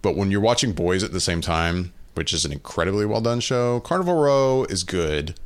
But 0.00 0.16
when 0.16 0.30
you're 0.30 0.40
watching 0.40 0.72
Boys 0.72 1.04
at 1.04 1.12
the 1.12 1.20
same 1.20 1.40
time, 1.40 1.92
which 2.14 2.32
is 2.32 2.44
an 2.44 2.52
incredibly 2.52 3.04
well 3.04 3.20
done 3.20 3.40
show, 3.40 3.80
Carnival 3.80 4.16
Row 4.16 4.64
is 4.64 4.84
good, 4.84 5.38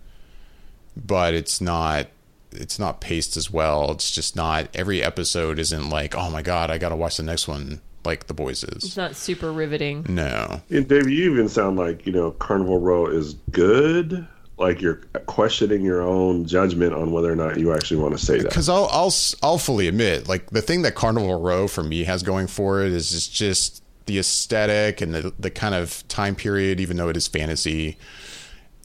but 0.97 1.35
it's 1.35 1.61
not 1.61 2.07
it's 2.53 2.79
not 2.79 3.01
paced 3.01 3.37
as 3.37 3.51
well. 3.51 3.90
It's 3.90 4.11
just 4.12 4.37
not 4.37 4.68
every 4.73 5.03
episode 5.03 5.59
isn't 5.59 5.90
like, 5.90 6.14
"Oh 6.14 6.31
my 6.31 6.42
god, 6.42 6.71
I 6.71 6.79
got 6.79 6.90
to 6.90 6.97
watch 6.97 7.16
the 7.16 7.25
next 7.25 7.49
one." 7.49 7.81
Like 8.05 8.27
the 8.27 8.35
boys 8.35 8.65
is. 8.65 8.85
it's 8.85 8.97
not 8.97 9.17
super 9.17 9.53
riveting. 9.53 10.07
No. 10.09 10.61
And 10.71 10.89
Dave, 10.89 11.09
you 11.09 11.31
even 11.33 11.49
sound 11.49 11.77
like 11.77 12.07
you 12.07 12.13
know 12.13 12.31
Carnival 12.33 12.79
Row 12.81 13.07
is 13.07 13.35
good. 13.51 14.27
Like 14.57 14.81
you're 14.81 14.97
questioning 15.27 15.83
your 15.83 16.03
own 16.03 16.45
judgment 16.47 16.93
on 16.93 17.13
whether 17.13 17.31
or 17.31 17.37
not 17.37 17.59
you 17.59 17.73
actually 17.73 17.99
want 17.99 18.19
to 18.19 18.25
say 18.25 18.39
that. 18.39 18.49
Because 18.49 18.69
I'll, 18.69 18.89
I'll 18.91 19.13
I'll 19.43 19.59
fully 19.59 19.87
admit, 19.89 20.29
like 20.29 20.51
the 20.51 20.63
thing 20.63 20.83
that 20.83 20.95
Carnival 20.95 21.41
Row 21.41 21.69
for 21.69 21.85
me 21.85 22.05
has 22.05 22.23
going 22.23 22.47
for 22.47 22.83
it 22.83 22.93
is 22.93 23.15
it's 23.15 23.29
just 23.29 23.83
the 24.07 24.19
aesthetic 24.19 25.01
and 25.01 25.15
the 25.15 25.33
the 25.39 25.51
kind 25.51 25.75
of 25.75 26.07
time 26.09 26.35
period. 26.35 26.81
Even 26.81 26.97
though 26.97 27.09
it 27.09 27.17
is 27.17 27.29
fantasy, 27.29 27.99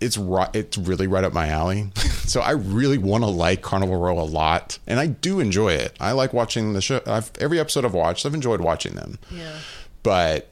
it's 0.03 0.17
right. 0.17 0.49
It's 0.53 0.77
really 0.77 1.07
right 1.07 1.23
up 1.23 1.33
my 1.33 1.47
alley. 1.47 1.91
so 1.95 2.41
I 2.41 2.51
really 2.51 2.97
want 2.97 3.23
to 3.23 3.29
like 3.29 3.61
Carnival 3.61 3.95
Row 3.99 4.19
a 4.19 4.21
lot, 4.21 4.77
and 4.85 4.99
I 4.99 5.07
do 5.07 5.39
enjoy 5.39 5.73
it. 5.73 5.95
I 5.99 6.11
like 6.11 6.33
watching 6.33 6.73
the 6.73 6.81
show. 6.81 7.01
I've, 7.05 7.31
every 7.39 7.59
episode 7.59 7.85
I've 7.85 7.93
watched, 7.93 8.25
I've 8.25 8.33
enjoyed 8.33 8.61
watching 8.61 8.95
them. 8.95 9.17
Yeah. 9.31 9.57
But 10.03 10.51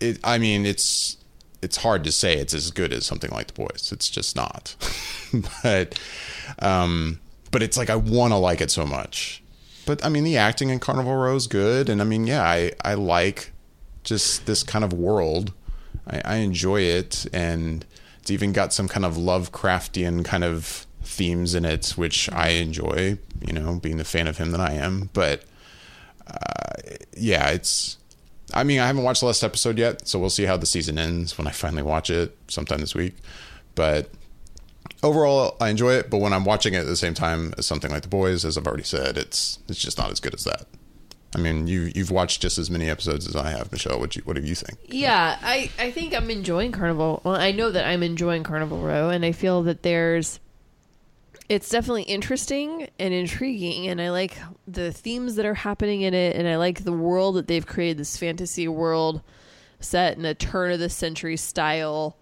it, 0.00 0.20
I 0.22 0.38
mean, 0.38 0.66
it's 0.66 1.16
it's 1.62 1.78
hard 1.78 2.04
to 2.04 2.12
say 2.12 2.36
it's 2.36 2.54
as 2.54 2.70
good 2.70 2.92
as 2.92 3.06
something 3.06 3.30
like 3.30 3.48
The 3.48 3.52
Boys. 3.54 3.90
It's 3.90 4.08
just 4.10 4.36
not. 4.36 4.76
but 5.62 5.98
um, 6.58 7.20
but 7.50 7.62
it's 7.62 7.76
like 7.76 7.90
I 7.90 7.96
want 7.96 8.32
to 8.32 8.36
like 8.36 8.60
it 8.60 8.70
so 8.70 8.84
much. 8.84 9.42
But 9.86 10.04
I 10.04 10.10
mean, 10.10 10.24
the 10.24 10.36
acting 10.36 10.68
in 10.68 10.78
Carnival 10.78 11.16
Row 11.16 11.34
is 11.34 11.46
good, 11.46 11.88
and 11.88 12.02
I 12.02 12.04
mean, 12.04 12.26
yeah, 12.26 12.42
I 12.42 12.72
I 12.84 12.94
like 12.94 13.52
just 14.04 14.44
this 14.44 14.62
kind 14.62 14.84
of 14.84 14.92
world. 14.92 15.54
I, 16.06 16.20
I 16.24 16.36
enjoy 16.36 16.82
it, 16.82 17.26
and 17.32 17.86
it's 18.28 18.32
even 18.34 18.52
got 18.52 18.74
some 18.74 18.88
kind 18.88 19.06
of 19.06 19.14
Lovecraftian 19.14 20.22
kind 20.22 20.44
of 20.44 20.86
themes 21.02 21.54
in 21.54 21.64
it, 21.64 21.94
which 21.96 22.30
I 22.30 22.50
enjoy. 22.50 23.16
You 23.40 23.54
know, 23.54 23.76
being 23.76 23.96
the 23.96 24.04
fan 24.04 24.26
of 24.26 24.36
him 24.36 24.50
that 24.50 24.60
I 24.60 24.72
am, 24.72 25.08
but 25.14 25.44
uh, 26.26 26.96
yeah, 27.16 27.48
it's. 27.48 27.96
I 28.52 28.64
mean, 28.64 28.80
I 28.80 28.86
haven't 28.86 29.04
watched 29.04 29.20
the 29.20 29.26
last 29.26 29.42
episode 29.42 29.78
yet, 29.78 30.06
so 30.06 30.18
we'll 30.18 30.28
see 30.28 30.44
how 30.44 30.58
the 30.58 30.66
season 30.66 30.98
ends 30.98 31.38
when 31.38 31.46
I 31.46 31.52
finally 31.52 31.82
watch 31.82 32.10
it 32.10 32.36
sometime 32.48 32.80
this 32.80 32.94
week. 32.94 33.14
But 33.74 34.10
overall, 35.02 35.56
I 35.58 35.70
enjoy 35.70 35.94
it. 35.94 36.10
But 36.10 36.18
when 36.18 36.34
I'm 36.34 36.44
watching 36.44 36.74
it 36.74 36.80
at 36.80 36.86
the 36.86 36.96
same 36.96 37.14
time 37.14 37.54
as 37.56 37.66
something 37.66 37.90
like 37.90 38.02
The 38.02 38.08
Boys, 38.08 38.44
as 38.44 38.58
I've 38.58 38.66
already 38.66 38.82
said, 38.82 39.16
it's 39.16 39.58
it's 39.68 39.80
just 39.80 39.96
not 39.96 40.10
as 40.10 40.20
good 40.20 40.34
as 40.34 40.44
that. 40.44 40.66
I 41.34 41.38
mean, 41.38 41.66
you 41.66 41.92
you've 41.94 42.10
watched 42.10 42.40
just 42.40 42.56
as 42.56 42.70
many 42.70 42.88
episodes 42.88 43.26
as 43.26 43.36
I 43.36 43.50
have, 43.50 43.70
Michelle. 43.70 44.00
What 44.00 44.16
you, 44.16 44.22
what 44.22 44.36
do 44.36 44.42
you 44.42 44.54
think? 44.54 44.78
Yeah, 44.86 45.38
I, 45.42 45.70
I 45.78 45.90
think 45.90 46.14
I'm 46.14 46.30
enjoying 46.30 46.72
Carnival. 46.72 47.20
Well, 47.22 47.36
I 47.36 47.52
know 47.52 47.70
that 47.70 47.86
I'm 47.86 48.02
enjoying 48.02 48.44
Carnival 48.44 48.78
Row, 48.78 49.10
and 49.10 49.24
I 49.24 49.32
feel 49.32 49.62
that 49.64 49.82
there's. 49.82 50.40
It's 51.48 51.70
definitely 51.70 52.02
interesting 52.02 52.88
and 52.98 53.14
intriguing, 53.14 53.88
and 53.88 54.02
I 54.02 54.10
like 54.10 54.36
the 54.66 54.92
themes 54.92 55.36
that 55.36 55.46
are 55.46 55.54
happening 55.54 56.02
in 56.02 56.12
it, 56.12 56.36
and 56.36 56.46
I 56.46 56.56
like 56.56 56.84
the 56.84 56.92
world 56.92 57.36
that 57.36 57.46
they've 57.46 57.66
created 57.66 57.98
this 57.98 58.18
fantasy 58.18 58.68
world 58.68 59.22
set 59.80 60.18
in 60.18 60.24
a 60.26 60.34
turn 60.34 60.72
of 60.72 60.78
the 60.78 60.90
century 60.90 61.36
style 61.36 62.16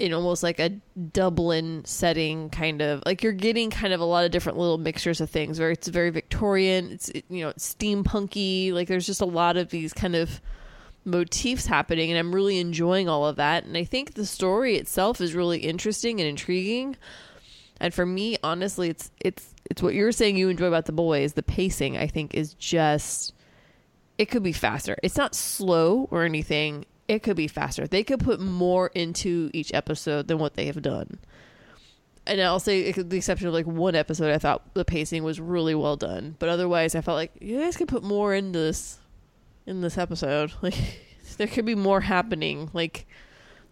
in 0.00 0.12
almost 0.12 0.42
like 0.42 0.58
a 0.58 0.70
Dublin 1.12 1.82
setting, 1.84 2.50
kind 2.50 2.80
of 2.80 3.02
like 3.06 3.22
you're 3.22 3.32
getting 3.32 3.70
kind 3.70 3.92
of 3.92 4.00
a 4.00 4.04
lot 4.04 4.24
of 4.24 4.30
different 4.30 4.58
little 4.58 4.78
mixtures 4.78 5.20
of 5.20 5.30
things. 5.30 5.60
Where 5.60 5.70
it's 5.70 5.88
very 5.88 6.10
Victorian, 6.10 6.90
it's 6.90 7.08
it- 7.10 7.24
you 7.28 7.44
know 7.44 7.52
steampunky. 7.52 8.72
Like 8.72 8.88
there's 8.88 9.06
just 9.06 9.20
a 9.20 9.26
lot 9.26 9.56
of 9.56 9.70
these 9.70 9.92
kind 9.92 10.16
of 10.16 10.40
motifs 11.04 11.66
happening, 11.66 12.10
and 12.10 12.18
I'm 12.18 12.34
really 12.34 12.58
enjoying 12.58 13.08
all 13.08 13.26
of 13.26 13.36
that. 13.36 13.64
And 13.64 13.76
I 13.76 13.84
think 13.84 14.14
the 14.14 14.26
story 14.26 14.76
itself 14.76 15.20
is 15.20 15.34
really 15.34 15.58
interesting 15.60 16.20
and 16.20 16.28
intriguing. 16.28 16.96
And 17.80 17.94
for 17.94 18.04
me, 18.04 18.36
honestly, 18.42 18.88
it's 18.90 19.10
it's 19.20 19.54
it's 19.70 19.82
what 19.82 19.94
you're 19.94 20.12
saying 20.12 20.36
you 20.36 20.48
enjoy 20.48 20.66
about 20.66 20.86
the 20.86 20.92
boys. 20.92 21.34
The 21.34 21.42
pacing, 21.42 21.96
I 21.96 22.06
think, 22.06 22.34
is 22.34 22.54
just 22.54 23.32
it 24.18 24.26
could 24.26 24.42
be 24.42 24.52
faster. 24.52 24.96
It's 25.02 25.16
not 25.16 25.34
slow 25.34 26.06
or 26.10 26.24
anything. 26.24 26.84
It 27.10 27.24
could 27.24 27.34
be 27.34 27.48
faster. 27.48 27.88
They 27.88 28.04
could 28.04 28.20
put 28.20 28.38
more 28.38 28.86
into 28.94 29.50
each 29.52 29.74
episode 29.74 30.28
than 30.28 30.38
what 30.38 30.54
they 30.54 30.66
have 30.66 30.80
done. 30.80 31.18
And 32.24 32.40
I'll 32.40 32.60
say, 32.60 32.92
the 32.92 33.16
exception 33.16 33.48
of 33.48 33.52
like 33.52 33.66
one 33.66 33.96
episode, 33.96 34.32
I 34.32 34.38
thought 34.38 34.74
the 34.74 34.84
pacing 34.84 35.24
was 35.24 35.40
really 35.40 35.74
well 35.74 35.96
done. 35.96 36.36
But 36.38 36.50
otherwise, 36.50 36.94
I 36.94 37.00
felt 37.00 37.16
like 37.16 37.32
you 37.40 37.58
guys 37.58 37.76
could 37.76 37.88
put 37.88 38.04
more 38.04 38.32
into 38.32 38.60
this 38.60 39.00
in 39.66 39.80
this 39.80 39.98
episode. 39.98 40.52
Like 40.62 40.76
there 41.36 41.48
could 41.48 41.64
be 41.64 41.74
more 41.74 42.00
happening. 42.00 42.70
Like 42.72 43.08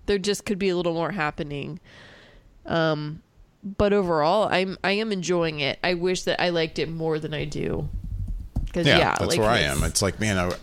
there 0.06 0.18
just 0.18 0.44
could 0.44 0.58
be 0.58 0.70
a 0.70 0.76
little 0.76 0.94
more 0.94 1.12
happening. 1.12 1.78
Um, 2.66 3.22
but 3.62 3.92
overall, 3.92 4.48
I'm 4.50 4.78
I 4.82 4.92
am 4.92 5.12
enjoying 5.12 5.60
it. 5.60 5.78
I 5.84 5.94
wish 5.94 6.24
that 6.24 6.42
I 6.42 6.48
liked 6.48 6.80
it 6.80 6.90
more 6.90 7.20
than 7.20 7.34
I 7.34 7.44
do. 7.44 7.88
Because 8.64 8.88
Yeah, 8.88 8.98
yeah, 8.98 9.14
that's 9.16 9.30
like, 9.30 9.38
where 9.38 9.48
I 9.48 9.60
am. 9.60 9.84
It's 9.84 10.02
like, 10.02 10.18
man, 10.18 10.38
I 10.38 10.56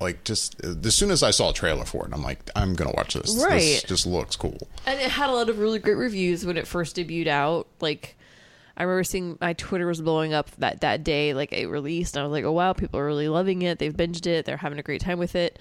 like 0.00 0.24
just 0.24 0.62
as 0.64 0.94
soon 0.94 1.10
as 1.10 1.22
I 1.22 1.30
saw 1.30 1.50
a 1.50 1.52
trailer 1.52 1.84
for 1.84 2.06
it, 2.06 2.12
I'm 2.12 2.22
like, 2.22 2.50
I'm 2.54 2.74
gonna 2.74 2.92
watch 2.92 3.14
this. 3.14 3.34
This 3.34 3.42
Right. 3.44 3.84
just 3.86 4.06
looks 4.06 4.36
cool. 4.36 4.68
And 4.86 5.00
it 5.00 5.10
had 5.10 5.30
a 5.30 5.32
lot 5.32 5.48
of 5.48 5.58
really 5.58 5.78
great 5.78 5.96
reviews 5.96 6.44
when 6.44 6.56
it 6.56 6.66
first 6.66 6.96
debuted 6.96 7.28
out. 7.28 7.66
Like, 7.80 8.16
I 8.76 8.82
remember 8.82 9.04
seeing 9.04 9.38
my 9.40 9.52
Twitter 9.52 9.86
was 9.86 10.00
blowing 10.00 10.34
up 10.34 10.50
that 10.58 10.80
that 10.80 11.04
day, 11.04 11.32
like 11.32 11.52
it 11.52 11.66
released, 11.68 12.16
and 12.16 12.22
I 12.22 12.26
was 12.26 12.32
like, 12.32 12.44
oh 12.44 12.52
wow, 12.52 12.72
people 12.72 12.98
are 13.00 13.06
really 13.06 13.28
loving 13.28 13.62
it. 13.62 13.78
They've 13.78 13.94
binged 13.94 14.26
it. 14.26 14.46
They're 14.46 14.56
having 14.56 14.78
a 14.78 14.82
great 14.82 15.00
time 15.00 15.18
with 15.18 15.34
it. 15.34 15.58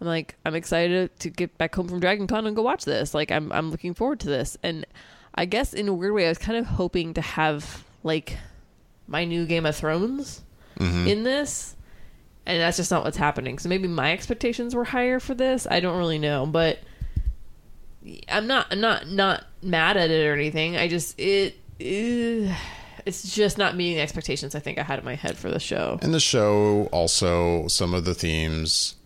I'm 0.00 0.06
like, 0.06 0.34
I'm 0.44 0.54
excited 0.54 1.16
to 1.20 1.30
get 1.30 1.56
back 1.56 1.74
home 1.74 1.88
from 1.88 2.00
Dragon 2.00 2.26
Con 2.26 2.46
and 2.46 2.56
go 2.56 2.62
watch 2.62 2.84
this. 2.84 3.14
Like, 3.14 3.30
I'm 3.30 3.52
I'm 3.52 3.70
looking 3.70 3.94
forward 3.94 4.20
to 4.20 4.28
this. 4.28 4.56
And 4.62 4.86
I 5.34 5.44
guess 5.44 5.72
in 5.74 5.88
a 5.88 5.94
weird 5.94 6.14
way, 6.14 6.26
I 6.26 6.28
was 6.30 6.38
kind 6.38 6.58
of 6.58 6.66
hoping 6.66 7.14
to 7.14 7.20
have 7.20 7.84
like 8.02 8.38
my 9.06 9.24
new 9.24 9.46
Game 9.46 9.66
of 9.66 9.76
Thrones 9.76 10.42
mm-hmm. 10.78 11.06
in 11.06 11.22
this, 11.22 11.73
and 12.46 12.60
that's 12.60 12.76
just 12.76 12.90
not 12.90 13.04
what's 13.04 13.16
happening. 13.16 13.58
So 13.58 13.68
maybe 13.68 13.88
my 13.88 14.12
expectations 14.12 14.74
were 14.74 14.84
higher 14.84 15.20
for 15.20 15.34
this. 15.34 15.66
I 15.70 15.80
don't 15.80 15.96
really 15.96 16.18
know, 16.18 16.46
but 16.46 16.78
I'm 18.28 18.46
not 18.46 18.66
I'm 18.70 18.80
not 18.80 19.08
not 19.08 19.44
mad 19.62 19.96
at 19.96 20.10
it 20.10 20.26
or 20.26 20.34
anything. 20.34 20.76
I 20.76 20.88
just 20.88 21.18
it. 21.18 21.56
it's 21.78 23.34
just 23.34 23.58
not 23.58 23.76
meeting 23.76 23.96
the 23.96 24.02
expectations 24.02 24.54
I 24.54 24.60
think 24.60 24.78
I 24.78 24.82
had 24.82 24.98
in 24.98 25.04
my 25.04 25.14
head 25.14 25.36
for 25.36 25.50
the 25.50 25.60
show. 25.60 25.98
And 26.02 26.12
the 26.12 26.20
show 26.20 26.88
also 26.92 27.66
some 27.68 27.94
of 27.94 28.04
the 28.04 28.14
themes 28.14 28.96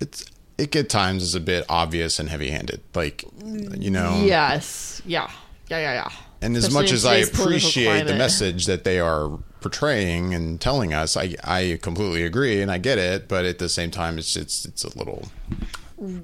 it's 0.00 0.24
it 0.58 0.74
at 0.74 0.88
times 0.88 1.22
is 1.22 1.34
a 1.34 1.40
bit 1.40 1.66
obvious 1.68 2.18
and 2.18 2.28
heavy 2.30 2.50
handed. 2.50 2.80
Like 2.94 3.24
you 3.42 3.90
know 3.90 4.22
Yes. 4.24 5.02
Yeah. 5.04 5.30
Yeah. 5.68 5.78
Yeah. 5.78 5.92
Yeah. 5.92 6.10
and 6.40 6.56
as 6.56 6.64
Especially 6.64 6.82
much 6.82 6.92
as 6.92 7.04
I 7.04 7.16
appreciate 7.16 8.06
the 8.06 8.16
message 8.16 8.66
that 8.66 8.84
they 8.84 9.00
are 9.00 9.38
portraying 9.60 10.34
and 10.34 10.60
telling 10.60 10.92
us, 10.94 11.16
I 11.16 11.34
I 11.44 11.78
completely 11.82 12.22
agree 12.24 12.60
and 12.62 12.70
I 12.70 12.78
get 12.78 12.98
it, 12.98 13.28
but 13.28 13.44
at 13.44 13.58
the 13.58 13.68
same 13.68 13.90
time 13.90 14.18
it's 14.18 14.36
it's 14.36 14.64
it's 14.64 14.84
a 14.84 14.96
little 14.98 15.28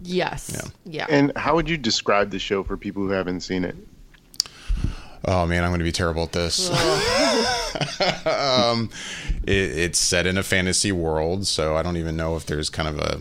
Yes. 0.03 0.51
Yeah. 0.55 0.71
yeah. 0.85 1.07
And 1.09 1.33
how 1.37 1.55
would 1.55 1.69
you 1.69 1.79
describe 1.79 2.31
the 2.31 2.39
show 2.39 2.63
for 2.63 2.77
people 2.77 3.03
who 3.03 3.09
haven't 3.11 3.41
seen 3.41 3.65
it? 3.65 3.75
Oh 5.25 5.47
man, 5.47 5.63
I'm 5.65 5.71
going 5.71 5.79
to 5.79 5.85
be 5.85 5.93
terrible 5.93 6.25
at 6.25 6.33
this. 6.33 6.69
um, 8.27 8.91
it, 9.45 9.53
it's 9.79 9.99
set 9.99 10.27
in 10.27 10.37
a 10.37 10.43
fantasy 10.43 10.93
world, 10.93 11.47
so 11.47 11.77
I 11.77 11.83
don't 11.83 11.97
even 11.97 12.17
know 12.17 12.37
if 12.37 12.45
there's 12.47 12.69
kind 12.69 12.89
of 12.89 12.99
a, 12.99 13.21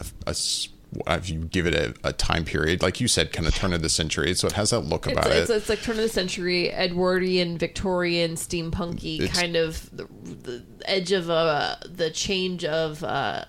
a- 0.00 0.04
a 0.26 0.30
s- 0.30 0.68
if 1.06 1.28
you 1.30 1.40
give 1.40 1.66
it 1.66 1.74
a, 1.74 1.94
a 2.04 2.12
time 2.12 2.44
period, 2.44 2.82
like 2.82 3.00
you 3.00 3.08
said, 3.08 3.32
kind 3.32 3.46
of 3.48 3.54
turn 3.54 3.72
of 3.72 3.82
the 3.82 3.88
century. 3.88 4.34
So 4.34 4.46
it 4.46 4.52
has 4.54 4.70
that 4.70 4.80
look 4.80 5.06
about 5.06 5.26
it's, 5.28 5.50
it. 5.50 5.56
it's 5.56 5.68
like 5.68 5.82
turn 5.82 5.96
of 5.96 6.02
the 6.02 6.08
century, 6.08 6.70
Edwardian, 6.72 7.58
Victorian, 7.58 8.32
steampunky 8.36 9.20
It's- 9.20 9.38
kind 9.38 9.56
of 9.56 9.88
the, 9.96 10.04
the 10.24 10.62
edge 10.86 11.12
of 11.12 11.30
uh, 11.30 11.76
the 11.88 12.10
change 12.10 12.64
of. 12.64 13.02
Uh, 13.04 13.44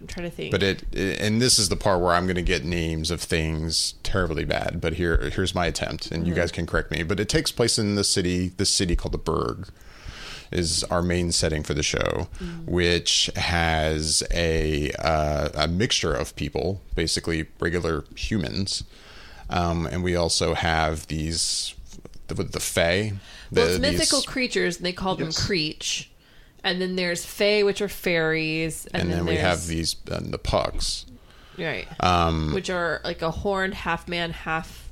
I'm 0.00 0.06
trying 0.08 0.28
to 0.28 0.36
think. 0.36 0.50
but 0.50 0.62
it, 0.62 0.82
it- 0.92 1.20
and 1.20 1.40
this 1.40 1.58
is 1.58 1.68
the 1.70 1.76
part 1.76 2.00
where 2.00 2.12
I'm 2.12 2.26
going 2.26 2.36
to 2.36 2.42
get 2.42 2.62
names 2.64 3.10
of 3.10 3.20
things 3.22 3.94
terribly 4.02 4.44
bad. 4.44 4.78
But 4.80 4.94
here, 4.94 5.30
here's 5.30 5.54
my 5.54 5.66
attempt, 5.66 6.10
and 6.10 6.22
Mm-hmm. 6.22 6.28
you 6.28 6.34
guys 6.34 6.52
can 6.52 6.66
correct 6.66 6.90
me. 6.90 7.02
But 7.04 7.20
it 7.20 7.28
takes 7.28 7.50
place 7.52 7.78
in 7.78 7.94
the 7.94 8.04
city, 8.04 8.48
the 8.48 8.66
city 8.66 8.96
called 8.96 9.12
the 9.12 9.18
Burgue, 9.18 9.70
is 10.52 10.84
our 10.84 11.02
main 11.02 11.32
setting 11.32 11.62
for 11.62 11.74
the 11.74 11.82
show, 11.82 12.28
Mm-hmm. 12.40 12.70
which 12.70 13.30
has 13.36 14.22
a 14.32 14.90
uh, 14.98 15.48
a 15.54 15.68
mixture 15.68 16.14
of 16.14 16.34
people, 16.36 16.80
basically 16.94 17.46
regular 17.60 18.04
humans, 18.16 18.84
um, 19.50 19.86
and 19.86 20.02
we 20.02 20.14
also 20.16 20.54
have 20.54 21.06
these 21.08 21.74
the, 22.28 22.34
the 22.34 22.60
Fae. 22.60 23.12
The, 23.52 23.60
well, 23.60 23.70
it's 23.70 23.78
mythical 23.80 24.20
these- 24.20 24.26
creatures, 24.26 24.76
and 24.78 24.86
they 24.86 24.92
call 24.92 25.14
them 25.16 25.32
Creech. 25.32 26.10
And 26.66 26.80
then 26.80 26.96
there's 26.96 27.26
Fae, 27.26 27.62
which 27.62 27.82
are 27.82 27.90
fairies, 27.90 28.86
and, 28.86 29.02
and 29.02 29.12
then, 29.12 29.26
we 29.26 29.36
have 29.36 29.66
these 29.66 29.96
uh, 30.10 30.20
the 30.22 30.38
pucks. 30.38 31.04
right, 31.58 31.86
Um, 32.00 32.54
which 32.54 32.70
are 32.70 33.02
like 33.04 33.20
a 33.20 33.30
horned 33.30 33.74
half 33.74 34.08
man, 34.08 34.30
half. 34.30 34.83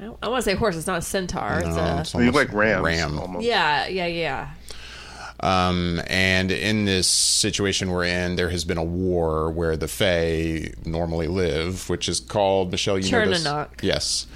I, 0.00 0.06
I 0.22 0.28
want 0.28 0.42
to 0.44 0.50
say 0.50 0.54
horse. 0.56 0.76
It's 0.76 0.86
not 0.86 0.98
a 0.98 1.02
centaur. 1.02 1.60
it's 1.64 1.76
a 1.76 1.98
it's 2.00 2.12
They 2.12 2.26
look 2.26 2.34
almost 2.34 2.36
like 2.36 2.52
rams. 2.52 2.84
Ram. 2.84 3.18
Almost. 3.18 3.44
yeah, 3.46 3.86
yeah, 3.86 4.06
yeah. 4.06 4.50
Um, 5.40 6.02
and 6.06 6.52
in 6.52 6.84
this 6.84 7.06
situation 7.08 7.90
we're 7.90 8.04
in, 8.04 8.36
there 8.36 8.50
has 8.50 8.64
been 8.64 8.76
a 8.76 8.84
war 8.84 9.50
where 9.50 9.76
the 9.76 9.88
Fae 9.88 10.72
normally 10.84 11.28
live, 11.28 11.88
which 11.88 12.08
is 12.08 12.20
called 12.20 12.70
Michelle. 12.70 12.98
You 12.98 13.10
know 13.10 13.26
this? 13.26 13.44
Tirnanoc. 13.44 13.68
Yes. 13.82 14.26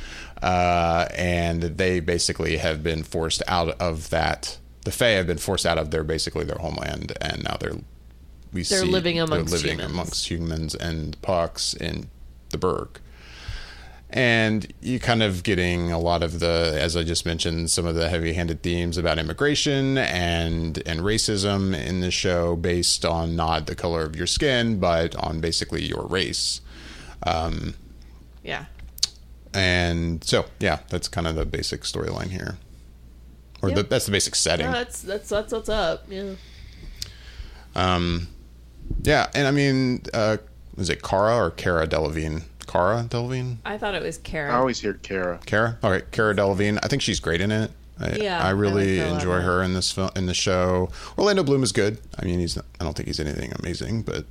Uh, 0.43 1.07
and 1.15 1.63
they 1.63 2.01
basically 2.01 2.57
have 2.57 2.83
been 2.83 3.03
forced 3.03 3.43
out 3.47 3.79
of 3.81 4.11
that. 4.11 4.59
The 4.85 4.93
Fae 4.93 5.11
have 5.11 5.27
been 5.27 5.39
forced 5.39 5.67
out 5.67 5.79
of 5.79 5.91
their 5.91 6.05
basically 6.05 6.45
their 6.45 6.59
homeland, 6.59 7.13
and 7.21 7.43
now 7.45 7.57
they're 7.59 7.77
we 8.53 8.63
They're 8.63 8.81
see 8.83 8.87
living 8.87 9.19
amongst 9.21 9.51
they're 9.53 9.59
living 9.61 9.79
humans. 9.79 9.93
amongst 9.93 10.31
humans 10.31 10.75
and 10.75 11.21
pucks 11.23 11.75
in 11.75 12.09
the 12.51 12.59
Burgue. 12.59 12.99
And 14.17 14.73
you 14.81 15.01
kind 15.01 15.25
of 15.25 15.43
getting 15.43 15.91
a 15.91 15.99
lot 15.99 16.23
of 16.23 16.39
the, 16.39 16.79
as 16.81 16.97
I 16.97 17.03
just 17.03 17.27
mentioned, 17.27 17.69
some 17.73 17.85
of 17.85 17.97
the 17.97 18.09
heavy-handed 18.09 18.63
themes 18.63 18.97
about 18.97 19.19
immigration 19.19 19.99
and 19.99 20.81
and 20.87 21.01
racism 21.01 21.77
in 21.77 22.01
the 22.01 22.13
show, 22.13 22.55
based 22.55 23.05
on 23.05 23.35
not 23.35 23.67
the 23.67 23.75
color 23.75 24.03
of 24.03 24.15
your 24.15 24.29
skin, 24.29 24.79
but 24.79 25.17
on 25.17 25.41
basically 25.41 25.83
your 25.85 26.07
race. 26.07 26.61
Um, 27.25 27.75
Yeah. 28.45 28.67
and 29.53 30.23
so, 30.23 30.45
yeah, 30.61 30.79
that's 30.91 31.09
kind 31.09 31.27
of 31.27 31.35
the 31.35 31.45
basic 31.45 31.81
storyline 31.83 32.31
here, 32.31 32.59
or 33.63 33.71
Yeah. 33.71 33.75
the, 33.77 33.83
that's 33.83 34.07
the 34.07 34.13
basic 34.13 34.37
setting. 34.37 34.67
No, 34.67 34.73
that's 34.75 35.03
that's 35.03 35.29
that's 35.29 35.53
what's 35.53 35.69
up. 35.69 36.05
Yeah. 36.09 36.35
Um, 37.75 38.29
yeah, 39.03 39.29
and 39.35 39.49
I 39.49 39.51
mean, 39.51 40.03
uh, 40.15 40.37
is 40.79 40.89
it 40.89 41.03
Cara 41.03 41.35
or 41.37 41.51
Cara 41.51 41.89
Delevingne? 41.89 42.43
Cara 42.65 43.05
Delevingne? 43.09 43.59
I 43.65 43.79
thought 43.79 43.95
it 43.95 44.03
was 44.03 44.19
Kara. 44.19 44.53
I 44.53 44.57
always 44.57 44.81
hear 44.81 44.95
Kara. 44.95 45.41
Cara? 45.47 45.79
Okay, 45.83 46.05
Cara 46.11 46.35
Delevingne. 46.35 46.79
I 46.83 46.89
think 46.89 47.03
she's 47.03 47.21
great 47.21 47.41
in 47.41 47.51
it. 47.53 47.71
I, 48.01 48.17
Yeah, 48.17 48.43
I 48.45 48.49
I 48.49 48.51
really 48.51 48.99
like 48.99 49.01
her 49.01 49.05
a 49.07 49.11
lot. 49.13 49.15
enjoy 49.21 49.41
her 49.41 49.63
in 49.63 49.75
this 49.75 49.93
film, 49.93 50.11
in 50.17 50.27
the 50.27 50.35
show. 50.35 50.91
Orlando 51.17 51.43
Bloom 51.45 51.63
is 51.63 51.73
good. 51.73 51.99
I 52.19 52.25
mean, 52.25 52.41
he's. 52.41 52.59
I 52.59 52.63
don't 52.81 52.97
think 52.97 53.07
he's 53.07 53.21
anything 53.21 53.53
amazing, 53.61 54.03
but 54.03 54.25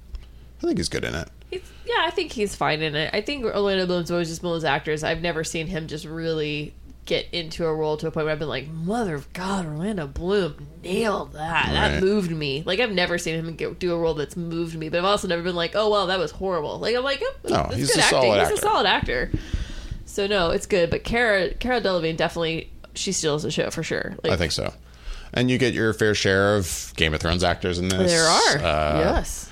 I 0.62 0.66
think 0.66 0.78
he's 0.78 0.90
good 0.90 1.04
in 1.06 1.16
it. 1.16 1.30
He's, 1.50 1.62
yeah, 1.86 2.04
I 2.06 2.10
think 2.10 2.32
he's 2.34 2.56
fine 2.56 2.82
in 2.82 2.96
it. 2.96 3.10
I 3.14 3.22
think 3.22 3.46
Orlando 3.46 3.86
Bloom's 3.86 4.12
always 4.12 4.28
just 4.30 4.44
one 4.44 4.52
of 4.54 4.56
those 4.62 4.66
actors. 4.66 5.04
I've 5.04 5.22
never 5.22 5.44
seen 5.44 5.68
him 5.68 5.88
just 5.88 6.04
really 6.06 6.74
get 7.06 7.26
into 7.34 7.66
a 7.66 7.74
role 7.74 7.98
to 7.98 8.08
a 8.08 8.12
point 8.12 8.26
where 8.26 8.32
I've 8.34 8.40
been 8.40 8.48
like, 8.48 8.68
Mother 8.70 9.16
of 9.16 9.32
God, 9.34 9.66
Orlando 9.66 10.08
Bloom 10.08 10.68
nailed 10.84 11.34
that. 11.34 11.66
Right. 11.66 11.74
That 11.74 12.02
moved 12.04 12.32
me. 12.32 12.64
Like 12.66 12.80
I've 12.80 12.92
never 12.92 13.18
seen 13.18 13.36
him 13.36 13.56
get, 13.56 13.78
do 13.80 13.94
a 13.94 14.00
role 14.00 14.14
that's 14.14 14.38
moved 14.38 14.76
me, 14.78 14.90
but 14.90 15.00
I've 15.00 15.06
also 15.06 15.28
never 15.28 15.44
been 15.44 15.56
like, 15.56 15.74
Oh 15.76 15.90
wow, 15.90 16.06
that 16.06 16.20
was 16.20 16.32
horrible. 16.32 16.80
Like 16.80 16.96
I'm 16.96 17.04
like, 17.04 17.22
oh, 17.24 17.36
No, 17.50 17.64
he's 17.76 17.88
good 17.90 18.00
a 18.00 18.04
acting. 18.04 18.22
solid 18.22 18.40
he's 18.40 18.48
actor. 18.48 18.54
a 18.54 18.58
solid 18.58 18.86
actor. 18.88 19.32
So 20.06 20.28
no, 20.28 20.52
it's 20.52 20.66
good. 20.66 20.90
But 20.90 21.04
Cara 21.04 21.54
Cara 21.56 21.82
Delevingne 21.82 22.18
definitely 22.18 22.70
she 22.96 23.12
steals 23.12 23.44
the 23.44 23.52
show 23.52 23.70
for 23.72 23.82
sure. 23.84 24.16
Like, 24.24 24.34
I 24.34 24.38
think 24.38 24.52
so. 24.52 24.74
And 25.34 25.50
you 25.50 25.58
get 25.58 25.74
your 25.74 25.94
fair 25.94 26.14
share 26.14 26.56
of 26.58 26.94
Game 26.96 27.14
of 27.14 27.20
Thrones 27.20 27.44
actors 27.44 27.80
in 27.80 27.88
this. 27.88 28.12
there 28.12 28.26
are 28.26 28.58
Uh, 28.58 29.00
yes. 29.00 29.50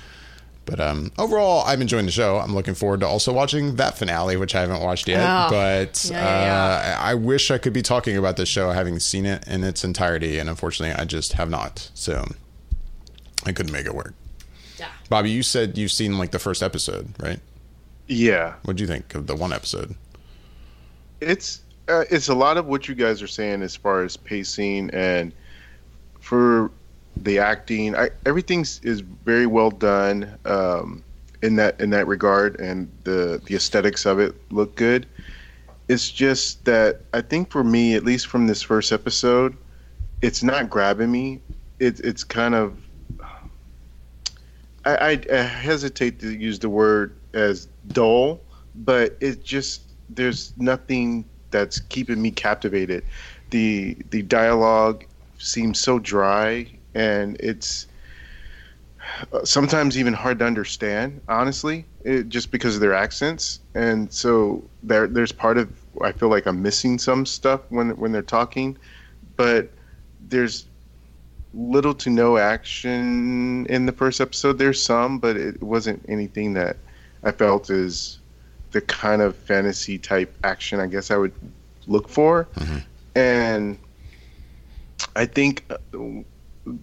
But 0.64 0.78
um, 0.80 1.10
overall, 1.18 1.64
I'm 1.66 1.82
enjoying 1.82 2.06
the 2.06 2.12
show. 2.12 2.38
I'm 2.38 2.54
looking 2.54 2.74
forward 2.74 3.00
to 3.00 3.06
also 3.06 3.32
watching 3.32 3.76
that 3.76 3.98
finale, 3.98 4.36
which 4.36 4.54
I 4.54 4.60
haven't 4.60 4.80
watched 4.80 5.08
yet. 5.08 5.20
Oh. 5.20 5.50
But 5.50 6.08
Yeah, 6.10 6.18
yeah, 6.20 6.96
Uh, 7.00 7.02
I 7.02 7.14
wish 7.14 7.50
I 7.50 7.58
could 7.58 7.72
be 7.72 7.82
talking 7.82 8.16
about 8.16 8.36
this 8.36 8.48
show 8.48 8.70
having 8.70 9.00
seen 9.00 9.26
it 9.26 9.46
in 9.48 9.64
its 9.64 9.82
entirety, 9.82 10.38
and 10.38 10.48
unfortunately, 10.48 10.94
I 11.00 11.04
just 11.04 11.32
have 11.32 11.50
not. 11.50 11.90
So 11.94 12.24
I 13.44 13.50
couldn't 13.52 13.72
make 13.72 13.86
it 13.86 13.94
work. 13.94 14.14
Yeah. 14.78 14.86
Bobby, 15.08 15.30
you 15.30 15.42
said 15.42 15.76
you've 15.76 15.90
seen 15.92 16.16
like 16.16 16.30
the 16.30 16.38
first 16.38 16.62
episode, 16.62 17.12
right? 17.20 17.40
Yeah, 18.06 18.54
What 18.64 18.76
do 18.76 18.82
you 18.82 18.86
think 18.88 19.14
of 19.14 19.26
the 19.26 19.34
one 19.34 19.52
episode? 19.52 19.94
it's 21.20 21.60
uh, 21.88 22.04
it's 22.10 22.28
a 22.28 22.34
lot 22.34 22.56
of 22.56 22.66
what 22.66 22.88
you 22.88 22.94
guys 22.94 23.22
are 23.22 23.26
saying 23.28 23.62
as 23.62 23.74
far 23.76 24.02
as 24.02 24.16
pacing 24.16 24.90
and 24.90 25.32
for 26.20 26.70
the 27.16 27.38
acting. 27.38 27.96
I, 27.96 28.10
everything's 28.26 28.80
is 28.82 29.00
very 29.00 29.46
well 29.46 29.70
done 29.70 30.38
um, 30.44 31.04
in 31.42 31.56
that 31.56 31.80
in 31.80 31.90
that 31.90 32.06
regard, 32.06 32.58
and 32.60 32.90
the 33.04 33.40
the 33.46 33.54
aesthetics 33.54 34.06
of 34.06 34.18
it 34.18 34.34
look 34.52 34.74
good. 34.76 35.06
It's 35.88 36.10
just 36.10 36.64
that 36.64 37.02
I 37.12 37.20
think 37.20 37.50
for 37.50 37.64
me, 37.64 37.94
at 37.94 38.04
least 38.04 38.26
from 38.28 38.46
this 38.46 38.62
first 38.62 38.92
episode, 38.92 39.56
it's 40.22 40.42
not 40.42 40.70
grabbing 40.70 41.10
me. 41.10 41.40
It's 41.78 42.00
it's 42.00 42.24
kind 42.24 42.54
of 42.54 42.76
I, 44.84 44.96
I, 44.96 45.20
I 45.32 45.42
hesitate 45.42 46.18
to 46.20 46.32
use 46.32 46.58
the 46.58 46.68
word 46.68 47.16
as 47.34 47.68
dull, 47.88 48.40
but 48.74 49.16
it 49.20 49.44
just 49.44 49.82
there's 50.10 50.52
nothing 50.56 51.24
that's 51.50 51.80
keeping 51.80 52.20
me 52.20 52.30
captivated. 52.30 53.04
The 53.50 53.96
the 54.10 54.22
dialogue 54.22 55.04
seems 55.38 55.78
so 55.78 55.98
dry, 55.98 56.66
and 56.94 57.36
it's 57.40 57.86
uh, 59.32 59.44
sometimes 59.44 59.98
even 59.98 60.12
hard 60.12 60.38
to 60.38 60.44
understand. 60.44 61.20
Honestly, 61.28 61.84
it, 62.04 62.28
just 62.28 62.50
because 62.50 62.74
of 62.74 62.80
their 62.80 62.94
accents, 62.94 63.60
and 63.74 64.12
so 64.12 64.62
there 64.82 65.06
there's 65.06 65.32
part 65.32 65.58
of 65.58 65.68
I 66.02 66.12
feel 66.12 66.28
like 66.28 66.46
I'm 66.46 66.62
missing 66.62 66.98
some 66.98 67.26
stuff 67.26 67.60
when 67.70 67.90
when 67.96 68.12
they're 68.12 68.22
talking, 68.22 68.76
but 69.36 69.70
there's 70.28 70.66
little 71.54 71.94
to 71.94 72.08
no 72.10 72.38
action 72.38 73.66
in 73.66 73.86
the 73.86 73.92
first 73.92 74.20
episode. 74.20 74.58
There's 74.58 74.82
some, 74.82 75.18
but 75.18 75.36
it 75.36 75.62
wasn't 75.62 76.04
anything 76.08 76.54
that 76.54 76.76
I 77.22 77.30
felt 77.32 77.68
is 77.70 78.18
the 78.70 78.80
kind 78.80 79.20
of 79.20 79.36
fantasy 79.36 79.98
type 79.98 80.34
action 80.44 80.80
I 80.80 80.86
guess 80.86 81.10
I 81.10 81.16
would 81.18 81.32
look 81.86 82.08
for. 82.08 82.48
And 83.14 83.78
I 85.14 85.26
think 85.26 85.64
uh, 85.70 85.76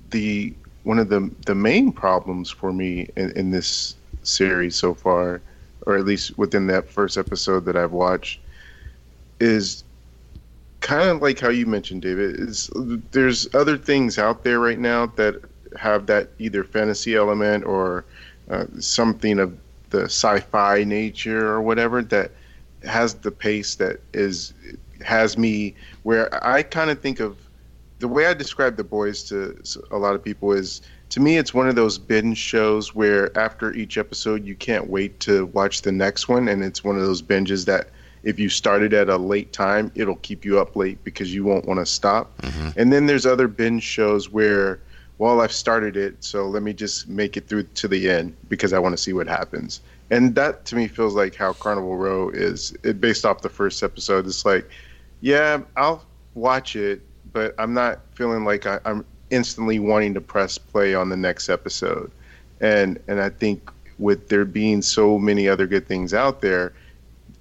the 0.09 0.53
one 0.83 0.99
of 0.99 1.09
the 1.09 1.29
the 1.45 1.55
main 1.55 1.91
problems 1.91 2.49
for 2.49 2.71
me 2.71 3.09
in, 3.15 3.31
in 3.37 3.51
this 3.51 3.95
series 4.23 4.75
so 4.75 4.93
far, 4.93 5.41
or 5.85 5.97
at 5.97 6.05
least 6.05 6.37
within 6.37 6.67
that 6.67 6.89
first 6.89 7.17
episode 7.17 7.65
that 7.65 7.75
I've 7.75 7.91
watched, 7.91 8.39
is 9.39 9.83
kind 10.81 11.09
of 11.09 11.21
like 11.21 11.39
how 11.39 11.49
you 11.49 11.65
mentioned, 11.65 12.01
David. 12.01 12.39
Is 12.39 12.69
there's 13.11 13.53
other 13.53 13.77
things 13.77 14.17
out 14.17 14.43
there 14.43 14.59
right 14.59 14.79
now 14.79 15.07
that 15.17 15.35
have 15.77 16.07
that 16.07 16.29
either 16.39 16.63
fantasy 16.63 17.15
element 17.15 17.65
or 17.65 18.05
uh, 18.49 18.65
something 18.79 19.39
of 19.39 19.57
the 19.91 20.03
sci-fi 20.03 20.83
nature 20.83 21.47
or 21.47 21.61
whatever 21.61 22.01
that 22.03 22.31
has 22.83 23.15
the 23.15 23.31
pace 23.31 23.75
that 23.75 23.99
is 24.13 24.53
has 25.01 25.37
me 25.37 25.75
where 26.03 26.29
I 26.45 26.63
kind 26.63 26.89
of 26.89 26.99
think 26.99 27.19
of 27.19 27.37
the 27.99 28.07
way 28.07 28.25
I 28.25 28.33
describe 28.33 28.77
the 28.77 28.83
boys 28.83 29.23
to 29.25 29.61
a 29.91 29.97
lot 29.97 30.15
of 30.15 30.23
people 30.23 30.53
is 30.53 30.81
to 31.09 31.19
me 31.19 31.37
it's 31.37 31.53
one 31.53 31.67
of 31.67 31.75
those 31.75 31.97
binge 31.97 32.37
shows 32.37 32.95
where 32.95 33.37
after 33.37 33.73
each 33.73 33.97
episode 33.97 34.45
you 34.45 34.55
can't 34.55 34.89
wait 34.89 35.19
to 35.21 35.47
watch 35.47 35.81
the 35.81 35.91
next 35.91 36.27
one. 36.27 36.47
And 36.47 36.63
it's 36.63 36.83
one 36.83 36.95
of 36.95 37.01
those 37.01 37.21
binges 37.21 37.65
that 37.65 37.89
if 38.23 38.39
you 38.39 38.49
started 38.49 38.93
at 38.93 39.09
a 39.09 39.17
late 39.17 39.53
time 39.53 39.91
it'll 39.95 40.15
keep 40.17 40.45
you 40.45 40.59
up 40.59 40.75
late 40.75 41.03
because 41.03 41.33
you 41.33 41.43
won't 41.43 41.65
want 41.65 41.79
to 41.79 41.85
stop. 41.85 42.35
Mm-hmm. 42.41 42.79
and 42.79 42.91
then 42.91 43.05
there's 43.05 43.25
other 43.25 43.47
binge 43.47 43.83
shows 43.83 44.29
where 44.29 44.79
well 45.17 45.41
I've 45.41 45.51
started 45.51 45.97
it 45.97 46.23
so 46.23 46.47
let 46.47 46.63
me 46.63 46.73
just 46.73 47.09
make 47.09 47.35
it 47.35 47.47
through 47.47 47.63
to 47.63 47.87
the 47.87 48.09
end 48.09 48.35
because 48.47 48.71
I 48.71 48.79
want 48.79 48.93
to 48.93 49.01
see 49.01 49.13
what 49.13 49.27
happens. 49.27 49.81
And 50.11 50.33
that 50.35 50.65
to 50.65 50.75
me 50.75 50.87
feels 50.87 51.15
like 51.15 51.35
how 51.35 51.53
Carnival 51.53 51.97
Row 51.97 52.29
is 52.29 52.73
it 52.83 53.01
based 53.01 53.25
off 53.25 53.41
the 53.41 53.49
first 53.49 53.83
episode 53.83 54.25
it's 54.25 54.45
like 54.45 54.69
yeah 55.19 55.61
I'll 55.75 56.05
watch 56.35 56.75
it 56.75 57.01
but 57.39 57.55
I'm 57.57 57.73
not 57.73 58.01
feeling 58.15 58.43
like 58.43 58.65
I, 58.65 58.79
I'm 58.83 59.05
instantly 59.29 59.79
wanting 59.79 60.13
to 60.13 60.19
press 60.19 60.57
play 60.57 60.93
on 60.93 61.07
the 61.07 61.15
next 61.15 61.47
episode. 61.47 62.11
And 62.59 62.99
and 63.07 63.21
I 63.21 63.29
think 63.29 63.71
with 63.97 64.27
there 64.27 64.43
being 64.43 64.81
so 64.81 65.17
many 65.17 65.47
other 65.47 65.65
good 65.65 65.87
things 65.87 66.13
out 66.13 66.41
there, 66.41 66.73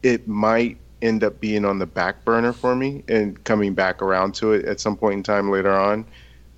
it 0.05 0.29
might 0.29 0.77
end 1.03 1.25
up 1.25 1.41
being 1.41 1.65
on 1.65 1.81
the 1.81 1.87
back 1.87 2.25
burner 2.25 2.53
for 2.53 2.77
me 2.77 3.03
and 3.09 3.43
coming 3.43 3.75
back 3.75 4.01
around 4.01 4.37
to 4.37 4.53
it 4.53 4.67
at 4.67 4.79
some 4.79 4.97
point 4.97 5.15
in 5.15 5.23
time 5.25 5.51
later 5.51 5.73
on, 5.73 6.05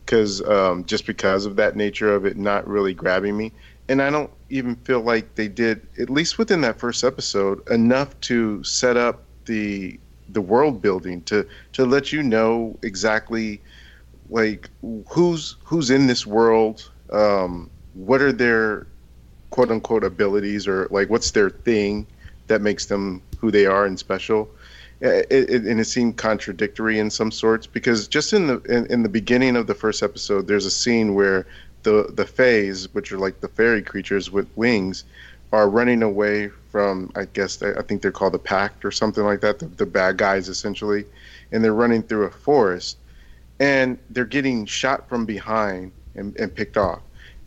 because 0.04 0.42
um, 0.42 0.84
just 0.84 1.06
because 1.06 1.46
of 1.46 1.56
that 1.56 1.76
nature 1.76 2.14
of 2.14 2.26
it 2.26 2.36
not 2.36 2.68
really 2.68 2.92
grabbing 2.92 3.38
me. 3.38 3.52
And 3.88 4.02
I 4.02 4.10
don't 4.10 4.30
even 4.50 4.76
feel 4.76 5.00
like 5.00 5.34
they 5.34 5.48
did, 5.48 5.86
at 5.98 6.10
least 6.10 6.36
within 6.36 6.60
that 6.60 6.78
first 6.78 7.04
episode, 7.04 7.66
enough 7.70 8.20
to 8.20 8.62
set 8.64 8.98
up 8.98 9.22
the 9.46 9.98
the 10.32 10.40
world 10.40 10.80
building 10.82 11.22
to 11.22 11.46
to 11.72 11.84
let 11.84 12.12
you 12.12 12.22
know 12.22 12.78
exactly 12.82 13.60
like 14.28 14.70
who's 15.08 15.56
who's 15.64 15.90
in 15.90 16.06
this 16.06 16.26
world 16.26 16.90
um 17.12 17.70
what 17.94 18.20
are 18.20 18.32
their 18.32 18.86
quote 19.50 19.70
unquote 19.70 20.04
abilities 20.04 20.66
or 20.66 20.88
like 20.90 21.10
what's 21.10 21.32
their 21.32 21.50
thing 21.50 22.06
that 22.50 22.60
makes 22.60 22.86
them 22.86 23.22
who 23.38 23.50
they 23.50 23.64
are 23.64 23.86
and 23.86 23.98
special. 23.98 24.50
It, 25.00 25.26
it, 25.30 25.64
and 25.64 25.80
it 25.80 25.86
seemed 25.86 26.18
contradictory 26.18 26.98
in 26.98 27.10
some 27.10 27.30
sorts 27.30 27.66
because 27.66 28.06
just 28.06 28.34
in 28.34 28.48
the 28.48 28.60
in, 28.62 28.84
in 28.86 29.02
the 29.02 29.08
beginning 29.08 29.56
of 29.56 29.66
the 29.66 29.74
first 29.74 30.02
episode 30.02 30.46
there's 30.46 30.66
a 30.66 30.70
scene 30.70 31.14
where 31.14 31.46
the 31.84 32.12
the 32.12 32.26
fays 32.26 32.92
which 32.92 33.10
are 33.10 33.18
like 33.18 33.40
the 33.40 33.48
fairy 33.48 33.80
creatures 33.80 34.30
with 34.30 34.46
wings 34.56 35.04
are 35.52 35.70
running 35.70 36.02
away 36.02 36.50
from 36.70 37.10
I 37.16 37.24
guess 37.24 37.62
I 37.62 37.82
think 37.82 38.02
they're 38.02 38.12
called 38.12 38.34
the 38.34 38.38
Pact 38.38 38.84
or 38.84 38.90
something 38.90 39.24
like 39.24 39.40
that, 39.40 39.58
the, 39.58 39.66
the 39.66 39.86
bad 39.86 40.16
guys 40.16 40.48
essentially, 40.48 41.04
and 41.52 41.62
they're 41.62 41.74
running 41.74 42.02
through 42.02 42.24
a 42.24 42.30
forest, 42.30 42.98
and 43.58 43.98
they're 44.10 44.24
getting 44.24 44.66
shot 44.66 45.08
from 45.08 45.26
behind 45.26 45.92
and, 46.14 46.36
and 46.38 46.54
picked 46.54 46.76
off, 46.76 47.00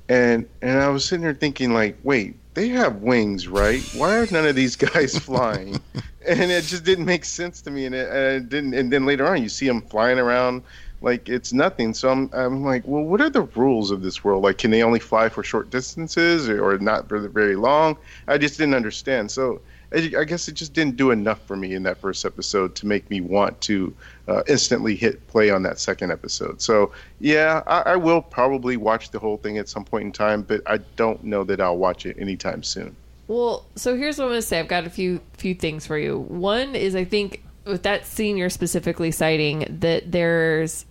and 0.10 0.48
and 0.62 0.80
I 0.80 0.90
was 0.90 1.06
sitting 1.06 1.24
there 1.24 1.34
thinking 1.34 1.74
like, 1.74 1.98
wait, 2.04 2.36
they 2.54 2.70
have 2.70 2.98
wings, 2.98 3.48
right? 3.48 3.82
Why 3.96 4.18
are 4.18 4.28
none 4.32 4.46
of 4.46 4.56
these 4.56 4.76
guys 4.94 5.18
flying? 5.18 5.80
and 6.28 6.52
it 6.52 6.64
just 6.66 6.84
didn't 6.84 7.06
make 7.06 7.26
sense 7.26 7.62
to 7.62 7.72
me, 7.72 7.86
and 7.86 7.96
it, 7.96 8.08
and 8.10 8.44
it 8.44 8.50
didn't. 8.50 8.74
And 8.74 8.92
then 8.92 9.06
later 9.06 9.26
on, 9.28 9.42
you 9.42 9.50
see 9.50 9.68
them 9.68 9.82
flying 9.82 10.20
around 10.20 10.64
like 11.04 11.28
it's 11.28 11.54
nothing. 11.54 11.94
So 11.94 12.10
I'm, 12.10 12.30
I'm 12.34 12.64
like, 12.64 12.84
well, 12.88 13.04
what 13.04 13.22
are 13.22 13.30
the 13.30 13.42
rules 13.42 13.92
of 13.92 14.02
this 14.02 14.24
world? 14.24 14.44
Like, 14.44 14.58
can 14.58 14.72
they 14.72 14.82
only 14.82 15.00
fly 15.00 15.30
for 15.30 15.44
short 15.44 15.70
distances 15.70 16.50
or, 16.50 16.66
or 16.66 16.80
not 16.80 17.08
for 17.10 17.20
very 17.28 17.58
long? 17.58 17.98
I 18.28 18.38
just 18.38 18.58
didn't 18.58 18.74
understand. 18.74 19.30
So 19.30 19.62
I, 19.92 20.24
guess 20.24 20.48
it 20.48 20.54
just 20.54 20.74
didn't 20.74 20.96
do 20.96 21.12
enough 21.12 21.46
for 21.46 21.56
me 21.56 21.76
in 21.76 21.84
that 21.84 21.98
first 21.98 22.26
episode 22.26 22.74
to 22.76 22.88
make 22.88 23.08
me 23.10 23.22
want 23.22 23.60
to 23.62 23.94
uh, 24.28 24.44
instantly 24.48 24.96
hit 24.96 25.28
play 25.28 25.50
on 25.52 25.62
that 25.64 25.78
second 25.78 26.12
episode. 26.12 26.62
So 26.62 26.94
yeah, 27.20 27.62
I, 27.68 27.82
I 27.82 27.96
will 27.98 28.22
probably 28.22 28.78
watch 28.78 29.12
the 29.12 29.20
whole 29.20 29.38
thing 29.38 29.58
at 29.58 29.68
some 29.68 29.84
point 29.84 30.06
in 30.06 30.12
time, 30.14 30.42
but 30.42 30.62
I 30.66 30.78
don't 30.96 31.22
know 31.24 31.44
that 31.44 31.60
I'll 31.60 31.78
watch 31.78 32.06
it 32.06 32.18
anytime 32.18 32.64
soon. 32.64 32.96
Well, 33.28 33.66
so 33.76 33.96
here's 33.96 34.18
what 34.18 34.30
I'm 34.30 34.34
to 34.34 34.42
say. 34.42 34.60
I've 34.60 34.68
got 34.68 34.86
a 34.86 34.90
few 34.90 35.20
few 35.38 35.54
things 35.54 35.86
for 35.86 35.98
you. 35.98 36.20
One 36.20 36.76
is 36.76 36.96
I 36.96 37.04
think 37.04 37.44
with 37.66 37.84
that 37.84 38.06
scene 38.06 38.38
you're 38.38 38.50
specifically 38.50 39.12
citing 39.12 39.66
that 39.82 40.12
there's 40.12 40.86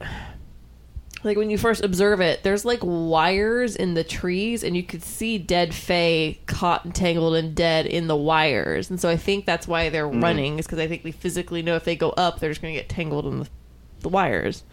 like 1.25 1.37
when 1.37 1.51
you 1.51 1.59
first 1.59 1.85
observe 1.85 2.21
it, 2.21 2.43
there's 2.43 2.65
like 2.65 2.81
wires 2.83 3.77
in 3.77 3.95
the 3.95 4.03
trees, 4.03 4.65
and 4.65 4.77
you 4.77 4.83
could 4.83 5.05
see 5.05 5.39
dead 5.39 5.73
Fae 5.73 6.39
caught 6.47 6.85
and 6.85 6.95
tangled 6.95 7.37
and 7.37 7.55
dead 7.55 7.87
in 7.87 8.09
the 8.09 8.17
wires. 8.17 8.91
And 8.91 9.01
so 9.01 9.09
I 9.09 9.17
think 9.17 9.47
that's 9.47 9.69
why 9.69 9.89
they're 9.89 10.09
mm-hmm. 10.09 10.23
running, 10.23 10.59
is 10.59 10.67
because 10.67 10.81
I 10.81 10.89
think 10.89 11.05
we 11.05 11.13
physically 11.13 11.63
know 11.63 11.77
if 11.77 11.85
they 11.85 11.95
go 11.95 12.11
up, 12.11 12.41
they're 12.41 12.51
just 12.51 12.61
going 12.61 12.75
to 12.75 12.81
get 12.81 12.89
tangled 12.89 13.27
in 13.27 13.41
the, 13.41 13.49
the 14.01 14.09
wires. 14.09 14.65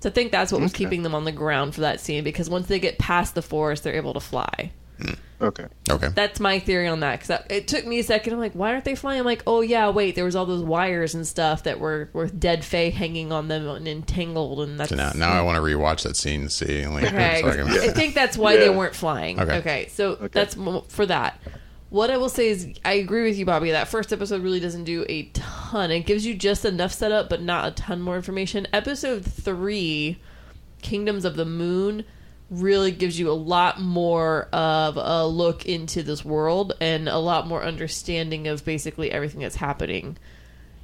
So 0.00 0.08
I 0.08 0.12
think 0.12 0.32
that's 0.32 0.50
what 0.50 0.60
was 0.60 0.72
keeping 0.72 1.04
them 1.04 1.14
on 1.14 1.24
the 1.24 1.30
ground 1.30 1.76
for 1.76 1.82
that 1.82 2.00
scene, 2.00 2.24
because 2.24 2.50
once 2.50 2.66
they 2.66 2.80
get 2.80 2.98
past 2.98 3.36
the 3.36 3.42
forest, 3.42 3.84
they're 3.84 3.94
able 3.94 4.14
to 4.14 4.20
fly. 4.20 4.72
Hmm. 5.00 5.12
Okay. 5.42 5.66
Okay. 5.90 6.08
That's 6.14 6.40
my 6.40 6.58
theory 6.58 6.86
on 6.88 7.00
that 7.00 7.20
because 7.20 7.42
it 7.50 7.68
took 7.68 7.86
me 7.86 7.98
a 7.98 8.02
second. 8.02 8.32
I'm 8.32 8.38
like, 8.38 8.52
why 8.52 8.72
aren't 8.72 8.84
they 8.84 8.94
flying? 8.94 9.20
I'm 9.20 9.26
like, 9.26 9.42
oh 9.46 9.60
yeah, 9.60 9.88
wait, 9.90 10.14
there 10.14 10.24
was 10.24 10.36
all 10.36 10.46
those 10.46 10.62
wires 10.62 11.14
and 11.14 11.26
stuff 11.26 11.64
that 11.64 11.80
were 11.80 12.08
were 12.12 12.28
dead 12.28 12.64
Fae 12.64 12.90
hanging 12.90 13.32
on 13.32 13.48
them 13.48 13.66
and 13.68 13.86
entangled, 13.88 14.60
and 14.60 14.78
that's 14.78 14.90
So 14.90 14.96
now, 14.96 15.12
now 15.14 15.32
I 15.32 15.42
want 15.42 15.56
to 15.56 15.62
rewatch 15.62 16.02
that 16.02 16.16
scene 16.16 16.42
to 16.42 16.50
see. 16.50 16.86
Like, 16.86 17.04
okay. 17.04 17.40
so 17.42 17.48
I 17.48 17.56
can- 17.56 17.68
I 17.68 17.88
think 17.92 18.14
that's 18.14 18.36
why 18.36 18.56
they 18.56 18.70
weren't 18.70 18.94
flying. 18.94 19.40
Okay. 19.40 19.56
Okay, 19.58 19.88
so 19.88 20.14
that's 20.32 20.56
for 20.88 21.06
that. 21.06 21.40
What 21.90 22.10
I 22.10 22.16
will 22.16 22.30
say 22.30 22.48
is, 22.48 22.68
I 22.86 22.94
agree 22.94 23.22
with 23.28 23.36
you, 23.36 23.44
Bobby. 23.44 23.70
That 23.72 23.86
first 23.86 24.14
episode 24.14 24.42
really 24.42 24.60
doesn't 24.60 24.84
do 24.84 25.04
a 25.10 25.24
ton. 25.34 25.90
It 25.90 26.06
gives 26.06 26.24
you 26.24 26.34
just 26.34 26.64
enough 26.64 26.90
setup, 26.92 27.28
but 27.28 27.42
not 27.42 27.68
a 27.68 27.70
ton 27.72 28.00
more 28.00 28.16
information. 28.16 28.66
Episode 28.72 29.26
three, 29.26 30.18
Kingdoms 30.80 31.26
of 31.26 31.36
the 31.36 31.44
Moon, 31.44 32.04
really 32.52 32.92
gives 32.92 33.18
you 33.18 33.30
a 33.30 33.32
lot 33.32 33.80
more 33.80 34.48
of 34.52 34.96
a 34.96 35.26
look 35.26 35.64
into 35.64 36.02
this 36.02 36.24
world 36.24 36.74
and 36.80 37.08
a 37.08 37.18
lot 37.18 37.46
more 37.46 37.62
understanding 37.62 38.46
of 38.46 38.64
basically 38.64 39.10
everything 39.10 39.40
that's 39.40 39.56
happening. 39.56 40.18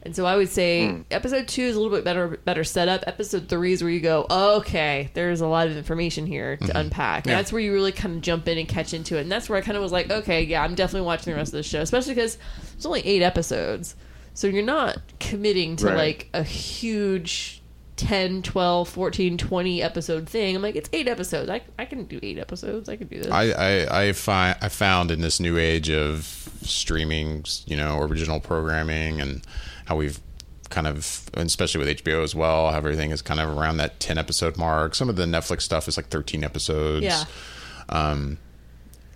And 0.02 0.16
so 0.16 0.24
I 0.24 0.36
would 0.36 0.48
say 0.48 0.88
hmm. 0.88 1.02
episode 1.10 1.46
two 1.48 1.62
is 1.62 1.76
a 1.76 1.80
little 1.80 1.94
bit 1.94 2.04
better 2.04 2.38
better 2.44 2.64
setup. 2.64 3.04
Episode 3.06 3.48
three 3.48 3.72
is 3.72 3.82
where 3.82 3.92
you 3.92 4.00
go, 4.00 4.26
okay, 4.30 5.10
there's 5.12 5.42
a 5.42 5.46
lot 5.46 5.66
of 5.66 5.76
information 5.76 6.24
here 6.24 6.56
to 6.56 6.64
mm-hmm. 6.64 6.76
unpack. 6.76 7.26
Yeah. 7.26 7.34
that's 7.34 7.52
where 7.52 7.60
you 7.60 7.74
really 7.74 7.92
kind 7.92 8.16
of 8.16 8.22
jump 8.22 8.48
in 8.48 8.56
and 8.56 8.66
catch 8.68 8.94
into 8.94 9.18
it. 9.18 9.22
And 9.22 9.32
that's 9.32 9.50
where 9.50 9.58
I 9.58 9.60
kind 9.60 9.76
of 9.76 9.82
was 9.82 9.92
like, 9.92 10.10
okay, 10.10 10.44
yeah, 10.44 10.62
I'm 10.62 10.74
definitely 10.74 11.06
watching 11.06 11.32
the 11.32 11.36
rest 11.36 11.52
of 11.52 11.58
the 11.58 11.62
show, 11.62 11.80
especially 11.82 12.14
because 12.14 12.38
it's 12.74 12.86
only 12.86 13.00
eight 13.00 13.22
episodes. 13.22 13.94
So 14.32 14.46
you're 14.46 14.62
not 14.62 14.98
committing 15.20 15.76
to 15.76 15.86
Right. 15.86 15.96
like 15.96 16.28
a 16.32 16.44
huge 16.44 17.60
10, 17.98 18.42
12, 18.42 18.88
14, 18.88 19.36
20 19.36 19.82
episode 19.82 20.28
thing. 20.28 20.56
I'm 20.56 20.62
like, 20.62 20.76
it's 20.76 20.88
eight 20.92 21.08
episodes. 21.08 21.50
I, 21.50 21.60
I 21.78 21.84
can 21.84 22.04
do 22.04 22.18
eight 22.22 22.38
episodes. 22.38 22.88
I 22.88 22.96
can 22.96 23.08
do 23.08 23.18
this. 23.18 23.30
I, 23.30 23.50
I, 23.50 24.02
I 24.04 24.12
find 24.12 24.56
I 24.62 24.68
found 24.68 25.10
in 25.10 25.20
this 25.20 25.40
new 25.40 25.58
age 25.58 25.90
of 25.90 26.24
streaming, 26.62 27.44
you 27.66 27.76
know, 27.76 28.00
original 28.00 28.40
programming 28.40 29.20
and 29.20 29.42
how 29.86 29.96
we've 29.96 30.20
kind 30.70 30.86
of, 30.86 31.28
and 31.34 31.46
especially 31.46 31.84
with 31.84 32.04
HBO 32.04 32.22
as 32.22 32.34
well, 32.34 32.70
how 32.70 32.76
everything 32.76 33.10
is 33.10 33.20
kind 33.20 33.40
of 33.40 33.48
around 33.56 33.78
that 33.78 34.00
ten 34.00 34.16
episode 34.16 34.56
mark. 34.56 34.94
Some 34.94 35.08
of 35.08 35.16
the 35.16 35.24
Netflix 35.24 35.62
stuff 35.62 35.88
is 35.88 35.96
like 35.96 36.08
thirteen 36.08 36.44
episodes. 36.44 37.04
yeah. 37.04 37.24
Um, 37.88 38.38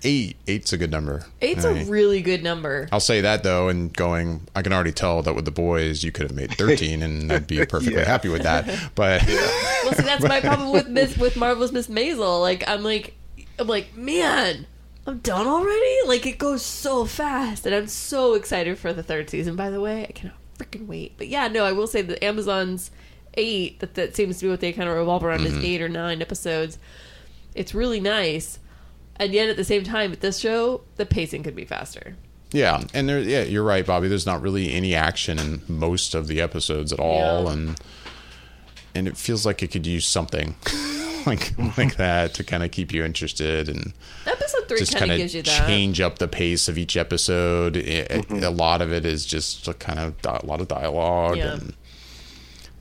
eight, 0.02 0.36
eight's 0.46 0.72
a 0.72 0.78
good 0.78 0.90
number. 0.90 1.26
Eight's 1.40 1.64
I 1.64 1.70
a 1.70 1.84
really 1.84 2.22
good 2.22 2.42
number. 2.42 2.88
I'll 2.92 3.00
say 3.00 3.20
that 3.20 3.42
though, 3.42 3.68
and 3.68 3.92
going, 3.92 4.48
I 4.54 4.62
can 4.62 4.72
already 4.72 4.92
tell 4.92 5.22
that 5.22 5.34
with 5.34 5.44
the 5.44 5.50
boys, 5.50 6.04
you 6.04 6.12
could 6.12 6.26
have 6.26 6.34
made 6.36 6.52
thirteen, 6.52 7.02
and 7.02 7.32
I'd 7.32 7.46
be 7.46 7.64
perfectly 7.66 7.94
Yeah. 7.94 8.04
happy 8.06 8.28
with 8.28 8.42
that. 8.42 8.66
But 8.94 9.22
Well, 9.28 9.94
see, 9.94 10.02
that's 10.02 10.24
my 10.24 10.40
problem 10.40 10.70
with 10.72 10.88
Miss 10.88 11.16
with 11.16 11.36
Marvelous 11.36 11.72
Miss 11.72 11.88
Maisel. 11.88 12.40
Like, 12.40 12.68
I'm 12.68 12.82
like, 12.82 13.14
I'm 13.58 13.66
like, 13.66 13.96
man, 13.96 14.66
I'm 15.06 15.18
done 15.18 15.46
already. 15.46 15.96
Like, 16.06 16.26
it 16.26 16.38
goes 16.38 16.62
so 16.62 17.04
fast, 17.04 17.66
and 17.66 17.74
I'm 17.74 17.88
so 17.88 18.34
excited 18.34 18.78
for 18.78 18.92
the 18.92 19.02
third 19.02 19.28
season. 19.30 19.56
By 19.56 19.70
the 19.70 19.80
way, 19.80 20.06
I 20.08 20.12
cannot 20.12 20.36
freaking 20.58 20.86
wait. 20.86 21.14
But 21.18 21.28
yeah, 21.28 21.48
no, 21.48 21.64
I 21.64 21.72
will 21.72 21.86
say 21.86 22.02
that 22.02 22.22
Amazon's 22.24 22.90
eight. 23.34 23.80
That 23.80 23.94
that 23.94 24.16
seems 24.16 24.38
to 24.38 24.46
be 24.46 24.50
what 24.50 24.60
they 24.60 24.72
kind 24.72 24.88
of 24.88 24.96
revolve 24.96 25.24
around 25.24 25.46
is 25.46 25.54
mm-hmm. 25.54 25.64
eight 25.64 25.82
or 25.82 25.88
nine 25.88 26.22
episodes. 26.22 26.78
It's 27.54 27.74
really 27.74 28.00
nice, 28.00 28.58
and 29.16 29.32
yet 29.32 29.48
at 29.48 29.56
the 29.56 29.64
same 29.64 29.84
time, 29.84 30.10
with 30.10 30.20
this 30.20 30.38
show, 30.38 30.82
the 30.96 31.06
pacing 31.06 31.42
could 31.42 31.56
be 31.56 31.64
faster. 31.64 32.16
yeah, 32.52 32.82
and 32.94 33.08
there, 33.08 33.20
yeah, 33.20 33.42
you're 33.42 33.62
right, 33.64 33.84
Bobby. 33.86 34.08
There's 34.08 34.26
not 34.26 34.42
really 34.42 34.72
any 34.72 34.94
action 34.94 35.38
in 35.38 35.62
most 35.68 36.14
of 36.14 36.26
the 36.26 36.40
episodes 36.40 36.92
at 36.92 37.00
all, 37.00 37.44
Yeah. 37.44 37.52
and 37.52 37.80
and 38.94 39.08
it 39.08 39.16
feels 39.16 39.46
like 39.46 39.62
it 39.62 39.68
could 39.70 39.86
use 39.86 40.04
something 40.06 40.54
like 41.26 41.54
like 41.78 41.96
that 41.96 42.34
to 42.34 42.44
kind 42.44 42.62
of 42.62 42.70
keep 42.70 42.92
you 42.92 43.02
interested 43.04 43.68
and 43.68 43.94
Episode 44.26 44.68
three 44.68 44.78
just 44.80 44.92
kind 44.92 45.00
kind 45.08 45.12
of 45.12 45.14
of 45.14 45.18
gives 45.22 45.34
you 45.34 45.42
that. 45.42 45.66
change 45.66 45.98
up 46.00 46.18
the 46.18 46.28
pace 46.28 46.68
of 46.68 46.76
each 46.76 46.94
episode. 46.96 47.76
It, 47.76 47.88
it- 48.10 48.28
Mm-hmm. 48.28 48.44
a 48.44 48.50
lot 48.50 48.82
of 48.82 48.92
it 48.92 49.06
is 49.06 49.24
just 49.24 49.66
a 49.68 49.72
kind 49.74 49.98
of 49.98 50.20
di- 50.20 50.40
a 50.42 50.46
lot 50.46 50.60
of 50.60 50.68
dialogue 50.68 51.38
Yeah. 51.38 51.54
and 51.54 51.74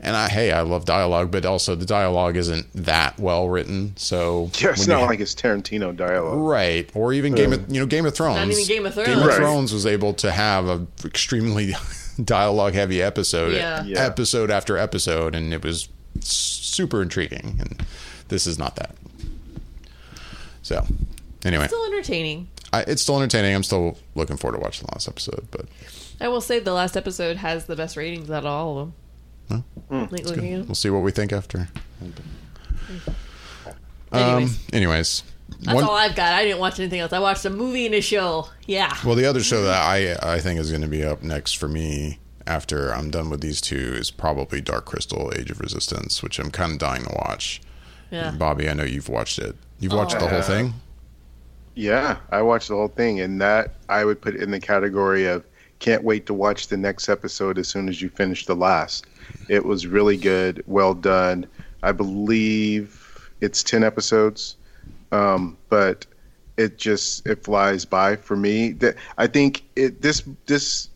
and 0.01 0.15
I 0.15 0.27
hey 0.29 0.51
I 0.51 0.61
love 0.61 0.85
dialogue, 0.85 1.31
but 1.31 1.45
also 1.45 1.75
the 1.75 1.85
dialogue 1.85 2.35
isn't 2.35 2.67
that 2.73 3.17
well 3.19 3.47
written. 3.47 3.93
So 3.97 4.49
Yeah, 4.59 4.71
it's 4.71 4.87
not 4.87 5.01
you- 5.01 5.05
like 5.07 5.19
it's 5.19 5.33
Tarantino 5.35 5.95
dialogue. 5.95 6.39
right 6.39 6.89
or 6.93 7.13
even 7.13 7.33
Game 7.35 7.53
of 7.53 7.71
you 7.71 7.79
know 7.79 7.85
Game 7.85 8.05
of 8.05 8.13
Thrones. 8.15 8.51
even 8.51 8.65
Game 8.67 8.85
of 8.85 8.93
Thrones. 8.93 9.07
Game 9.07 9.15
Thrones. 9.17 9.27
of 9.33 9.39
Right. 9.39 9.45
Thrones 9.45 9.73
was 9.73 9.85
able 9.85 10.13
to 10.15 10.31
have 10.31 10.67
a 10.67 10.85
extremely 11.05 11.75
dialogue 12.23 12.73
heavy 12.73 13.01
episode, 13.01 13.53
Yeah. 13.53 13.83
Yeah. 13.83 14.05
episode 14.05 14.51
after 14.51 14.77
episode, 14.77 15.33
and 15.35 15.53
it 15.53 15.63
was 15.63 15.87
super 16.19 17.01
intriguing. 17.01 17.57
And 17.59 17.85
this 18.27 18.45
is 18.47 18.57
not 18.59 18.75
that. 18.77 18.95
So, 20.61 20.85
anyway, 21.43 21.67
Still 21.67 21.85
entertaining. 21.85 22.47
I, 22.73 22.81
it's 22.81 23.01
still 23.01 23.17
entertaining. 23.17 23.53
I'm 23.55 23.63
still 23.63 23.97
looking 24.15 24.37
forward 24.37 24.57
to 24.57 24.61
watching 24.63 24.85
the 24.87 24.93
last 24.93 25.07
episode, 25.07 25.47
but 25.51 25.65
I 26.21 26.27
will 26.27 26.39
say 26.41 26.59
the 26.59 26.71
last 26.73 26.95
episode 26.95 27.37
has 27.37 27.65
the 27.65 27.75
best 27.75 27.97
ratings 27.97 28.29
out 28.31 28.39
of 28.43 28.45
all 28.45 28.71
of 28.71 28.77
them. 28.87 28.93
Like, 29.89 30.11
looking 30.25 30.53
at 30.53 30.59
'em. 30.61 30.65
we'll 30.67 30.75
see 30.75 30.89
what 30.89 31.03
we 31.03 31.11
think 31.11 31.33
after. 31.33 31.67
Anyways, 34.13 34.49
Um, 34.51 34.55
anyways, 34.73 35.23
that's 35.61 35.75
one- 35.75 35.83
all 35.85 35.95
I've 35.95 36.15
got. 36.15 36.33
I 36.33 36.43
didn't 36.43 36.59
watch 36.59 36.79
anything 36.79 36.99
else. 36.99 37.13
I 37.13 37.19
watched 37.19 37.45
a 37.45 37.49
movie 37.49 37.85
and 37.85 37.95
a 37.95 38.01
show. 38.01 38.49
Yeah. 38.65 38.93
well, 39.05 39.15
the 39.15 39.25
other 39.25 39.41
show 39.41 39.63
that 39.63 39.81
I 39.81 40.15
I 40.21 40.39
think 40.39 40.59
is 40.59 40.69
going 40.69 40.81
to 40.81 40.87
be 40.87 41.03
up 41.03 41.23
next 41.23 41.53
for 41.57 41.67
me 41.67 42.19
after 42.45 42.93
I'm 42.93 43.09
done 43.09 43.29
with 43.29 43.41
these 43.41 43.61
two 43.61 43.93
is 43.95 44.11
probably 44.11 44.59
Dark 44.61 44.85
Crystal: 44.85 45.31
Age 45.35 45.49
of 45.51 45.59
Resistance, 45.61 46.21
which 46.21 46.39
I'm 46.39 46.51
kind 46.51 46.73
of 46.73 46.77
dying 46.79 47.03
to 47.03 47.13
watch. 47.25 47.61
Yeah. 48.11 48.31
Bobby, 48.31 48.67
I 48.69 48.73
know 48.73 48.83
you've 48.83 49.07
watched 49.09 49.39
it. 49.39 49.55
You've 49.79 49.93
watched 49.93 50.19
the 50.19 50.27
whole 50.27 50.41
thing. 50.41 50.73
Yeah, 51.75 52.17
I 52.31 52.41
watched 52.41 52.67
the 52.67 52.75
whole 52.75 52.89
thing, 52.89 53.21
and 53.21 53.39
that 53.41 53.75
I 53.87 54.03
would 54.03 54.19
put 54.21 54.35
in 54.35 54.51
the 54.51 54.59
category 54.59 55.25
of 55.25 55.43
can't 55.79 56.03
wait 56.03 56.25
to 56.25 56.33
watch 56.33 56.67
the 56.67 56.75
next 56.77 57.07
episode 57.07 57.57
as 57.57 57.67
soon 57.69 57.87
as 57.87 58.01
you 58.01 58.09
finish 58.09 58.45
the 58.45 58.55
last. 58.55 59.05
It 59.47 59.65
was 59.65 59.87
really 59.87 60.17
good, 60.17 60.63
well 60.67 60.93
done. 60.93 61.47
I 61.83 61.91
believe 61.91 63.29
it's 63.41 63.63
ten 63.63 63.83
episodes, 63.83 64.55
um, 65.11 65.57
but 65.69 66.05
it 66.57 66.77
just 66.77 67.25
it 67.27 67.43
flies 67.43 67.85
by 67.85 68.15
for 68.15 68.35
me. 68.35 68.71
That 68.73 68.95
I 69.17 69.27
think 69.27 69.63
it 69.75 70.01
this 70.01 70.23
this 70.45 70.89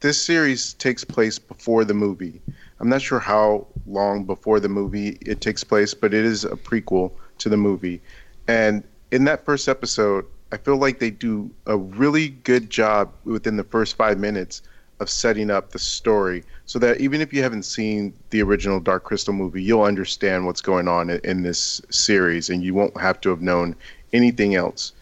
this 0.00 0.22
series 0.24 0.74
takes 0.74 1.04
place 1.04 1.38
before 1.38 1.84
the 1.84 1.94
movie. 1.94 2.40
I'm 2.80 2.88
not 2.88 3.02
sure 3.02 3.18
how 3.20 3.66
long 3.86 4.24
before 4.24 4.60
the 4.60 4.68
movie 4.68 5.18
it 5.22 5.40
takes 5.40 5.64
place, 5.64 5.94
but 5.94 6.12
it 6.12 6.24
is 6.24 6.44
a 6.44 6.56
prequel 6.56 7.12
to 7.38 7.48
the 7.48 7.56
movie. 7.56 8.02
And 8.48 8.84
in 9.10 9.24
that 9.24 9.44
first 9.44 9.68
episode, 9.68 10.24
I 10.52 10.58
feel 10.58 10.76
like 10.76 10.98
they 10.98 11.10
do 11.10 11.50
a 11.66 11.76
really 11.76 12.28
good 12.28 12.70
job 12.70 13.12
within 13.24 13.56
the 13.56 13.64
first 13.64 13.96
five 13.96 14.18
minutes 14.18 14.62
of 15.00 15.10
setting 15.10 15.50
up 15.50 15.70
the 15.70 15.78
story 15.78 16.42
so 16.64 16.78
that 16.78 17.00
even 17.00 17.20
if 17.20 17.32
you 17.32 17.42
haven't 17.42 17.64
seen 17.64 18.12
the 18.30 18.42
original 18.42 18.80
Dark 18.80 19.04
Crystal 19.04 19.34
movie, 19.34 19.62
you'll 19.62 19.82
understand 19.82 20.46
what's 20.46 20.60
going 20.60 20.88
on 20.88 21.10
in- 21.10 21.20
in 21.24 21.42
this 21.42 21.80
series 21.90 22.50
and 22.50 22.62
you 22.62 22.74
won't 22.74 22.98
have 22.98 23.20
to 23.20 23.30
have 23.30 23.42
known 23.42 23.76
anything 24.12 24.54
else. 24.54 24.92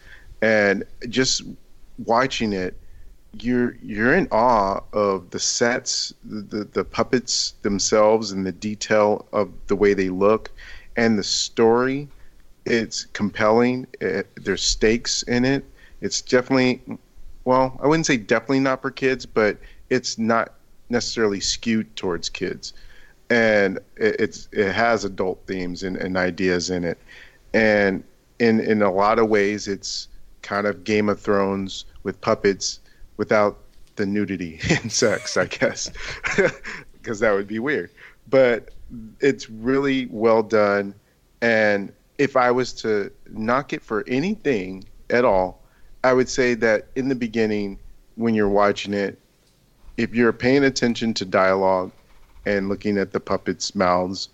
And 0.41 0.83
just 1.09 1.43
watching 2.05 2.53
it, 2.53 2.77
you're 3.41 3.75
you're 3.83 4.13
in 4.13 4.27
awe 4.31 4.81
of 4.93 5.29
the 5.31 5.39
sets, 5.39 6.13
the, 6.23 6.63
the 6.63 6.83
puppets 6.83 7.53
themselves, 7.63 8.31
and 8.31 8.45
the 8.45 8.51
detail 8.51 9.25
of 9.33 9.49
the 9.67 9.75
way 9.75 9.93
they 9.93 10.09
look, 10.09 10.51
and 10.95 11.17
the 11.19 11.23
story. 11.23 12.07
It's 12.65 13.05
compelling. 13.05 13.87
It, 14.01 14.27
there's 14.35 14.63
stakes 14.63 15.23
in 15.23 15.45
it. 15.45 15.63
It's 16.01 16.21
definitely, 16.21 16.81
well, 17.43 17.79
I 17.81 17.87
wouldn't 17.87 18.05
say 18.05 18.17
definitely 18.17 18.61
not 18.61 18.81
for 18.81 18.89
kids, 18.89 19.25
but 19.25 19.57
it's 19.89 20.17
not 20.17 20.53
necessarily 20.89 21.39
skewed 21.39 21.95
towards 21.95 22.29
kids, 22.29 22.73
and 23.29 23.77
it, 23.97 24.15
it's 24.19 24.47
it 24.51 24.71
has 24.71 25.05
adult 25.05 25.41
themes 25.47 25.83
and, 25.83 25.97
and 25.97 26.17
ideas 26.17 26.69
in 26.69 26.83
it, 26.83 26.97
and 27.53 28.03
in 28.39 28.59
in 28.59 28.81
a 28.81 28.91
lot 28.91 29.19
of 29.19 29.29
ways, 29.29 29.67
it's 29.67 30.07
kind 30.41 30.67
of 30.67 30.83
Game 30.83 31.09
of 31.09 31.19
Thrones 31.19 31.85
with 32.03 32.19
puppets 32.21 32.79
without 33.17 33.57
the 33.95 34.05
nudity 34.05 34.59
and 34.69 34.91
sex, 34.91 35.37
I 35.37 35.45
guess, 35.45 35.89
because 36.93 37.19
that 37.19 37.33
would 37.33 37.47
be 37.47 37.59
weird. 37.59 37.91
But 38.29 38.69
it's 39.19 39.49
really 39.49 40.07
well 40.07 40.43
done. 40.43 40.93
And 41.41 41.91
if 42.17 42.35
I 42.35 42.51
was 42.51 42.73
to 42.73 43.11
knock 43.29 43.73
it 43.73 43.81
for 43.81 44.03
anything 44.07 44.83
at 45.09 45.25
all, 45.25 45.61
I 46.03 46.13
would 46.13 46.29
say 46.29 46.53
that 46.55 46.87
in 46.95 47.09
the 47.09 47.15
beginning, 47.15 47.79
when 48.15 48.35
you're 48.35 48.49
watching 48.49 48.93
it, 48.93 49.19
if 49.97 50.13
you're 50.13 50.33
paying 50.33 50.63
attention 50.63 51.13
to 51.15 51.25
dialogue 51.25 51.91
and 52.45 52.69
looking 52.69 52.97
at 52.97 53.11
the 53.11 53.19
puppets' 53.19 53.75
mouths, 53.75 54.29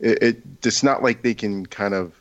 it, 0.00 0.22
it 0.22 0.42
it's 0.64 0.82
not 0.82 1.02
like 1.02 1.22
they 1.22 1.34
can 1.34 1.66
kind 1.66 1.94
of 1.94 2.12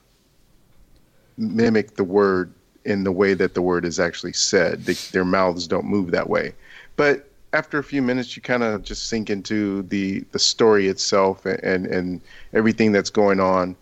mimic 1.38 1.96
the 1.96 2.04
word 2.04 2.54
in 2.86 3.04
the 3.04 3.12
way 3.12 3.34
that 3.34 3.54
the 3.54 3.62
word 3.62 3.84
is 3.84 4.00
actually 4.00 4.34
said. 4.34 4.86
They, 4.86 4.94
their 5.12 5.26
mouths 5.26 5.68
don't 5.68 5.86
move 5.86 6.12
that 6.12 6.30
way. 6.30 6.54
But 6.96 7.30
after 7.54 7.80
a 7.80 7.84
few 7.84 8.02
minutes, 8.02 8.36
you 8.36 8.42
kind 8.42 8.64
of 8.64 8.84
just 8.84 9.08
sink 9.08 9.30
into 9.30 9.82
the, 9.84 10.22
the 10.32 10.40
story 10.40 10.88
itself 10.88 11.46
and, 11.46 11.60
and, 11.64 11.88
and 11.88 12.22
everything 12.54 12.92
that's 12.92 13.10
going 13.10 13.40
on 13.40 13.76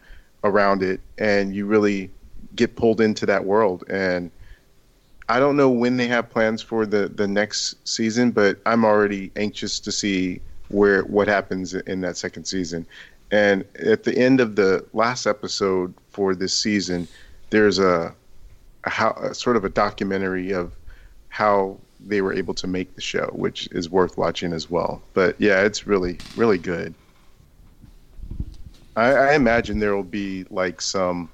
around 0.43 0.83
it. 0.83 1.01
And 1.17 1.53
you 1.53 1.65
really 1.65 2.09
get 2.55 2.75
pulled 2.75 3.01
into 3.01 3.25
that 3.25 3.45
world. 3.45 3.83
And 3.89 4.31
I 5.33 5.39
don't 5.39 5.57
know 5.57 5.67
when 5.67 5.97
they 5.97 6.05
have 6.09 6.29
plans 6.29 6.61
for 6.61 6.85
the, 6.85 7.07
the 7.07 7.27
next 7.27 7.87
season, 7.87 8.29
but 8.29 8.59
I'm 8.67 8.85
already 8.85 9.31
anxious 9.35 9.79
to 9.79 9.91
see 9.91 10.39
where 10.67 11.01
what 11.05 11.27
happens 11.27 11.73
in 11.73 12.01
that 12.01 12.17
second 12.17 12.45
season. 12.45 12.85
And 13.31 13.65
at 13.79 14.03
the 14.03 14.15
end 14.15 14.41
of 14.41 14.55
the 14.55 14.85
last 14.93 15.25
episode 15.25 15.91
for 16.11 16.35
this 16.35 16.53
season, 16.53 17.07
there's 17.49 17.79
a, 17.79 18.13
a, 18.83 18.89
how, 18.91 19.13
a 19.13 19.33
sort 19.33 19.57
of 19.57 19.65
a 19.65 19.69
documentary 19.69 20.51
of 20.51 20.77
how 21.29 21.79
they 21.99 22.21
were 22.21 22.33
able 22.33 22.53
to 22.53 22.67
make 22.67 22.93
the 22.93 23.01
show, 23.01 23.25
which 23.33 23.67
is 23.71 23.89
worth 23.89 24.15
watching 24.19 24.53
as 24.53 24.69
well. 24.69 25.01
But 25.15 25.35
yeah, 25.41 25.63
it's 25.63 25.87
really 25.87 26.19
really 26.35 26.59
good. 26.59 26.93
I, 28.95 29.13
I 29.13 29.33
imagine 29.33 29.79
there 29.79 29.95
will 29.95 30.03
be 30.03 30.45
like 30.51 30.79
some 30.79 31.31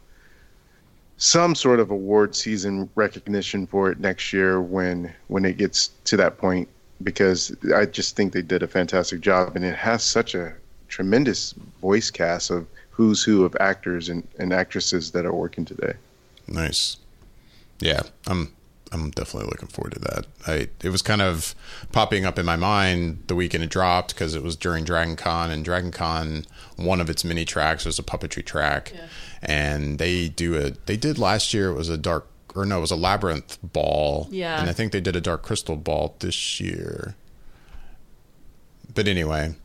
some 1.20 1.54
sort 1.54 1.82
of 1.82 1.92
award 1.92 2.34
season 2.34 2.90
recognition 2.96 3.68
for 3.68 3.92
it 3.92 4.00
next 4.00 4.34
year 4.34 4.62
when 4.62 5.14
when 5.28 5.46
it 5.46 5.58
gets 5.58 5.90
to 6.06 6.18
that 6.18 6.38
point 6.38 6.68
because 7.04 7.56
I 7.76 7.86
just 7.86 8.16
think 8.16 8.34
they 8.34 8.42
did 8.42 8.64
a 8.64 8.68
fantastic 8.68 9.20
job 9.22 9.56
and 9.56 9.64
it 9.64 9.76
has 9.76 10.04
such 10.04 10.34
a 10.34 10.54
tremendous 10.88 11.54
voice 11.82 12.10
cast 12.10 12.50
of 12.50 12.66
who's 12.90 13.24
who 13.24 13.46
of 13.46 13.56
actors 13.60 14.10
and, 14.10 14.28
and 14.40 14.52
actresses 14.52 15.12
that 15.12 15.26
are 15.26 15.34
working 15.34 15.66
today. 15.66 15.94
Nice. 16.48 16.98
Yeah, 17.80 18.02
I'm 18.28 18.54
I'm 18.92 19.12
definitely 19.12 19.50
looking 19.50 19.68
forward 19.68 19.94
to 19.94 20.00
that. 20.00 20.26
I 20.48 20.70
it 20.84 20.90
was 20.90 21.02
kind 21.02 21.22
of 21.22 21.54
popping 21.92 22.26
up 22.26 22.40
in 22.40 22.46
my 22.46 22.56
mind 22.56 23.24
the 23.28 23.36
weekend 23.36 23.64
it 23.64 23.70
dropped 23.70 24.16
because 24.16 24.36
it 24.36 24.44
was 24.44 24.56
during 24.56 24.84
Dragon 24.86 25.16
Con 25.16 25.52
and 25.52 25.64
Dragon 25.66 25.92
Con 25.92 26.46
one 26.78 27.02
of 27.02 27.10
its 27.10 27.26
mini 27.26 27.46
tracks 27.46 27.86
was 27.86 28.00
a 28.00 28.04
puppetry 28.04 28.46
track. 28.46 28.94
And 29.42 30.00
they 30.00 30.30
do 30.30 30.56
a 30.58 30.72
they 30.86 30.98
did 30.98 31.18
last 31.18 31.54
year 31.54 31.70
it 31.70 31.76
was 31.76 31.90
a 31.90 31.98
dark 31.98 32.28
or 32.56 32.66
no, 32.66 32.80
it 32.80 32.82
was 32.82 32.92
a 32.92 32.96
labyrinth 32.96 33.58
ball. 33.64 34.28
Yeah. 34.32 34.60
And 34.60 34.70
I 34.70 34.74
think 34.74 34.92
they 34.92 35.02
did 35.02 35.16
a 35.16 35.22
dark 35.22 35.44
crystal 35.44 35.76
ball 35.76 36.16
this 36.20 36.60
year. 36.60 37.16
But 38.94 39.08
anyway, 39.08 39.56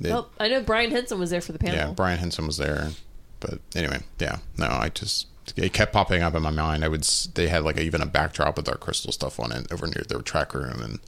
it- 0.00 0.10
Well, 0.10 0.30
I 0.38 0.48
know 0.48 0.60
Brian 0.62 0.90
Henson 0.90 1.18
was 1.18 1.30
there 1.30 1.40
for 1.40 1.52
the 1.52 1.58
panel. 1.58 1.76
yeah, 1.76 1.90
Brian 1.92 2.18
Henson 2.18 2.46
was 2.46 2.56
there. 2.58 2.90
But 3.40 3.60
anyway, 3.74 4.00
yeah, 4.18 4.38
no, 4.56 4.66
I 4.66 4.88
just 4.90 5.26
it 5.56 5.72
kept 5.74 5.92
popping 5.92 6.22
up 6.22 6.34
in 6.34 6.42
my 6.42 6.50
mind. 6.50 6.84
I 6.84 6.88
would 6.88 7.02
they 7.34 7.48
had 7.48 7.64
like 7.64 7.76
a, 7.76 7.82
even 7.82 8.00
a 8.00 8.06
backdrop 8.06 8.56
with 8.56 8.68
our 8.68 8.76
crystal 8.76 9.12
stuff 9.12 9.38
on 9.38 9.52
it 9.52 9.70
over 9.72 9.86
near 9.86 10.04
their 10.08 10.20
track 10.22 10.54
room, 10.54 10.80
and 10.80 11.00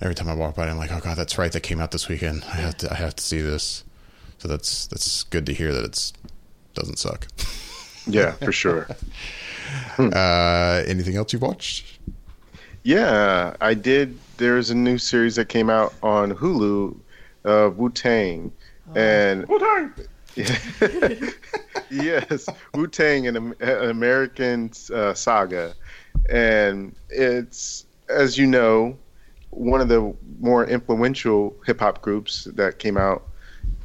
every 0.00 0.14
time 0.14 0.28
I 0.28 0.34
walk 0.34 0.54
by, 0.54 0.68
I'm 0.68 0.76
like, 0.78 0.92
oh 0.92 1.00
god, 1.00 1.16
that's 1.16 1.38
right, 1.38 1.50
that 1.50 1.60
came 1.62 1.80
out 1.80 1.90
this 1.90 2.08
weekend. 2.08 2.44
I 2.44 2.56
have 2.56 2.76
to 2.78 2.92
I 2.92 2.96
have 2.96 3.16
to 3.16 3.24
see 3.24 3.40
this. 3.40 3.82
So 4.38 4.46
that's 4.48 4.86
that's 4.86 5.22
good 5.24 5.46
to 5.46 5.54
hear 5.54 5.72
that 5.72 5.84
it's 5.84 6.12
doesn't 6.74 6.98
suck. 6.98 7.28
Yeah, 8.04 8.32
for 8.32 8.50
sure. 8.50 8.88
Uh, 9.96 10.82
anything 10.88 11.14
else 11.14 11.32
you've 11.32 11.42
watched? 11.42 12.00
Yeah, 12.82 13.54
I 13.60 13.74
did. 13.74 14.18
There's 14.38 14.70
a 14.70 14.74
new 14.74 14.98
series 14.98 15.36
that 15.36 15.48
came 15.48 15.70
out 15.70 15.94
on 16.02 16.32
Hulu, 16.32 16.96
uh, 17.44 17.70
Wu 17.76 17.90
Tang, 17.90 18.50
and 18.96 19.46
Wu 19.46 19.58
Tang. 19.60 19.92
yes, 21.90 22.48
Wu 22.74 22.88
Tang, 22.88 23.28
an, 23.28 23.36
an 23.36 23.90
American 23.90 24.72
uh, 24.92 25.14
saga, 25.14 25.74
and 26.28 26.92
it's 27.08 27.86
as 28.08 28.36
you 28.36 28.46
know, 28.46 28.96
one 29.50 29.80
of 29.80 29.88
the 29.88 30.14
more 30.40 30.66
influential 30.66 31.54
hip 31.66 31.80
hop 31.80 32.02
groups 32.02 32.44
that 32.54 32.78
came 32.78 32.96
out. 32.96 33.22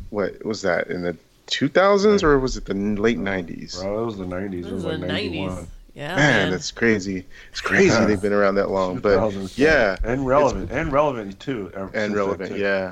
What 0.10 0.44
was 0.46 0.62
that 0.62 0.88
in 0.88 1.02
the 1.02 1.18
2000s 1.48 2.24
or 2.24 2.40
was 2.40 2.58
it 2.58 2.66
the 2.66 2.74
late 2.74 3.18
90s? 3.18 3.82
Bro, 3.82 4.04
it 4.04 4.06
was 4.06 4.18
the 4.18 4.26
90s. 4.26 4.66
It 4.66 4.74
was 4.74 4.86
like 4.86 5.00
the 5.00 5.08
91. 5.08 5.48
nineties. 5.50 5.68
Yeah, 5.96 6.16
Man, 6.16 6.50
man. 6.50 6.54
it's 6.54 6.70
crazy. 6.72 7.26
It's 7.52 7.60
crazy 7.62 7.88
Yeah. 7.88 8.06
they've 8.06 8.22
been 8.22 8.34
around 8.34 8.56
that 8.56 8.70
long. 8.70 9.00
But 9.00 9.34
yeah, 9.58 9.96
and 10.04 10.28
relevant, 10.28 10.70
and 10.72 10.92
relevant 10.94 11.40
too. 11.40 11.72
ever 11.74 11.90
and 11.96 12.16
relevant. 12.16 12.52
too. 12.54 12.60
Yeah. 12.60 12.92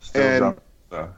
Still 0.00 0.22
And- 0.22 0.56
dropping. 0.90 1.14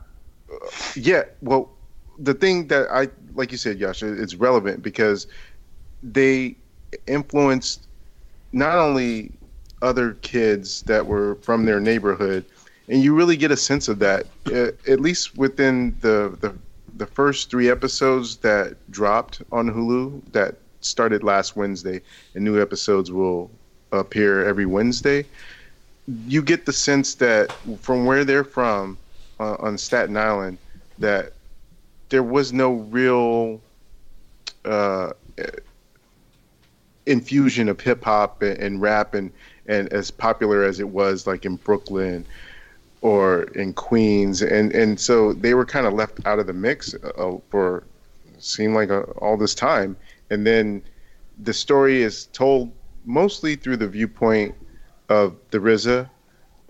Yeah, 0.94 1.24
well, 1.42 1.70
the 2.18 2.32
thing 2.34 2.68
that 2.68 2.86
I 2.90 3.08
like 3.34 3.50
you 3.52 3.58
said, 3.58 3.78
Yasha, 3.78 4.20
it's 4.22 4.34
relevant 4.36 4.82
because 4.82 5.26
they 6.02 6.56
influenced 7.08 7.86
not 8.52 8.78
only 8.78 9.32
other 9.82 10.12
kids 10.22 10.82
that 10.82 11.06
were 11.06 11.34
from 11.42 11.64
their 11.66 11.80
neighborhood, 11.80 12.44
and 12.88 13.02
you 13.02 13.14
really 13.14 13.36
get 13.36 13.50
a 13.50 13.56
sense 13.56 13.88
of 13.88 13.98
that, 13.98 14.26
uh, 14.46 14.68
at 14.90 15.00
least 15.00 15.36
within 15.36 15.94
the, 16.00 16.36
the 16.40 16.54
the 16.96 17.06
first 17.06 17.50
three 17.50 17.70
episodes 17.70 18.36
that 18.38 18.76
dropped 18.90 19.42
on 19.52 19.68
Hulu 19.68 20.32
that 20.32 20.56
started 20.80 21.22
last 21.22 21.56
Wednesday, 21.56 22.00
and 22.34 22.44
new 22.44 22.60
episodes 22.60 23.10
will 23.10 23.50
appear 23.92 24.44
every 24.44 24.66
Wednesday. 24.66 25.26
You 26.26 26.42
get 26.42 26.66
the 26.66 26.72
sense 26.72 27.14
that 27.16 27.52
from 27.80 28.06
where 28.06 28.24
they're 28.24 28.44
from 28.44 28.96
uh, 29.40 29.56
on 29.58 29.76
Staten 29.76 30.16
Island, 30.16 30.58
that 30.98 31.32
there 32.08 32.22
was 32.22 32.52
no 32.52 32.74
real 32.74 33.60
uh, 34.64 35.12
infusion 37.06 37.68
of 37.68 37.80
hip 37.80 38.04
hop 38.04 38.42
and, 38.42 38.58
and 38.58 38.80
rap 38.80 39.14
and, 39.14 39.32
and 39.66 39.92
as 39.92 40.10
popular 40.10 40.64
as 40.64 40.80
it 40.80 40.88
was 40.88 41.26
like 41.26 41.44
in 41.44 41.56
Brooklyn 41.56 42.24
or 43.06 43.42
in 43.62 43.72
Queens 43.72 44.42
and 44.42 44.72
and 44.72 44.98
so 44.98 45.32
they 45.32 45.54
were 45.54 45.64
kind 45.64 45.86
of 45.86 45.92
left 45.92 46.18
out 46.26 46.38
of 46.38 46.46
the 46.46 46.52
mix 46.52 46.94
uh, 46.94 47.36
for 47.50 47.84
seemed 48.38 48.74
like 48.74 48.90
uh 48.90 49.02
all 49.24 49.36
this 49.36 49.54
time 49.54 49.96
and 50.30 50.46
then 50.46 50.82
the 51.38 51.52
story 51.52 52.02
is 52.02 52.26
told 52.26 52.72
mostly 53.04 53.54
through 53.54 53.76
the 53.76 53.86
viewpoint 53.86 54.54
of 55.08 55.36
the 55.52 55.58
RZA 55.58 56.08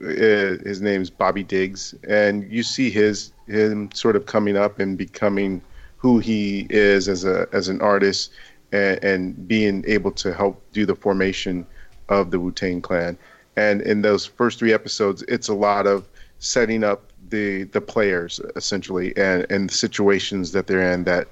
uh, 0.03 0.61
his 0.65 0.83
name's 0.83 1.09
Bobby 1.09 1.43
Diggs, 1.43 1.95
and 2.07 2.51
you 2.53 2.63
see 2.63 2.91
his 2.91 3.33
him 3.47 3.91
sort 3.93 4.15
of 4.15 4.27
coming 4.27 4.57
up 4.57 4.79
and 4.79 4.99
becoming 4.99 5.63
who 5.97 6.19
he 6.19 6.67
is 6.69 7.09
as 7.09 7.25
a 7.25 7.49
as 7.53 7.69
an 7.69 7.81
artist, 7.81 8.31
and, 8.73 9.03
and 9.03 9.49
being 9.49 9.85
able 9.87 10.13
to 10.13 10.35
help 10.35 10.63
do 10.73 10.85
the 10.85 10.95
formation 10.95 11.67
of 12.11 12.31
the 12.31 12.39
Wu 12.39 12.53
Tang 12.53 12.83
Clan. 12.83 13.17
And 13.57 13.81
in 13.81 14.03
those 14.03 14.27
first 14.27 14.59
three 14.59 14.75
episodes, 14.75 15.23
it's 15.29 15.49
a 15.49 15.55
lot 15.55 15.87
of 15.87 16.07
setting 16.39 16.85
up 16.85 17.13
the 17.31 17.65
the 17.65 17.81
players 17.81 18.41
essentially, 18.55 19.17
and 19.17 19.47
and 19.51 19.71
the 19.71 19.75
situations 19.75 20.53
that 20.53 20.67
they're 20.67 20.93
in 20.93 21.05
that 21.05 21.29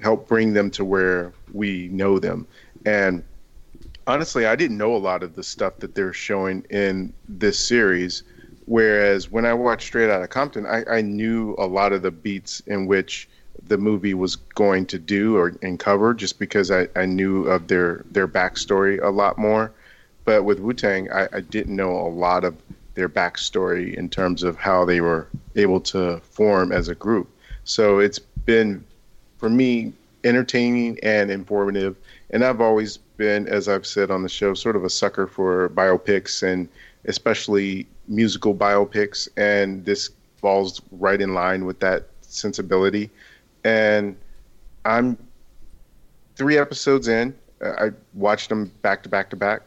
help 0.00 0.28
bring 0.28 0.52
them 0.52 0.70
to 0.70 0.84
where 0.84 1.32
we 1.52 1.88
know 1.88 2.18
them. 2.18 2.46
And 2.86 3.22
honestly, 4.06 4.46
I 4.46 4.56
didn't 4.56 4.78
know 4.78 4.94
a 4.94 4.98
lot 4.98 5.22
of 5.22 5.34
the 5.34 5.42
stuff 5.42 5.78
that 5.78 5.94
they're 5.94 6.12
showing 6.12 6.64
in 6.70 7.12
this 7.28 7.58
series. 7.58 8.22
Whereas 8.66 9.30
when 9.30 9.44
I 9.46 9.54
watched 9.54 9.88
Straight 9.88 10.10
Outta 10.10 10.28
Compton, 10.28 10.64
I, 10.64 10.84
I 10.88 11.00
knew 11.00 11.54
a 11.58 11.66
lot 11.66 11.92
of 11.92 12.02
the 12.02 12.10
beats 12.10 12.60
in 12.66 12.86
which 12.86 13.28
the 13.66 13.76
movie 13.76 14.14
was 14.14 14.36
going 14.36 14.86
to 14.86 14.98
do 14.98 15.36
or 15.36 15.54
and 15.62 15.78
cover, 15.78 16.14
just 16.14 16.38
because 16.38 16.70
I, 16.70 16.88
I 16.96 17.04
knew 17.04 17.44
of 17.44 17.68
their 17.68 18.04
their 18.10 18.28
backstory 18.28 19.02
a 19.02 19.10
lot 19.10 19.38
more. 19.38 19.72
But 20.24 20.44
with 20.44 20.60
Wu 20.60 20.72
Tang, 20.72 21.10
I, 21.10 21.28
I 21.32 21.40
didn't 21.40 21.74
know 21.74 21.90
a 21.90 22.08
lot 22.08 22.44
of 22.44 22.54
their 22.94 23.08
backstory 23.08 23.94
in 23.94 24.08
terms 24.08 24.42
of 24.42 24.56
how 24.56 24.84
they 24.84 25.00
were 25.00 25.28
able 25.56 25.80
to 25.80 26.18
form 26.20 26.72
as 26.72 26.88
a 26.88 26.94
group. 26.94 27.28
So 27.64 27.98
it's 27.98 28.18
been 28.18 28.84
for 29.38 29.48
me 29.48 29.92
entertaining 30.24 30.98
and 31.02 31.30
informative. 31.30 31.96
And 32.30 32.44
i've 32.44 32.60
always 32.60 32.98
been 33.16 33.48
as 33.48 33.68
i've 33.68 33.86
said 33.86 34.10
on 34.10 34.22
the 34.22 34.28
show 34.28 34.54
sort 34.54 34.76
of 34.76 34.84
a 34.84 34.90
sucker 34.90 35.26
for 35.26 35.70
biopics 35.70 36.42
and 36.42 36.68
especially 37.06 37.86
musical 38.08 38.54
biopics. 38.54 39.28
And 39.36 39.84
this 39.84 40.10
falls 40.36 40.82
right 40.92 41.20
in 41.20 41.34
line 41.34 41.64
with 41.64 41.80
that 41.80 42.06
sensibility. 42.20 43.10
And 43.64 44.16
i'm 44.84 45.16
three 46.36 46.58
episodes 46.58 47.08
in. 47.08 47.34
I 47.62 47.90
watched 48.14 48.48
them 48.48 48.72
back 48.82 49.02
to 49.02 49.08
back 49.08 49.30
to 49.30 49.36
back 49.36 49.62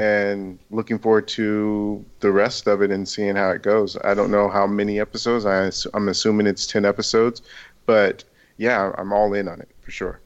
and 0.00 0.58
looking 0.70 0.98
forward 0.98 1.26
to 1.26 2.04
the 2.20 2.30
rest 2.30 2.66
of 2.66 2.82
it 2.82 2.90
and 2.90 3.08
seeing 3.08 3.36
how 3.36 3.50
it 3.50 3.62
goes 3.62 3.96
i 4.04 4.14
don't 4.14 4.30
know 4.30 4.48
how 4.48 4.66
many 4.66 5.00
episodes 5.00 5.44
I, 5.44 5.70
i'm 5.96 6.08
assuming 6.08 6.46
it's 6.46 6.66
10 6.66 6.84
episodes 6.84 7.42
but 7.88 8.22
yeah, 8.58 8.92
I'm 8.98 9.12
all 9.14 9.32
in 9.32 9.48
on 9.48 9.60
it 9.60 9.70
for 9.80 9.90
sure. 9.90 10.20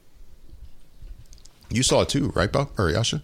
You 1.69 1.81
saw 1.81 2.01
it 2.01 2.09
too, 2.09 2.33
right, 2.35 2.51
Bob 2.51 2.71
or 2.77 2.89
Yasha? 2.91 3.23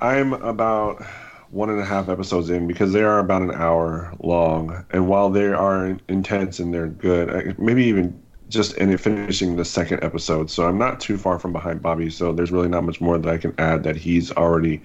I'm 0.00 0.34
about 0.34 1.04
one 1.50 1.68
and 1.68 1.80
a 1.80 1.84
half 1.84 2.08
episodes 2.08 2.48
in 2.48 2.66
because 2.68 2.92
they 2.92 3.02
are 3.02 3.18
about 3.18 3.42
an 3.42 3.50
hour 3.50 4.14
long, 4.20 4.86
and 4.90 5.08
while 5.08 5.30
they 5.30 5.46
are 5.46 5.98
intense 6.08 6.60
and 6.60 6.72
they're 6.72 6.86
good, 6.86 7.58
maybe 7.58 7.84
even 7.84 8.21
just 8.52 8.74
in 8.76 8.96
finishing 8.98 9.56
the 9.56 9.64
second 9.64 10.04
episode. 10.04 10.50
So 10.50 10.66
I'm 10.66 10.78
not 10.78 11.00
too 11.00 11.16
far 11.16 11.38
from 11.38 11.52
behind 11.52 11.82
Bobby. 11.82 12.10
So 12.10 12.32
there's 12.32 12.52
really 12.52 12.68
not 12.68 12.84
much 12.84 13.00
more 13.00 13.18
that 13.18 13.32
I 13.32 13.38
can 13.38 13.54
add 13.58 13.82
that 13.84 13.96
he's 13.96 14.30
already 14.30 14.82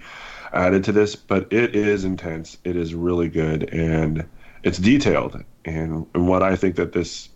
added 0.54 0.84
to 0.86 0.92
this. 0.92 1.16
But 1.16 1.52
it 1.52 1.76
is 1.76 2.06
intense. 2.06 2.58
It 2.64 2.76
is 2.76 2.96
really 2.96 3.28
good, 3.28 3.72
and 3.74 4.26
it's 4.64 4.78
detailed. 4.78 5.44
And, 5.66 6.08
and 6.14 6.28
what 6.28 6.44
I 6.44 6.56
think 6.56 6.78
that 6.78 6.94
this 6.94 7.30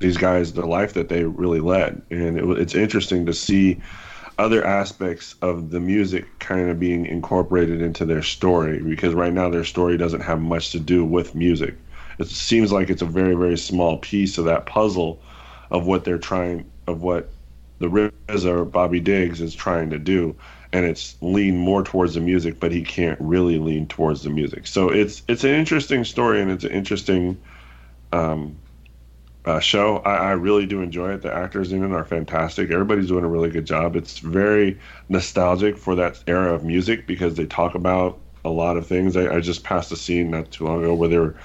these 0.00 0.16
guys 0.16 0.52
the 0.52 0.66
life 0.66 0.92
that 0.94 1.08
they 1.08 1.24
really 1.24 1.60
led 1.60 2.02
and 2.10 2.36
it, 2.36 2.58
it's 2.58 2.74
interesting 2.74 3.24
to 3.24 3.32
see 3.32 3.80
other 4.38 4.64
aspects 4.64 5.36
of 5.40 5.70
the 5.70 5.78
music 5.78 6.26
kind 6.40 6.68
of 6.68 6.80
being 6.80 7.06
incorporated 7.06 7.80
into 7.80 8.04
their 8.04 8.20
story 8.22 8.82
because 8.82 9.14
right 9.14 9.32
now 9.32 9.48
their 9.48 9.64
story 9.64 9.96
doesn't 9.96 10.20
have 10.20 10.40
much 10.40 10.72
to 10.72 10.80
do 10.80 11.04
with 11.04 11.36
music 11.36 11.76
it 12.18 12.26
seems 12.26 12.72
like 12.72 12.90
it's 12.90 13.02
a 13.02 13.06
very 13.06 13.34
very 13.34 13.56
small 13.56 13.98
piece 13.98 14.36
of 14.36 14.44
that 14.44 14.66
puzzle 14.66 15.22
of 15.70 15.86
what 15.86 16.04
they're 16.04 16.18
trying 16.18 16.70
of 16.86 17.02
what 17.02 17.30
the 17.78 17.88
RZA 17.88 18.46
or 18.46 18.64
Bobby 18.64 19.00
Diggs 19.00 19.40
is 19.40 19.54
trying 19.54 19.90
to 19.90 19.98
do 19.98 20.36
and 20.72 20.84
it's 20.84 21.16
lean 21.20 21.56
more 21.56 21.82
towards 21.82 22.14
the 22.14 22.20
music 22.20 22.60
but 22.60 22.72
he 22.72 22.82
can't 22.82 23.20
really 23.20 23.58
lean 23.58 23.86
towards 23.86 24.22
the 24.22 24.30
music 24.30 24.66
so 24.66 24.90
it's 24.90 25.22
it's 25.28 25.44
an 25.44 25.50
interesting 25.50 26.04
story 26.04 26.40
and 26.40 26.50
it's 26.50 26.64
an 26.64 26.72
interesting 26.72 27.40
um, 28.12 28.56
uh, 29.44 29.60
show. 29.60 29.98
I, 29.98 30.16
I 30.16 30.30
really 30.32 30.66
do 30.66 30.80
enjoy 30.80 31.12
it. 31.12 31.22
The 31.22 31.32
actors 31.32 31.72
in 31.72 31.84
it 31.84 31.92
are 31.92 32.04
fantastic. 32.04 32.70
Everybody's 32.70 33.08
doing 33.08 33.24
a 33.24 33.28
really 33.28 33.50
good 33.50 33.66
job. 33.66 33.96
It's 33.96 34.18
very 34.18 34.78
nostalgic 35.08 35.76
for 35.76 35.94
that 35.96 36.22
era 36.26 36.54
of 36.54 36.64
music 36.64 37.06
because 37.06 37.34
they 37.34 37.46
talk 37.46 37.74
about 37.74 38.18
a 38.44 38.50
lot 38.50 38.76
of 38.76 38.86
things. 38.86 39.16
I, 39.16 39.36
I 39.36 39.40
just 39.40 39.64
passed 39.64 39.92
a 39.92 39.96
scene 39.96 40.30
not 40.30 40.50
too 40.50 40.64
long 40.64 40.82
ago 40.82 40.94
where 40.94 41.08
they 41.08 41.18
were 41.18 41.36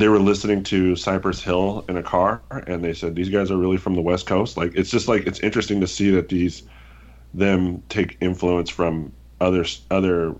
they 0.00 0.08
were 0.08 0.18
listening 0.18 0.62
to 0.64 0.96
Cypress 0.96 1.42
Hill 1.42 1.84
in 1.86 1.98
a 1.98 2.02
car, 2.02 2.40
and 2.66 2.82
they 2.82 2.94
said 2.94 3.14
these 3.14 3.28
guys 3.28 3.50
are 3.50 3.58
really 3.58 3.76
from 3.76 3.94
the 3.94 4.00
West 4.00 4.26
Coast. 4.26 4.56
Like 4.56 4.74
it's 4.74 4.90
just 4.90 5.08
like 5.08 5.26
it's 5.26 5.40
interesting 5.40 5.80
to 5.82 5.86
see 5.86 6.10
that 6.10 6.30
these 6.30 6.62
them 7.34 7.82
take 7.90 8.16
influence 8.20 8.70
from 8.70 9.12
other 9.40 9.64
other 9.90 10.34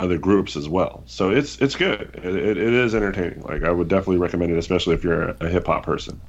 other 0.00 0.18
groups 0.18 0.56
as 0.56 0.68
well. 0.68 1.04
So 1.06 1.30
it's 1.30 1.58
it's 1.60 1.76
good. 1.76 2.00
It, 2.14 2.34
it, 2.34 2.56
it 2.56 2.72
is 2.72 2.94
entertaining. 2.94 3.42
Like 3.42 3.62
I 3.62 3.70
would 3.70 3.86
definitely 3.86 4.18
recommend 4.18 4.50
it, 4.50 4.58
especially 4.58 4.94
if 4.94 5.04
you're 5.04 5.22
a, 5.22 5.36
a 5.40 5.48
hip 5.48 5.66
hop 5.66 5.84
person. 5.84 6.20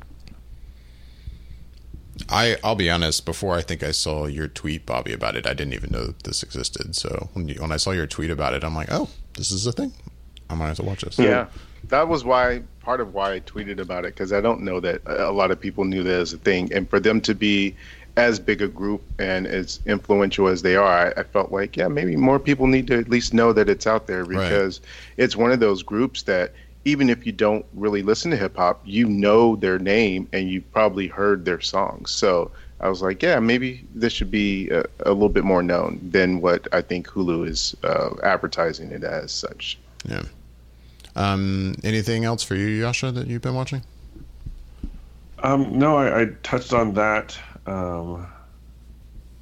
I 2.30 2.58
I'll 2.64 2.76
be 2.76 2.92
honest. 2.92 3.26
Before 3.26 3.56
I 3.56 3.64
think 3.64 3.82
I 3.82 3.92
saw 3.92 4.28
your 4.28 4.48
tweet, 4.48 4.86
Bobby, 4.86 5.14
about 5.14 5.36
it, 5.36 5.48
I 5.48 5.56
didn't 5.56 5.74
even 5.74 5.90
know 5.90 6.06
that 6.06 6.24
this 6.24 6.44
existed. 6.44 6.96
So 6.96 7.30
when 7.34 7.48
you, 7.48 7.56
when 7.56 7.72
I 7.72 7.78
saw 7.78 7.90
your 7.90 8.06
tweet 8.06 8.30
about 8.30 8.54
it, 8.54 8.64
I'm 8.64 8.76
like, 8.76 8.90
oh, 8.92 9.10
this 9.34 9.52
is 9.52 9.66
a 9.66 9.72
thing. 9.72 9.94
I 10.48 10.54
might 10.54 10.68
have 10.68 10.78
to 10.78 10.84
watch 10.84 11.02
this. 11.02 11.18
Yeah, 11.18 11.48
that 11.90 12.08
was 12.08 12.24
why 12.24 12.64
part 12.82 13.00
of 13.00 13.14
why 13.14 13.34
I 13.34 13.40
tweeted 13.42 13.80
about 13.80 14.06
it 14.06 14.14
because 14.14 14.34
I 14.34 14.42
don't 14.42 14.62
know 14.62 14.80
that 14.80 15.02
a 15.06 15.32
lot 15.32 15.52
of 15.52 15.60
people 15.60 15.84
knew 15.86 16.04
that 16.04 16.20
as 16.20 16.34
a 16.34 16.38
thing, 16.38 16.72
and 16.74 16.90
for 16.90 17.00
them 17.00 17.22
to 17.22 17.36
be 17.36 17.76
as 18.18 18.40
big 18.40 18.62
a 18.62 18.68
group 18.68 19.02
and 19.20 19.48
as 19.48 19.80
influential 19.86 20.48
as 20.48 20.62
they 20.62 20.76
are, 20.76 21.14
I, 21.18 21.22
I 21.22 21.24
felt 21.24 21.52
like 21.52 21.78
yeah, 21.78 21.88
maybe 21.88 22.16
more 22.16 22.40
people 22.40 22.68
need 22.68 22.88
to 22.88 22.98
at 22.98 23.10
least 23.10 23.34
know 23.34 23.54
that 23.54 23.70
it's 23.70 23.88
out 23.88 24.08
there 24.08 24.26
because 24.26 24.82
it's 25.18 25.36
one 25.36 25.52
of 25.52 25.60
those 25.60 25.84
groups 25.84 26.24
that 26.24 26.54
even 26.84 27.10
if 27.10 27.26
you 27.26 27.32
don't 27.32 27.66
really 27.74 28.02
listen 28.02 28.32
to 28.32 28.38
hip 28.38 28.58
hop, 28.58 28.82
you 28.84 29.08
know 29.08 29.56
their 29.56 29.78
name 29.80 30.28
and 30.34 30.50
you 30.50 30.62
probably 30.62 31.08
heard 31.08 31.46
their 31.46 31.62
songs. 31.62 32.12
So 32.12 32.52
I 32.80 32.90
was 32.90 33.02
like, 33.02 33.22
yeah, 33.22 33.40
maybe 33.40 33.86
this 33.94 34.12
should 34.14 34.32
be 34.32 34.70
a, 34.70 34.84
a 35.06 35.14
little 35.14 35.30
bit 35.30 35.44
more 35.44 35.62
known 35.62 36.00
than 36.12 36.42
what 36.42 36.68
I 36.72 36.82
think 36.82 37.08
Hulu 37.08 37.48
is 37.48 37.76
uh, 37.84 38.16
advertising 38.24 38.92
it 38.92 39.04
as 39.04 39.32
such. 39.32 39.78
Yeah. 40.06 40.24
Um, 41.16 41.76
anything 41.84 42.26
else 42.26 42.44
for 42.44 42.56
you, 42.56 42.68
Yasha, 42.68 43.12
that 43.12 43.28
you've 43.28 43.42
been 43.42 43.56
watching? 43.56 43.84
Um, 45.40 45.78
no, 45.78 45.98
I, 45.98 46.22
I 46.22 46.26
touched 46.44 46.74
on 46.74 46.94
that. 46.94 47.38
Um, 47.66 48.28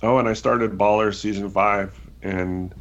oh, 0.01 0.17
and 0.17 0.27
I 0.27 0.33
started 0.33 0.77
Baller 0.77 1.13
season 1.13 1.49
five, 1.49 1.99
and 2.21 2.73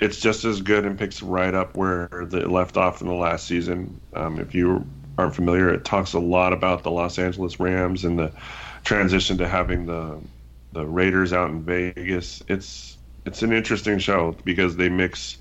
it's 0.00 0.20
just 0.20 0.44
as 0.44 0.60
good 0.60 0.84
and 0.84 0.98
picks 0.98 1.22
right 1.22 1.54
up 1.54 1.76
where 1.76 2.08
it 2.12 2.50
left 2.50 2.76
off 2.76 3.00
in 3.00 3.06
the 3.06 3.14
last 3.14 3.46
season. 3.46 4.00
Um, 4.14 4.40
if 4.40 4.54
you 4.54 4.86
aren't 5.16 5.34
familiar, 5.34 5.72
it 5.72 5.84
talks 5.84 6.12
a 6.12 6.18
lot 6.18 6.52
about 6.52 6.82
the 6.82 6.90
Los 6.90 7.18
Angeles 7.18 7.60
Rams 7.60 8.04
and 8.04 8.18
the 8.18 8.32
transition 8.82 9.38
to 9.38 9.48
having 9.48 9.86
the 9.86 10.18
the 10.72 10.84
Raiders 10.84 11.32
out 11.32 11.50
in 11.50 11.62
Vegas. 11.62 12.42
It's 12.48 12.98
it's 13.24 13.42
an 13.42 13.52
interesting 13.52 13.98
show 13.98 14.36
because 14.44 14.76
they 14.76 14.88
mix, 14.88 15.38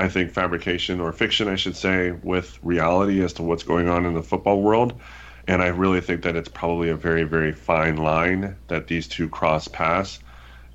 I 0.00 0.08
think, 0.08 0.32
fabrication 0.32 0.98
or 0.98 1.12
fiction, 1.12 1.46
I 1.46 1.56
should 1.56 1.76
say, 1.76 2.12
with 2.12 2.58
reality 2.62 3.22
as 3.22 3.34
to 3.34 3.42
what's 3.42 3.62
going 3.62 3.88
on 3.88 4.06
in 4.06 4.14
the 4.14 4.22
football 4.22 4.62
world. 4.62 4.98
And 5.46 5.62
I 5.62 5.66
really 5.66 6.00
think 6.00 6.22
that 6.22 6.36
it's 6.36 6.48
probably 6.48 6.88
a 6.88 6.96
very, 6.96 7.24
very 7.24 7.52
fine 7.52 7.96
line 7.96 8.56
that 8.68 8.86
these 8.86 9.06
two 9.06 9.28
cross 9.28 9.68
paths, 9.68 10.18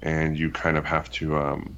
and 0.03 0.37
you 0.37 0.51
kind 0.51 0.77
of 0.77 0.85
have 0.85 1.09
to 1.13 1.37
um, 1.37 1.75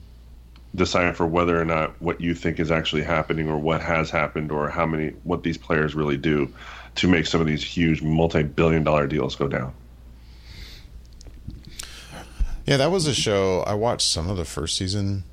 for 1.13 1.25
whether 1.25 1.59
or 1.59 1.63
not 1.63 1.99
what 2.01 2.19
you 2.19 2.35
think 2.35 2.59
is 2.59 2.69
actually 2.69 3.03
happening 3.03 3.49
or 3.49 3.57
what 3.57 3.81
has 3.81 4.09
happened 4.09 4.51
or 4.51 4.69
how 4.69 4.85
many 4.85 5.09
what 5.23 5.41
these 5.43 5.57
players 5.57 5.95
really 5.95 6.17
do 6.17 6.51
to 6.95 7.07
make 7.07 7.25
some 7.25 7.39
of 7.39 7.47
these 7.47 7.63
huge 7.63 8.01
multi-billion 8.01 8.83
dollar 8.83 9.07
deals 9.07 9.35
go 9.35 9.47
down. 9.47 9.73
Yeah, 12.65 12.75
that 12.77 12.91
was 12.91 13.07
a 13.07 13.13
show 13.13 13.61
I 13.61 13.73
watched 13.75 14.07
some 14.07 14.29
of 14.29 14.35
the 14.35 14.43
first 14.43 14.75
season, 14.75 15.23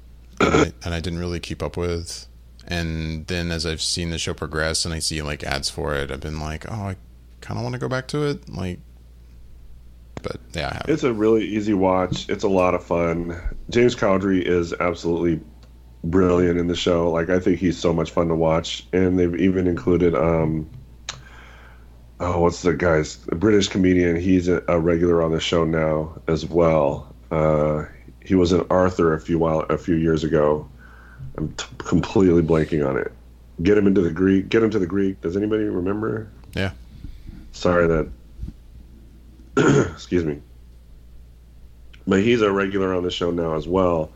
and 0.45 0.55
I, 0.55 0.72
and 0.84 0.95
I 0.95 1.01
didn't 1.01 1.18
really 1.18 1.40
keep 1.40 1.62
up 1.62 1.76
with. 1.76 2.26
And 2.66 3.26
then 3.26 3.51
as 3.51 3.66
I've 3.66 3.82
seen 3.82 4.11
the 4.11 4.18
show 4.18 4.34
progress 4.34 4.84
and 4.84 4.95
I 4.95 4.99
see 4.99 5.20
like 5.22 5.45
ads 5.45 5.68
for 5.68 5.95
it, 5.95 6.11
I've 6.11 6.20
been 6.20 6.40
like, 6.40 6.70
oh, 6.70 6.74
I 6.74 6.97
kind 7.40 7.59
of 7.59 7.64
want 7.64 7.74
to 7.74 7.78
go 7.78 7.88
back 7.88 8.09
to 8.09 8.24
it. 8.24 8.49
Like, 8.49 8.78
but 10.22 10.40
yeah, 10.55 10.80
I. 10.80 10.90
It's 10.90 11.03
a 11.03 11.12
really 11.12 11.45
easy 11.45 11.74
watch. 11.74 12.28
It's 12.28 12.45
a 12.45 12.49
lot 12.49 12.74
of 12.74 12.82
fun. 12.82 13.38
James 13.68 13.95
Cowdery 13.95 14.42
is 14.42 14.72
absolutely 14.80 15.40
brilliant 16.05 16.59
in 16.59 16.66
the 16.66 16.76
show. 16.76 17.11
Like 17.11 17.28
I 17.28 17.38
think 17.38 17.59
he's 17.59 17.78
so 17.78 17.92
much 17.92 18.11
fun 18.11 18.28
to 18.28 18.34
watch, 18.34 18.86
and 18.92 19.18
they've 19.18 19.36
even 19.36 19.66
included 19.66 20.14
um, 20.14 20.68
oh, 22.20 22.40
what's 22.40 22.62
the 22.62 22.74
guy's 22.74 23.18
a 23.30 23.34
British 23.34 23.68
comedian? 23.68 24.16
He's 24.16 24.49
a, 24.49 24.62
a 24.68 24.78
regular 24.80 25.22
on 25.22 25.32
the 25.32 25.40
show 25.40 25.64
now 25.64 26.20
as 26.28 26.47
well. 26.47 27.14
Uh, 27.30 27.84
he 28.25 28.35
was 28.35 28.53
an 28.53 28.66
Arthur 28.70 29.14
a 29.14 29.20
few 29.20 29.39
while 29.39 29.61
a 29.61 29.79
few 29.79 29.95
years 29.95 30.25
ago. 30.25 30.68
I'm 31.37 31.53
t- 31.55 31.66
completely 31.79 32.43
blanking 32.43 32.87
on 32.87 32.97
it. 32.97 33.12
Get 33.62 33.77
him 33.79 33.87
into 33.87 34.01
the 34.01 34.11
Greek. 34.11 34.49
Get 34.49 34.62
him 34.62 34.70
to 34.70 34.79
the 34.79 34.87
Greek. 34.87 35.20
Does 35.20 35.37
anybody 35.37 35.64
remember? 35.64 36.29
Yeah. 36.55 36.72
Sorry 37.53 37.87
that. 37.87 38.11
excuse 39.93 40.25
me. 40.25 40.41
But 42.07 42.20
he's 42.20 42.41
a 42.43 42.51
regular 42.51 42.95
on 42.95 43.03
the 43.03 43.11
show 43.11 43.31
now 43.31 43.55
as 43.55 43.68
well, 43.68 44.11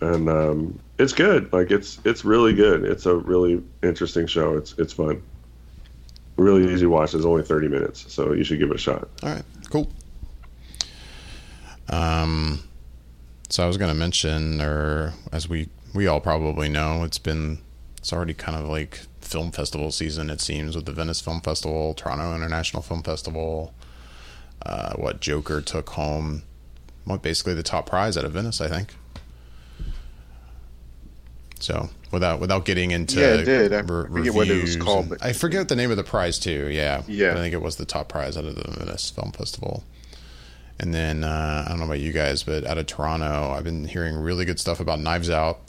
and 0.00 0.28
um, 0.28 0.78
it's 0.98 1.12
good. 1.12 1.52
Like 1.52 1.70
it's 1.70 1.98
it's 2.04 2.24
really 2.24 2.52
good. 2.52 2.84
It's 2.84 3.06
a 3.06 3.14
really 3.14 3.62
interesting 3.82 4.26
show. 4.26 4.56
It's 4.56 4.74
it's 4.78 4.92
fun. 4.92 5.22
Really 6.36 6.72
easy 6.72 6.86
watch. 6.86 7.14
It's 7.14 7.24
only 7.24 7.42
thirty 7.42 7.68
minutes, 7.68 8.12
so 8.12 8.32
you 8.32 8.44
should 8.44 8.58
give 8.58 8.70
it 8.70 8.76
a 8.76 8.78
shot. 8.78 9.08
All 9.22 9.30
right, 9.30 9.44
cool. 9.70 9.90
Um, 11.88 12.62
so 13.52 13.62
I 13.62 13.66
was 13.66 13.76
going 13.76 13.90
to 13.90 13.94
mention, 13.94 14.62
or 14.62 15.12
as 15.30 15.46
we 15.48 15.68
we 15.94 16.06
all 16.06 16.20
probably 16.20 16.70
know, 16.70 17.04
it's 17.04 17.18
been 17.18 17.58
it's 17.98 18.12
already 18.12 18.32
kind 18.32 18.58
of 18.58 18.66
like 18.66 19.00
film 19.20 19.52
festival 19.52 19.90
season. 19.92 20.30
It 20.30 20.40
seems 20.40 20.74
with 20.74 20.86
the 20.86 20.92
Venice 20.92 21.20
Film 21.20 21.42
Festival, 21.42 21.92
Toronto 21.92 22.34
International 22.34 22.82
Film 22.82 23.02
Festival. 23.02 23.74
Uh, 24.64 24.94
what 24.94 25.20
Joker 25.20 25.60
took 25.60 25.90
home, 25.90 26.44
what 27.04 27.20
basically 27.20 27.52
the 27.52 27.62
top 27.62 27.86
prize 27.86 28.16
out 28.16 28.24
of 28.24 28.32
Venice, 28.32 28.60
I 28.60 28.68
think. 28.68 28.94
So 31.60 31.90
without 32.10 32.40
without 32.40 32.64
getting 32.64 32.90
into 32.90 33.20
Yeah, 33.20 33.34
it 33.34 33.44
did. 33.44 33.72
I 33.74 33.80
re- 33.80 34.08
forget 34.08 34.34
what 34.34 34.48
it 34.48 34.62
was 34.62 34.76
called, 34.76 35.10
but- 35.10 35.22
I 35.24 35.32
forget 35.34 35.68
the 35.68 35.76
name 35.76 35.90
of 35.90 35.96
the 35.98 36.04
prize 36.04 36.38
too. 36.38 36.68
Yeah, 36.70 37.02
Yeah. 37.06 37.32
I 37.32 37.34
think 37.34 37.52
it 37.52 37.60
was 37.62 37.76
the 37.76 37.84
top 37.84 38.08
prize 38.08 38.36
out 38.36 38.44
of 38.46 38.54
the 38.56 38.70
Venice 38.70 39.10
Film 39.10 39.30
Festival. 39.32 39.84
And 40.78 40.92
then 40.92 41.22
uh, 41.22 41.64
I 41.64 41.68
don't 41.68 41.78
know 41.78 41.84
about 41.84 42.00
you 42.00 42.12
guys, 42.12 42.42
but 42.42 42.64
out 42.64 42.78
of 42.78 42.86
Toronto, 42.86 43.52
I've 43.52 43.64
been 43.64 43.84
hearing 43.84 44.16
really 44.16 44.44
good 44.44 44.58
stuff 44.58 44.80
about 44.80 44.98
Knives 44.98 45.30
Out. 45.30 45.60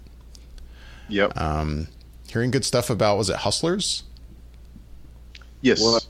Yep. 1.10 1.40
Um, 1.40 1.88
hearing 2.28 2.52
good 2.52 2.66
stuff 2.66 2.90
about 2.90 3.18
was 3.18 3.30
it 3.30 3.38
Hustlers? 3.38 4.04
yes. 5.62 5.82
What? 5.82 6.06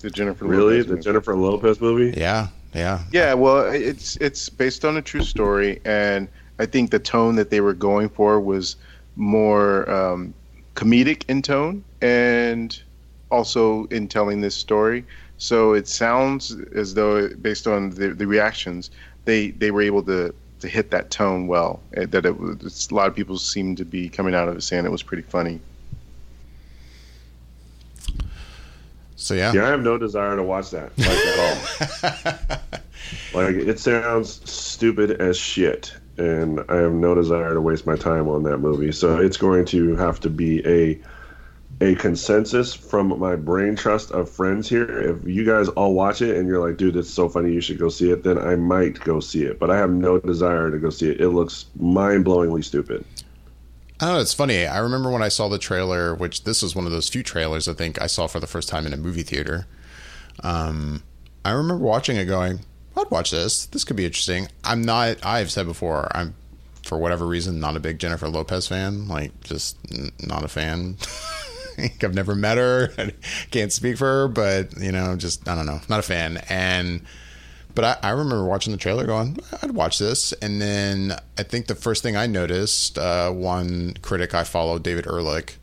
The 0.00 0.10
Jennifer. 0.10 0.44
Really, 0.44 0.76
Lopez 0.76 0.86
the 0.86 0.92
movie. 0.92 1.02
Jennifer 1.02 1.36
Lopez 1.36 1.80
movie? 1.80 2.18
Yeah, 2.18 2.48
yeah, 2.74 3.04
Yeah, 3.10 3.32
well, 3.34 3.72
it's 3.72 4.16
it's 4.16 4.48
based 4.50 4.84
on 4.84 4.98
a 4.98 5.02
true 5.02 5.22
story, 5.22 5.80
and 5.86 6.28
I 6.58 6.66
think 6.66 6.90
the 6.90 6.98
tone 6.98 7.36
that 7.36 7.48
they 7.48 7.62
were 7.62 7.72
going 7.72 8.10
for 8.10 8.38
was 8.40 8.76
more 9.16 9.88
um, 9.90 10.34
comedic 10.74 11.22
in 11.28 11.40
tone, 11.40 11.84
and 12.02 12.78
also 13.30 13.86
in 13.86 14.08
telling 14.08 14.40
this 14.40 14.54
story. 14.54 15.06
So 15.38 15.74
it 15.74 15.88
sounds 15.88 16.56
as 16.74 16.94
though, 16.94 17.28
based 17.28 17.66
on 17.66 17.90
the, 17.90 18.08
the 18.08 18.26
reactions, 18.26 18.90
they 19.24 19.50
they 19.50 19.70
were 19.70 19.82
able 19.82 20.02
to 20.04 20.34
to 20.60 20.68
hit 20.68 20.90
that 20.90 21.10
tone 21.10 21.46
well. 21.46 21.80
Eh, 21.96 22.06
that 22.06 22.24
it 22.24 22.38
was 22.38 22.56
it's, 22.62 22.90
a 22.90 22.94
lot 22.94 23.08
of 23.08 23.14
people 23.14 23.38
seemed 23.38 23.76
to 23.78 23.84
be 23.84 24.08
coming 24.08 24.34
out 24.34 24.48
of 24.48 24.56
it 24.56 24.62
saying 24.62 24.84
it 24.84 24.92
was 24.92 25.02
pretty 25.02 25.22
funny. 25.22 25.60
So 29.16 29.34
yeah, 29.34 29.52
Yeah, 29.52 29.66
I 29.66 29.68
have 29.68 29.82
no 29.82 29.98
desire 29.98 30.36
to 30.36 30.42
watch 30.42 30.70
that 30.70 30.96
like 30.98 31.08
at 31.08 31.38
all. 31.38 32.58
like 33.42 33.54
it 33.56 33.78
sounds 33.78 34.40
stupid 34.50 35.12
as 35.12 35.36
shit, 35.36 35.94
and 36.16 36.60
I 36.68 36.76
have 36.76 36.92
no 36.92 37.14
desire 37.14 37.54
to 37.54 37.60
waste 37.60 37.86
my 37.86 37.96
time 37.96 38.28
on 38.28 38.42
that 38.44 38.58
movie. 38.58 38.92
So 38.92 39.18
it's 39.18 39.36
going 39.36 39.64
to 39.66 39.96
have 39.96 40.20
to 40.20 40.30
be 40.30 40.66
a 40.66 41.00
a 41.80 41.94
consensus 41.96 42.74
from 42.74 43.18
my 43.18 43.36
brain 43.36 43.76
trust 43.76 44.10
of 44.12 44.30
friends 44.30 44.68
here. 44.68 44.84
If 45.00 45.26
you 45.26 45.44
guys 45.44 45.68
all 45.70 45.94
watch 45.94 46.22
it 46.22 46.36
and 46.36 46.46
you're 46.46 46.66
like, 46.66 46.76
dude, 46.76 46.96
it's 46.96 47.10
so 47.10 47.28
funny, 47.28 47.52
you 47.52 47.60
should 47.60 47.78
go 47.78 47.88
see 47.88 48.10
it, 48.10 48.22
then 48.22 48.38
I 48.38 48.56
might 48.56 49.00
go 49.00 49.20
see 49.20 49.42
it. 49.42 49.58
But 49.58 49.70
I 49.70 49.76
have 49.76 49.90
no 49.90 50.18
desire 50.18 50.70
to 50.70 50.78
go 50.78 50.90
see 50.90 51.10
it. 51.10 51.20
It 51.20 51.30
looks 51.30 51.66
mind 51.78 52.24
blowingly 52.24 52.64
stupid. 52.64 53.04
I 54.00 54.06
don't 54.06 54.14
know. 54.16 54.20
It's 54.20 54.34
funny. 54.34 54.66
I 54.66 54.78
remember 54.78 55.10
when 55.10 55.22
I 55.22 55.28
saw 55.28 55.48
the 55.48 55.58
trailer, 55.58 56.14
which 56.14 56.44
this 56.44 56.62
was 56.62 56.74
one 56.74 56.86
of 56.86 56.92
those 56.92 57.08
few 57.08 57.22
trailers 57.22 57.68
I 57.68 57.74
think 57.74 58.00
I 58.00 58.06
saw 58.06 58.26
for 58.26 58.40
the 58.40 58.46
first 58.46 58.68
time 58.68 58.86
in 58.86 58.92
a 58.92 58.96
movie 58.96 59.22
theater. 59.22 59.66
Um, 60.42 61.02
I 61.44 61.52
remember 61.52 61.84
watching 61.84 62.16
it, 62.16 62.24
going, 62.24 62.60
"I'd 62.96 63.10
watch 63.10 63.30
this. 63.30 63.66
This 63.66 63.84
could 63.84 63.96
be 63.96 64.04
interesting." 64.04 64.48
I'm 64.64 64.82
not. 64.82 65.24
I've 65.24 65.50
said 65.50 65.66
before. 65.66 66.08
I'm 66.12 66.34
for 66.82 66.98
whatever 66.98 67.26
reason 67.26 67.60
not 67.60 67.76
a 67.76 67.80
big 67.80 67.98
Jennifer 67.98 68.28
Lopez 68.28 68.66
fan. 68.66 69.06
Like, 69.06 69.40
just 69.42 69.78
n- 69.92 70.10
not 70.20 70.44
a 70.44 70.48
fan. 70.48 70.96
I've 72.02 72.14
never 72.14 72.34
met 72.34 72.58
her. 72.58 72.92
I 72.98 73.12
can't 73.50 73.72
speak 73.72 73.96
for 73.96 74.06
her, 74.06 74.28
but 74.28 74.76
you 74.78 74.92
know, 74.92 75.16
just 75.16 75.48
I 75.48 75.54
don't 75.54 75.66
know. 75.66 75.80
Not 75.88 76.00
a 76.00 76.02
fan. 76.02 76.42
And 76.48 77.02
but 77.74 77.84
I, 77.84 78.08
I 78.08 78.10
remember 78.10 78.44
watching 78.44 78.72
the 78.72 78.78
trailer 78.78 79.04
going, 79.04 79.38
I'd 79.62 79.72
watch 79.72 79.98
this. 79.98 80.32
And 80.34 80.60
then 80.60 81.16
I 81.36 81.42
think 81.42 81.66
the 81.66 81.74
first 81.74 82.02
thing 82.02 82.16
I 82.16 82.26
noticed, 82.26 82.98
uh, 82.98 83.30
one 83.30 83.94
critic 84.02 84.34
I 84.34 84.44
follow, 84.44 84.78
David 84.78 85.06
Ehrlich, 85.06 85.58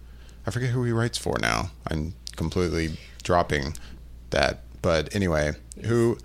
I 0.45 0.51
forget 0.51 0.69
who 0.69 0.83
he 0.83 0.91
writes 0.91 1.17
for 1.17 1.37
now. 1.39 1.71
I'm 1.87 2.13
completely 2.35 2.97
dropping 3.23 3.75
that. 4.31 4.63
But 4.81 5.15
anyway, 5.15 5.53
who, 5.85 6.17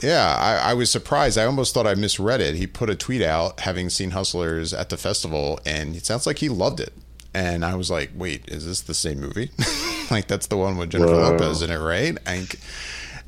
yeah, 0.00 0.36
I, 0.38 0.70
I 0.70 0.74
was 0.74 0.90
surprised. 0.90 1.38
I 1.38 1.44
almost 1.44 1.74
thought 1.74 1.86
I 1.86 1.94
misread 1.94 2.40
it. 2.40 2.54
He 2.54 2.66
put 2.66 2.90
a 2.90 2.94
tweet 2.94 3.22
out 3.22 3.60
having 3.60 3.88
seen 3.88 4.10
Hustlers 4.10 4.72
at 4.72 4.90
the 4.90 4.96
festival, 4.96 5.58
and 5.64 5.96
it 5.96 6.04
sounds 6.06 6.26
like 6.26 6.38
he 6.38 6.48
loved 6.48 6.80
it. 6.80 6.92
And 7.38 7.64
I 7.64 7.76
was 7.76 7.88
like, 7.88 8.10
wait, 8.16 8.48
is 8.48 8.66
this 8.66 8.80
the 8.80 8.94
same 8.94 9.20
movie? 9.20 9.50
like, 10.10 10.26
that's 10.26 10.48
the 10.48 10.56
one 10.56 10.76
with 10.76 10.90
Jennifer. 10.90 11.14
Lopez 11.14 11.62
in 11.62 11.70
it, 11.70 11.78
right? 11.78 12.18
Think 12.18 12.58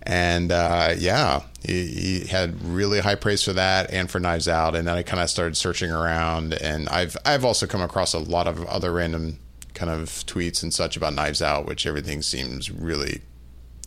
and 0.02 0.50
uh, 0.50 0.94
yeah, 0.96 1.42
he, 1.62 1.86
he 1.86 2.26
had 2.26 2.62
really 2.64 3.00
high 3.00 3.14
praise 3.14 3.44
for 3.44 3.52
that 3.52 3.90
and 3.92 4.10
for 4.10 4.18
Knives 4.18 4.48
Out. 4.48 4.74
And 4.74 4.88
then 4.88 4.96
I 4.96 5.02
kind 5.02 5.22
of 5.22 5.28
started 5.28 5.56
searching 5.56 5.90
around, 5.90 6.54
and 6.54 6.88
I've 6.88 7.16
I've 7.24 7.44
also 7.44 7.66
come 7.66 7.82
across 7.82 8.14
a 8.14 8.18
lot 8.18 8.46
of 8.46 8.64
other 8.64 8.92
random 8.92 9.38
kind 9.74 9.90
of 9.90 10.08
tweets 10.08 10.62
and 10.62 10.72
such 10.72 10.96
about 10.96 11.14
Knives 11.14 11.42
Out, 11.42 11.66
which 11.66 11.86
everything 11.86 12.22
seems 12.22 12.70
really, 12.70 13.20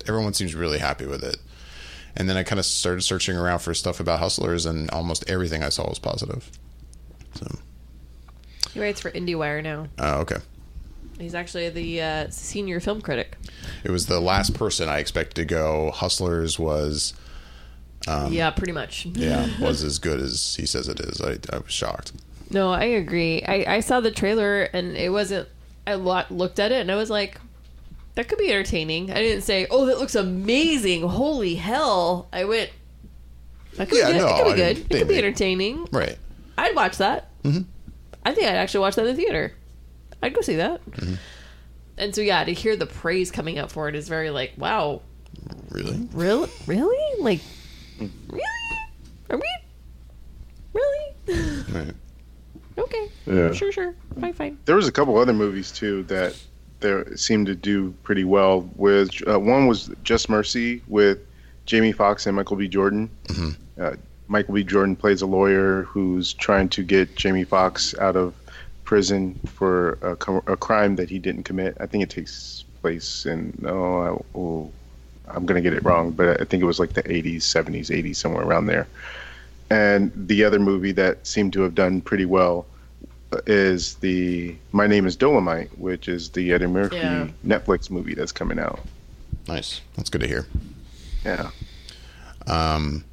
everyone 0.07 0.33
seems 0.33 0.55
really 0.55 0.79
happy 0.79 1.05
with 1.05 1.23
it. 1.23 1.37
And 2.15 2.29
then 2.29 2.37
I 2.37 2.43
kind 2.43 2.59
of 2.59 2.65
started 2.65 3.01
searching 3.01 3.35
around 3.35 3.59
for 3.59 3.73
stuff 3.73 3.99
about 3.99 4.19
Hustlers, 4.19 4.67
and 4.67 4.89
almost 4.91 5.27
everything 5.27 5.63
I 5.63 5.69
saw 5.69 5.89
was 5.89 5.99
positive. 5.99 6.49
So, 7.33 7.57
He 8.73 8.79
writes 8.79 8.99
for 9.01 9.11
IndieWire 9.11 9.61
now. 9.63 9.87
uh, 9.99 10.19
okay. 10.19 10.37
He's 11.19 11.35
actually 11.35 11.69
the 11.69 12.01
uh, 12.01 12.27
senior 12.31 12.79
film 12.79 12.99
critic. 13.01 13.37
It 13.83 13.91
was 13.91 14.07
the 14.07 14.19
last 14.19 14.55
person 14.55 14.89
I 14.89 14.97
expected 14.97 15.35
to 15.35 15.45
go. 15.45 15.91
Hustlers 15.91 16.57
was, 16.57 17.13
yeah, 18.07 18.49
pretty 18.49 18.71
much. 18.73 19.05
yeah, 19.05 19.47
was 19.61 19.83
as 19.83 19.99
good 19.99 20.19
as 20.19 20.55
he 20.55 20.65
says 20.65 20.87
it 20.87 20.99
is. 20.99 21.21
I, 21.21 21.37
I 21.55 21.59
was 21.59 21.71
shocked. 21.71 22.13
No, 22.49 22.71
I 22.71 22.83
agree. 22.85 23.43
I, 23.43 23.75
I 23.75 23.79
saw 23.79 23.99
the 24.01 24.11
trailer 24.11 24.63
and 24.63 24.97
it 24.97 25.11
wasn't. 25.11 25.47
I 25.85 25.95
looked 25.95 26.59
at 26.59 26.71
it 26.71 26.81
and 26.81 26.91
I 26.91 26.95
was 26.95 27.09
like, 27.11 27.39
that 28.15 28.27
could 28.27 28.37
be 28.39 28.49
entertaining. 28.51 29.11
I 29.11 29.15
didn't 29.15 29.43
say, 29.43 29.67
oh, 29.69 29.85
that 29.85 29.99
looks 29.99 30.15
amazing. 30.15 31.01
Holy 31.07 31.55
hell. 31.55 32.27
I 32.33 32.45
went, 32.45 32.69
that 33.75 33.87
could 33.89 33.99
Yeah, 33.99 34.07
be 34.07 34.13
good. 34.13 34.19
no, 34.19 34.27
it 34.27 34.35
could 34.37 34.45
be 34.45 34.51
I- 34.51 34.55
good. 34.73 34.77
It 34.91 34.97
could 34.99 35.07
be 35.07 35.17
entertaining. 35.17 35.87
Right. 35.91 36.17
I'd 36.57 36.75
watch 36.75 36.97
that. 36.97 37.29
Mm-hmm. 37.43 37.63
I 38.25 38.33
think 38.33 38.47
I'd 38.47 38.55
actually 38.55 38.81
watch 38.81 38.95
that 38.95 39.05
in 39.05 39.15
the 39.15 39.21
theater. 39.21 39.53
I'd 40.21 40.33
go 40.33 40.41
see 40.41 40.55
that. 40.55 40.81
and 41.97 42.15
so 42.15 42.21
yeah, 42.21 42.43
to 42.43 42.53
hear 42.53 42.75
the 42.75 42.85
praise 42.85 43.31
coming 43.31 43.59
up 43.59 43.71
for 43.71 43.89
it 43.89 43.95
is 43.95 44.07
very 44.07 44.29
like, 44.29 44.53
wow, 44.57 45.01
Really? 45.69 46.07
really, 46.13 46.49
really, 46.67 47.21
like, 47.21 47.41
really, 47.99 48.43
are 49.29 49.37
we, 49.37 49.49
really? 50.73 51.63
Right. 51.73 51.93
okay, 52.77 53.07
Yeah. 53.25 53.51
sure, 53.51 53.71
sure, 53.71 53.95
fine, 54.19 54.33
fine. 54.33 54.57
There 54.65 54.75
was 54.75 54.87
a 54.87 54.91
couple 54.91 55.17
other 55.17 55.33
movies 55.33 55.71
too 55.71 56.03
that 56.03 56.35
there 56.79 57.15
seemed 57.17 57.47
to 57.47 57.55
do 57.55 57.91
pretty 58.03 58.23
well. 58.23 58.69
With 58.75 59.09
uh, 59.27 59.39
one 59.39 59.67
was 59.67 59.89
Just 60.03 60.29
Mercy 60.29 60.81
with 60.87 61.19
Jamie 61.65 61.91
Foxx 61.93 62.27
and 62.27 62.35
Michael 62.35 62.57
B. 62.57 62.67
Jordan. 62.67 63.09
Uh, 63.79 63.93
Michael 64.27 64.53
B. 64.55 64.63
Jordan 64.63 64.95
plays 64.95 65.21
a 65.21 65.25
lawyer 65.25 65.83
who's 65.83 66.33
trying 66.33 66.69
to 66.69 66.83
get 66.83 67.15
Jamie 67.15 67.43
Foxx 67.43 67.93
out 67.99 68.15
of 68.15 68.33
prison 68.83 69.39
for 69.45 69.97
a, 70.01 70.51
a 70.51 70.57
crime 70.57 70.95
that 70.97 71.09
he 71.09 71.19
didn't 71.19 71.43
commit. 71.43 71.77
I 71.79 71.85
think 71.85 72.03
it 72.03 72.09
takes 72.09 72.63
place 72.81 73.25
in 73.25 73.53
no, 73.61 74.01
I, 74.01 74.37
oh, 74.37 74.71
I'm 75.27 75.45
gonna 75.45 75.61
get 75.61 75.73
it 75.73 75.83
wrong, 75.83 76.11
but 76.11 76.41
I 76.41 76.45
think 76.45 76.61
it 76.63 76.65
was 76.65 76.79
like 76.79 76.93
the 76.93 77.03
80s, 77.03 77.37
70s, 77.37 77.87
80s, 77.89 78.15
somewhere 78.17 78.43
around 78.45 78.65
there. 78.67 78.87
And 79.69 80.11
the 80.15 80.43
other 80.43 80.59
movie 80.59 80.91
that 80.93 81.25
seemed 81.25 81.53
to 81.53 81.61
have 81.61 81.73
done 81.75 82.01
pretty 82.01 82.25
well 82.25 82.65
is 83.47 83.95
the 83.95 84.55
My 84.73 84.85
Name 84.85 85.07
is 85.07 85.15
Dolomite, 85.15 85.75
which 85.79 86.07
is 86.07 86.29
the 86.29 86.53
Eddie 86.53 86.67
Murphy 86.67 86.97
Yeah. 86.97 87.29
Netflix 87.45 87.89
movie 87.89 88.13
that's 88.13 88.31
coming 88.31 88.59
out. 88.59 88.79
Nice. 89.47 89.81
That's 89.95 90.09
good 90.09 90.21
to 90.21 90.27
hear. 90.27 90.45
Yeah. 91.25 91.49
Um, 92.47 93.03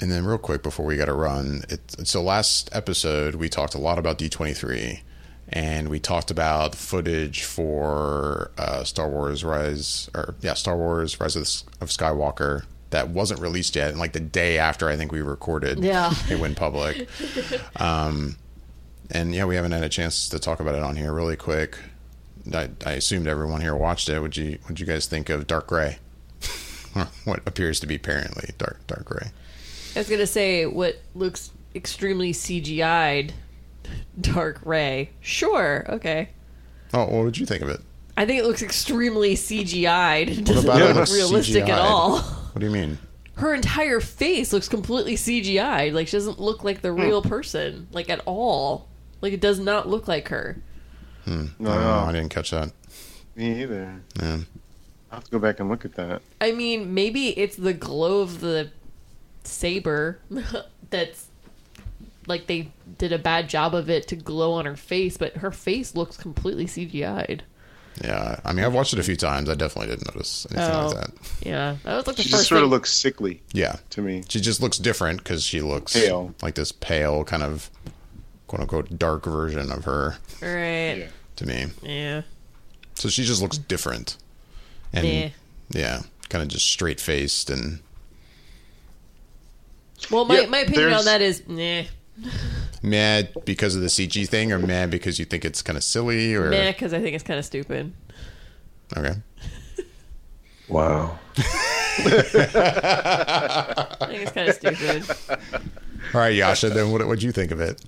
and 0.00 0.10
then 0.10 0.24
real 0.24 0.38
quick 0.38 0.62
before 0.62 0.86
we 0.86 0.96
got 0.96 1.06
to 1.06 1.12
run, 1.14 1.62
it, 1.68 2.06
so 2.06 2.22
last 2.22 2.68
episode 2.72 3.36
we 3.36 3.48
talked 3.48 3.74
a 3.74 3.78
lot 3.78 3.98
about 3.98 4.18
D23 4.18 5.00
and 5.48 5.88
we 5.88 6.00
talked 6.00 6.30
about 6.30 6.74
footage 6.74 7.44
for 7.44 8.50
uh, 8.58 8.84
Star 8.84 9.08
Wars 9.08 9.44
Rise 9.44 10.10
or 10.14 10.34
yeah, 10.40 10.54
Star 10.54 10.76
Wars 10.76 11.18
Rise 11.20 11.36
of, 11.36 11.42
of 11.80 11.88
Skywalker 11.88 12.64
that 12.90 13.08
wasn't 13.08 13.40
released 13.40 13.76
yet 13.76 13.90
and 13.90 13.98
like 13.98 14.12
the 14.12 14.20
day 14.20 14.58
after 14.58 14.88
I 14.88 14.96
think 14.96 15.12
we 15.12 15.20
recorded 15.20 15.82
Yeah. 15.82 16.12
it 16.30 16.38
went 16.38 16.56
public. 16.56 17.08
um, 17.76 18.36
and 19.10 19.34
yeah, 19.34 19.44
we 19.44 19.54
haven't 19.56 19.72
had 19.72 19.84
a 19.84 19.88
chance 19.88 20.28
to 20.30 20.38
talk 20.38 20.60
about 20.60 20.74
it 20.74 20.82
on 20.82 20.96
here 20.96 21.12
really 21.12 21.36
quick. 21.36 21.78
I, 22.52 22.70
I 22.84 22.92
assumed 22.92 23.26
everyone 23.26 23.60
here 23.60 23.74
watched 23.74 24.08
it. 24.08 24.20
Would 24.20 24.36
you 24.36 24.58
Would 24.68 24.78
you 24.78 24.86
guys 24.86 25.06
think 25.06 25.30
of 25.30 25.46
Dark 25.46 25.68
Gray? 25.68 25.98
what 27.24 27.40
appears 27.46 27.80
to 27.80 27.86
be 27.86 27.96
apparently 27.96 28.50
dark 28.58 28.86
dark 28.86 29.04
gray. 29.04 29.28
I 29.96 30.00
was 30.00 30.10
gonna 30.10 30.26
say 30.26 30.66
what 30.66 31.00
looks 31.14 31.50
extremely 31.74 32.32
CGI'd, 32.32 33.32
Dark 34.20 34.60
Rey. 34.64 35.10
Sure, 35.20 35.86
okay. 35.88 36.28
Oh, 36.92 37.04
what 37.06 37.24
would 37.24 37.38
you 37.38 37.46
think 37.46 37.62
of 37.62 37.70
it? 37.70 37.80
I 38.16 38.26
think 38.26 38.40
it 38.40 38.44
looks 38.46 38.62
extremely 38.62 39.34
CGI'd. 39.34 40.28
It 40.28 40.44
doesn't 40.44 40.64
about 40.64 40.82
it 40.82 40.86
look 40.88 40.96
looks 40.96 41.14
realistic 41.14 41.62
at 41.64 41.68
CGI'd? 41.70 41.80
all. 41.80 42.18
What 42.18 42.60
do 42.60 42.66
you 42.66 42.72
mean? 42.72 42.98
Her 43.36 43.54
entire 43.54 44.00
face 44.00 44.52
looks 44.52 44.68
completely 44.68 45.14
CGI'd. 45.16 45.94
Like 45.94 46.08
she 46.08 46.16
doesn't 46.16 46.38
look 46.38 46.62
like 46.62 46.82
the 46.82 46.92
hmm. 46.92 47.00
real 47.00 47.22
person, 47.22 47.88
like 47.92 48.10
at 48.10 48.20
all. 48.26 48.88
Like 49.22 49.32
it 49.32 49.40
does 49.40 49.58
not 49.58 49.88
look 49.88 50.08
like 50.08 50.28
her. 50.28 50.62
Hmm. 51.24 51.46
No, 51.58 51.70
Oh, 51.70 52.04
I 52.06 52.12
didn't 52.12 52.28
catch 52.30 52.50
that. 52.50 52.70
me 53.34 53.62
either. 53.62 54.00
Yeah. 54.20 54.38
I'll 55.10 55.18
have 55.18 55.24
to 55.24 55.30
go 55.30 55.38
back 55.38 55.60
and 55.60 55.68
look 55.70 55.84
at 55.84 55.94
that. 55.94 56.20
I 56.40 56.52
mean, 56.52 56.92
maybe 56.92 57.28
it's 57.38 57.56
the 57.56 57.72
glow 57.72 58.20
of 58.20 58.40
the 58.40 58.70
saber 59.46 60.18
that's 60.90 61.26
like 62.26 62.46
they 62.46 62.70
did 62.98 63.12
a 63.12 63.18
bad 63.18 63.48
job 63.48 63.74
of 63.74 63.88
it 63.88 64.08
to 64.08 64.16
glow 64.16 64.52
on 64.54 64.64
her 64.66 64.76
face, 64.76 65.16
but 65.16 65.36
her 65.38 65.50
face 65.52 65.94
looks 65.94 66.16
completely 66.16 66.66
CGI'd. 66.66 67.44
Yeah. 68.02 68.40
I 68.44 68.52
mean, 68.52 68.64
I've 68.64 68.74
watched 68.74 68.92
it 68.92 68.98
a 68.98 69.02
few 69.04 69.16
times. 69.16 69.48
I 69.48 69.54
definitely 69.54 69.94
didn't 69.94 70.12
notice 70.14 70.46
anything 70.50 70.70
Oh. 70.74 70.86
like 70.88 70.96
that. 70.96 71.10
Yeah, 71.46 71.76
that 71.84 71.96
was 71.96 72.06
like 72.06 72.16
the 72.16 72.22
She 72.24 72.28
first 72.30 72.40
just 72.42 72.48
sort 72.50 72.62
of 72.64 72.68
looks 72.70 72.92
sickly 72.92 73.42
Yeah. 73.52 73.76
to 73.90 74.02
me. 74.02 74.24
She 74.28 74.40
just 74.40 74.60
looks 74.60 74.76
different 74.78 75.18
because 75.22 75.44
she 75.44 75.60
looks 75.62 75.92
Pale. 75.94 76.34
like 76.42 76.56
this 76.56 76.72
pale 76.72 77.24
kind 77.24 77.42
of 77.42 77.70
quote 78.48 78.60
unquote 78.60 78.98
dark 78.98 79.24
version 79.24 79.70
of 79.72 79.84
her 79.84 80.16
right. 80.42 80.98
Yeah. 80.98 81.06
to 81.36 81.46
me. 81.46 81.66
Yeah. 81.82 82.22
So 82.94 83.08
she 83.08 83.24
just 83.24 83.40
looks 83.40 83.56
different. 83.58 84.16
And 84.92 85.06
Yeah. 85.06 85.28
yeah, 85.70 86.02
kind 86.28 86.42
of 86.42 86.48
just 86.48 86.66
straight 86.66 87.00
faced 87.00 87.50
and 87.50 87.78
Well, 90.10 90.24
my, 90.24 90.40
Yeah, 90.40 90.46
my 90.46 90.58
opinion 90.58 90.92
on 90.92 91.04
that 91.04 91.22
is, 91.22 91.42
nah, 91.48 91.82
mad 92.82 93.30
because 93.44 93.74
of 93.74 93.82
the 93.82 93.88
CG 93.88 94.28
thing 94.28 94.52
or 94.52 94.58
mad 94.58 94.90
because 94.90 95.18
you 95.18 95.24
think 95.24 95.44
it's 95.44 95.62
kind 95.62 95.76
of 95.76 95.82
silly 95.84 96.34
or 96.34 96.50
meh, 96.50 96.72
because 96.72 96.92
I 96.94 97.00
think 97.00 97.14
it's 97.14 97.24
kind 97.24 97.38
of 97.38 97.44
stupid. 97.44 97.92
okay. 98.96 99.14
Wow. 100.68 101.16
I 101.28 101.32
think 104.08 104.22
it's 104.22 104.32
kind 104.32 104.48
of 104.48 104.54
stupid. 104.56 105.04
All 106.12 106.20
right, 106.20 106.34
Yasha, 106.34 106.70
then 106.70 106.90
what 106.90 107.06
what'd 107.06 107.22
you 107.22 107.30
think 107.32 107.52
of 107.52 107.60
it? 107.60 107.80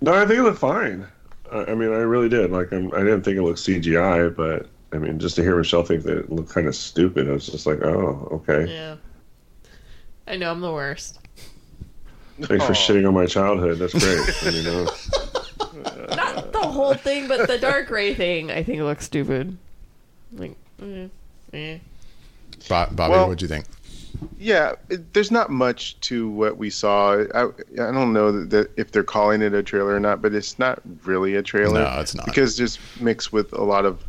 No, 0.00 0.12
I 0.14 0.24
think 0.26 0.38
it 0.38 0.42
looked 0.42 0.58
fine. 0.58 1.06
I, 1.50 1.64
I 1.64 1.74
mean, 1.74 1.92
I 1.92 1.96
really 1.98 2.28
did. 2.28 2.52
Like, 2.52 2.72
I'm, 2.72 2.92
I 2.94 2.98
didn't 2.98 3.22
think 3.22 3.38
it 3.38 3.42
looked 3.42 3.58
CGI, 3.58 4.34
but 4.36 4.68
I 4.92 4.98
mean, 4.98 5.18
just 5.18 5.34
to 5.36 5.42
hear 5.42 5.56
Michelle 5.56 5.82
think 5.82 6.04
that 6.04 6.16
it 6.16 6.30
looked 6.30 6.50
kind 6.50 6.68
of 6.68 6.76
stupid, 6.76 7.28
I 7.28 7.32
was 7.32 7.46
just 7.46 7.66
like, 7.66 7.82
oh, 7.82 8.28
okay. 8.48 8.72
Yeah. 8.72 8.94
I 10.26 10.36
know 10.36 10.50
I'm 10.50 10.60
the 10.60 10.72
worst. 10.72 11.18
Thanks 12.40 12.64
for 12.64 12.72
shitting 12.72 13.06
on 13.06 13.14
my 13.14 13.26
childhood. 13.26 13.78
That's 13.78 13.92
great. 13.92 14.42
I 14.42 14.50
mean, 14.50 14.66
uh, 14.66 16.16
Not 16.16 16.52
the 16.52 16.58
whole 16.60 16.94
thing, 16.94 17.28
but 17.28 17.46
the 17.46 17.58
dark 17.58 17.86
gray 17.88 18.14
thing. 18.14 18.50
I 18.50 18.62
think 18.62 18.78
it 18.78 18.84
looks 18.84 19.04
stupid. 19.04 19.56
Like, 20.32 20.56
eh, 20.82 21.06
eh. 21.52 21.78
Bo- 22.68 22.88
Bobby, 22.92 23.10
Well- 23.12 23.28
what 23.28 23.38
do 23.38 23.44
you 23.44 23.48
think? 23.48 23.66
Yeah, 24.38 24.72
it, 24.88 25.12
there's 25.12 25.30
not 25.30 25.50
much 25.50 26.00
to 26.02 26.28
what 26.30 26.56
we 26.56 26.70
saw. 26.70 27.24
I, 27.34 27.44
I 27.46 27.92
don't 27.92 28.12
know 28.12 28.32
that, 28.32 28.50
that 28.50 28.70
if 28.76 28.90
they're 28.90 29.02
calling 29.02 29.42
it 29.42 29.52
a 29.52 29.62
trailer 29.62 29.94
or 29.94 30.00
not, 30.00 30.22
but 30.22 30.34
it's 30.34 30.58
not 30.58 30.80
really 31.04 31.34
a 31.34 31.42
trailer. 31.42 31.82
No, 31.82 32.00
it's 32.00 32.14
not. 32.14 32.24
because 32.24 32.58
it's 32.58 32.78
mixed 33.00 33.32
with 33.32 33.52
a 33.52 33.62
lot 33.62 33.84
of 33.84 34.02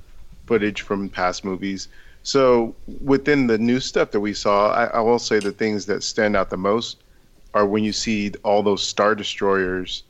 footage 0.45 0.81
from 0.81 1.09
past 1.09 1.43
movies. 1.43 1.87
So 2.25 2.75
within 3.01 3.45
the 3.45 3.59
new 3.59 3.79
stuff 3.79 4.09
that 4.09 4.19
we 4.19 4.33
saw, 4.33 4.71
I, 4.71 4.85
I 4.85 4.99
will 4.99 5.19
say 5.19 5.37
the 5.37 5.51
things 5.51 5.85
that 5.85 6.01
stand 6.01 6.35
out 6.35 6.49
the 6.49 6.57
most 6.57 7.03
are 7.53 7.67
when 7.67 7.83
you 7.83 7.93
see 7.93 8.31
all 8.43 8.63
those 8.63 8.81
star 8.81 9.13
destroyers 9.13 10.03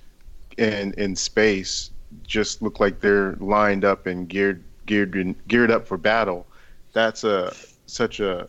in 0.57 0.93
in 0.93 1.17
space 1.17 1.91
just 2.25 2.61
look 2.61 2.79
like 2.79 3.01
they're 3.01 3.33
lined 3.41 3.83
up 3.83 4.07
and 4.07 4.29
geared 4.29 4.63
geared 4.85 5.35
geared 5.49 5.69
up 5.69 5.85
for 5.85 5.97
battle. 5.97 6.47
That's 6.93 7.25
a 7.25 7.53
such 7.85 8.21
a 8.21 8.47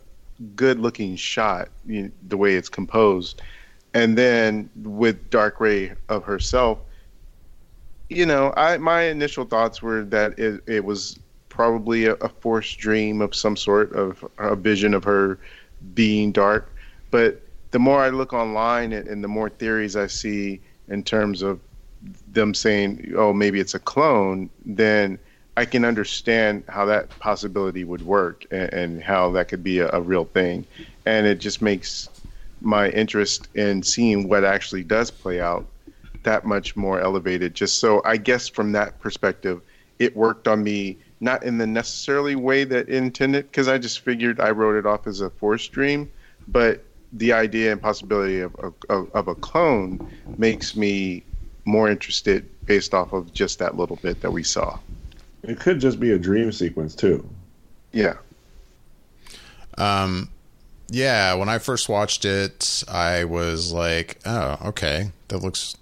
good 0.55 0.79
looking 0.79 1.17
shot, 1.17 1.67
you 1.85 2.03
know, 2.03 2.11
the 2.29 2.37
way 2.37 2.55
it's 2.55 2.69
composed. 2.69 3.41
And 3.93 4.17
then 4.17 4.69
with 4.81 5.29
Dark 5.29 5.59
Rey 5.59 5.91
of 6.07 6.23
herself, 6.23 6.79
you 8.07 8.25
know, 8.25 8.53
I 8.55 8.77
my 8.77 9.03
initial 9.03 9.43
thoughts 9.43 9.81
were 9.81 10.05
that 10.05 10.39
it, 10.39 10.63
it 10.67 10.85
was 10.85 11.19
probably 11.57 12.05
a, 12.05 12.13
a 12.13 12.29
forced 12.29 12.77
dream 12.77 13.19
of 13.19 13.33
some 13.33 13.57
sort 13.57 13.91
of 13.93 14.23
a 14.37 14.55
vision 14.55 14.93
of 14.93 15.03
her 15.03 15.39
being 15.95 16.31
dark. 16.31 16.69
But 17.09 17.41
the 17.71 17.79
more 17.79 17.99
I 17.99 18.09
look 18.09 18.31
online 18.31 18.93
and, 18.93 19.07
and 19.07 19.23
the 19.23 19.27
more 19.27 19.49
theories 19.49 19.95
I 19.95 20.05
see 20.05 20.61
in 20.87 21.03
terms 21.03 21.41
of 21.41 21.59
them 22.31 22.53
saying, 22.53 23.11
"Oh, 23.17 23.33
maybe 23.33 23.59
it's 23.59 23.73
a 23.73 23.79
clone," 23.79 24.51
then 24.65 25.17
I 25.57 25.65
can 25.65 25.83
understand 25.83 26.63
how 26.69 26.85
that 26.85 27.09
possibility 27.17 27.83
would 27.83 28.03
work 28.03 28.45
and, 28.51 28.71
and 28.71 29.03
how 29.03 29.31
that 29.31 29.47
could 29.47 29.63
be 29.63 29.79
a, 29.79 29.89
a 29.91 29.99
real 29.99 30.25
thing. 30.25 30.63
And 31.07 31.25
it 31.25 31.39
just 31.39 31.59
makes 31.63 32.07
my 32.61 32.89
interest 32.89 33.49
in 33.55 33.81
seeing 33.81 34.29
what 34.29 34.43
actually 34.43 34.83
does 34.83 35.09
play 35.09 35.41
out 35.41 35.65
that 36.21 36.45
much 36.45 36.75
more 36.75 37.01
elevated. 37.01 37.55
Just 37.55 37.79
so 37.79 38.01
I 38.05 38.17
guess 38.17 38.47
from 38.47 38.73
that 38.73 38.99
perspective, 38.99 39.61
it 39.97 40.15
worked 40.15 40.47
on 40.47 40.63
me 40.63 40.97
not 41.19 41.43
in 41.43 41.57
the 41.57 41.67
necessarily 41.67 42.35
way 42.35 42.63
that 42.63 42.89
it 42.89 42.95
intended, 42.95 43.49
because 43.49 43.67
I 43.67 43.77
just 43.77 44.01
figured 44.01 44.39
I 44.39 44.51
wrote 44.51 44.75
it 44.77 44.85
off 44.85 45.07
as 45.07 45.21
a 45.21 45.29
forced 45.29 45.71
dream, 45.71 46.09
but 46.47 46.83
the 47.13 47.33
idea 47.33 47.71
and 47.71 47.81
possibility 47.81 48.41
of, 48.41 48.55
of, 48.89 49.09
of 49.13 49.27
a 49.27 49.35
clone 49.35 50.11
makes 50.37 50.75
me 50.75 51.23
more 51.65 51.89
interested 51.89 52.47
based 52.65 52.93
off 52.93 53.13
of 53.13 53.33
just 53.33 53.59
that 53.59 53.77
little 53.77 53.95
bit 53.97 54.21
that 54.21 54.31
we 54.31 54.43
saw. 54.43 54.77
it 55.43 55.59
could 55.59 55.79
just 55.79 55.99
be 55.99 56.11
a 56.11 56.19
dream 56.19 56.51
sequence, 56.51 56.93
too. 56.95 57.27
Yeah. 57.93 58.15
Um, 59.77 60.29
yeah, 60.89 61.33
when 61.35 61.49
I 61.49 61.57
first 61.57 61.89
watched 61.89 62.25
it, 62.25 62.83
I 62.87 63.25
was 63.25 63.71
like, 63.73 64.19
"Oh, 64.25 64.57
okay, 64.65 65.11
that 65.27 65.39
looks." 65.39 65.75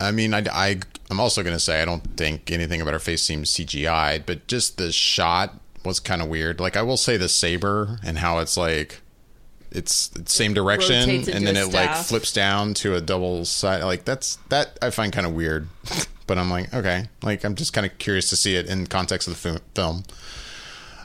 I 0.00 0.10
mean, 0.12 0.34
I, 0.34 0.44
I 0.52 0.80
I'm 1.10 1.20
also 1.20 1.42
gonna 1.42 1.58
say 1.58 1.82
I 1.82 1.84
don't 1.84 2.16
think 2.16 2.50
anything 2.50 2.80
about 2.80 2.92
her 2.92 2.98
face 2.98 3.22
seems 3.22 3.50
CGI'd, 3.50 4.26
but 4.26 4.46
just 4.46 4.78
the 4.78 4.92
shot 4.92 5.54
was 5.84 6.00
kind 6.00 6.20
of 6.20 6.28
weird. 6.28 6.60
Like 6.60 6.76
I 6.76 6.82
will 6.82 6.96
say 6.96 7.16
the 7.16 7.28
saber 7.28 7.98
and 8.04 8.18
how 8.18 8.38
it's 8.38 8.56
like. 8.56 9.00
It's 9.72 10.08
the 10.08 10.30
same 10.30 10.54
direction, 10.54 11.10
and 11.10 11.46
then 11.46 11.56
it 11.56 11.72
like 11.72 11.94
flips 11.96 12.32
down 12.32 12.72
to 12.74 12.94
a 12.94 13.00
double 13.00 13.44
side. 13.44 13.82
Like 13.82 14.04
that's 14.04 14.36
that 14.48 14.78
I 14.80 14.90
find 14.90 15.12
kind 15.12 15.26
of 15.26 15.34
weird 15.34 15.68
but 16.26 16.38
I'm 16.38 16.50
like, 16.50 16.72
okay, 16.74 17.08
like 17.22 17.44
I'm 17.44 17.54
just 17.54 17.72
kind 17.72 17.86
of 17.86 17.96
curious 17.98 18.28
to 18.30 18.36
see 18.36 18.56
it 18.56 18.66
in 18.66 18.86
context 18.86 19.28
of 19.28 19.34
the 19.34 19.52
fi- 19.52 19.64
film. 19.74 20.04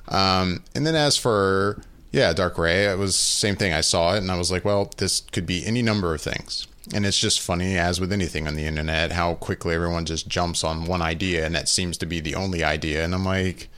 Um, 0.08 0.64
and 0.76 0.86
then 0.86 0.96
as 0.96 1.18
for 1.18 1.82
yeah, 2.12 2.34
Dark 2.34 2.58
Rey, 2.58 2.86
it 2.86 2.98
was 2.98 3.16
same 3.16 3.56
thing. 3.56 3.74
I 3.74 3.82
saw 3.82 4.16
it 4.16 4.18
and 4.18 4.32
I 4.32 4.38
was 4.38 4.52
like, 4.52 4.66
well, 4.66 4.92
this 4.98 5.22
could 5.32 5.46
be 5.46 5.66
any 5.66 5.82
number 5.82 6.14
of 6.14 6.22
things. 6.22 6.68
And 6.94 7.06
it's 7.06 7.20
just 7.20 7.40
funny, 7.40 7.78
as 7.78 8.00
with 8.00 8.12
anything 8.12 8.48
on 8.48 8.56
the 8.56 8.66
internet, 8.66 9.12
how 9.12 9.36
quickly 9.36 9.76
everyone 9.76 10.06
just 10.06 10.28
jumps 10.28 10.64
on 10.64 10.86
one 10.86 11.02
idea, 11.02 11.46
and 11.46 11.54
that 11.54 11.70
seems 11.70 11.98
to 12.00 12.08
be 12.08 12.20
the 12.20 12.34
only 12.34 12.64
idea. 12.64 13.06
And 13.06 13.14
I'm 13.14 13.24
like, 13.24 13.70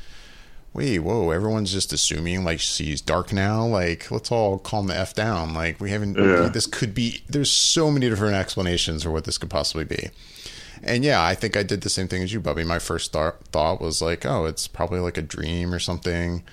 wait, 0.74 1.00
whoa, 1.00 1.30
everyone's 1.32 1.72
just 1.72 1.92
assuming 1.92 2.44
like 2.44 2.60
she's 2.60 3.02
dark 3.02 3.34
now. 3.34 3.66
Like, 3.66 4.10
let's 4.10 4.32
all 4.32 4.58
calm 4.58 4.88
the 4.88 4.96
f 4.96 5.14
down. 5.14 5.54
Like, 5.54 5.82
we 5.82 5.92
haven't. 5.92 6.18
Yeah. 6.18 6.48
This 6.48 6.66
could 6.66 6.94
be. 6.94 7.24
There's 7.28 7.52
so 7.52 7.92
many 7.92 8.10
different 8.10 8.36
explanations 8.36 9.04
for 9.04 9.12
what 9.12 9.26
this 9.26 9.38
could 9.38 9.50
possibly 9.50 9.86
be. 9.86 10.10
And 10.82 11.04
yeah, 11.06 11.24
I 11.24 11.36
think 11.36 11.56
I 11.56 11.64
did 11.64 11.82
the 11.82 11.90
same 11.90 12.08
thing 12.08 12.24
as 12.24 12.34
you, 12.34 12.40
Bubby. 12.40 12.64
My 12.64 12.80
first 12.80 13.12
thought, 13.12 13.46
thought 13.48 13.80
was 13.80 14.02
like, 14.02 14.26
oh, 14.26 14.46
it's 14.46 14.68
probably 14.68 15.00
like 15.00 15.18
a 15.18 15.22
dream 15.22 15.74
or 15.74 15.80
something. 15.80 16.44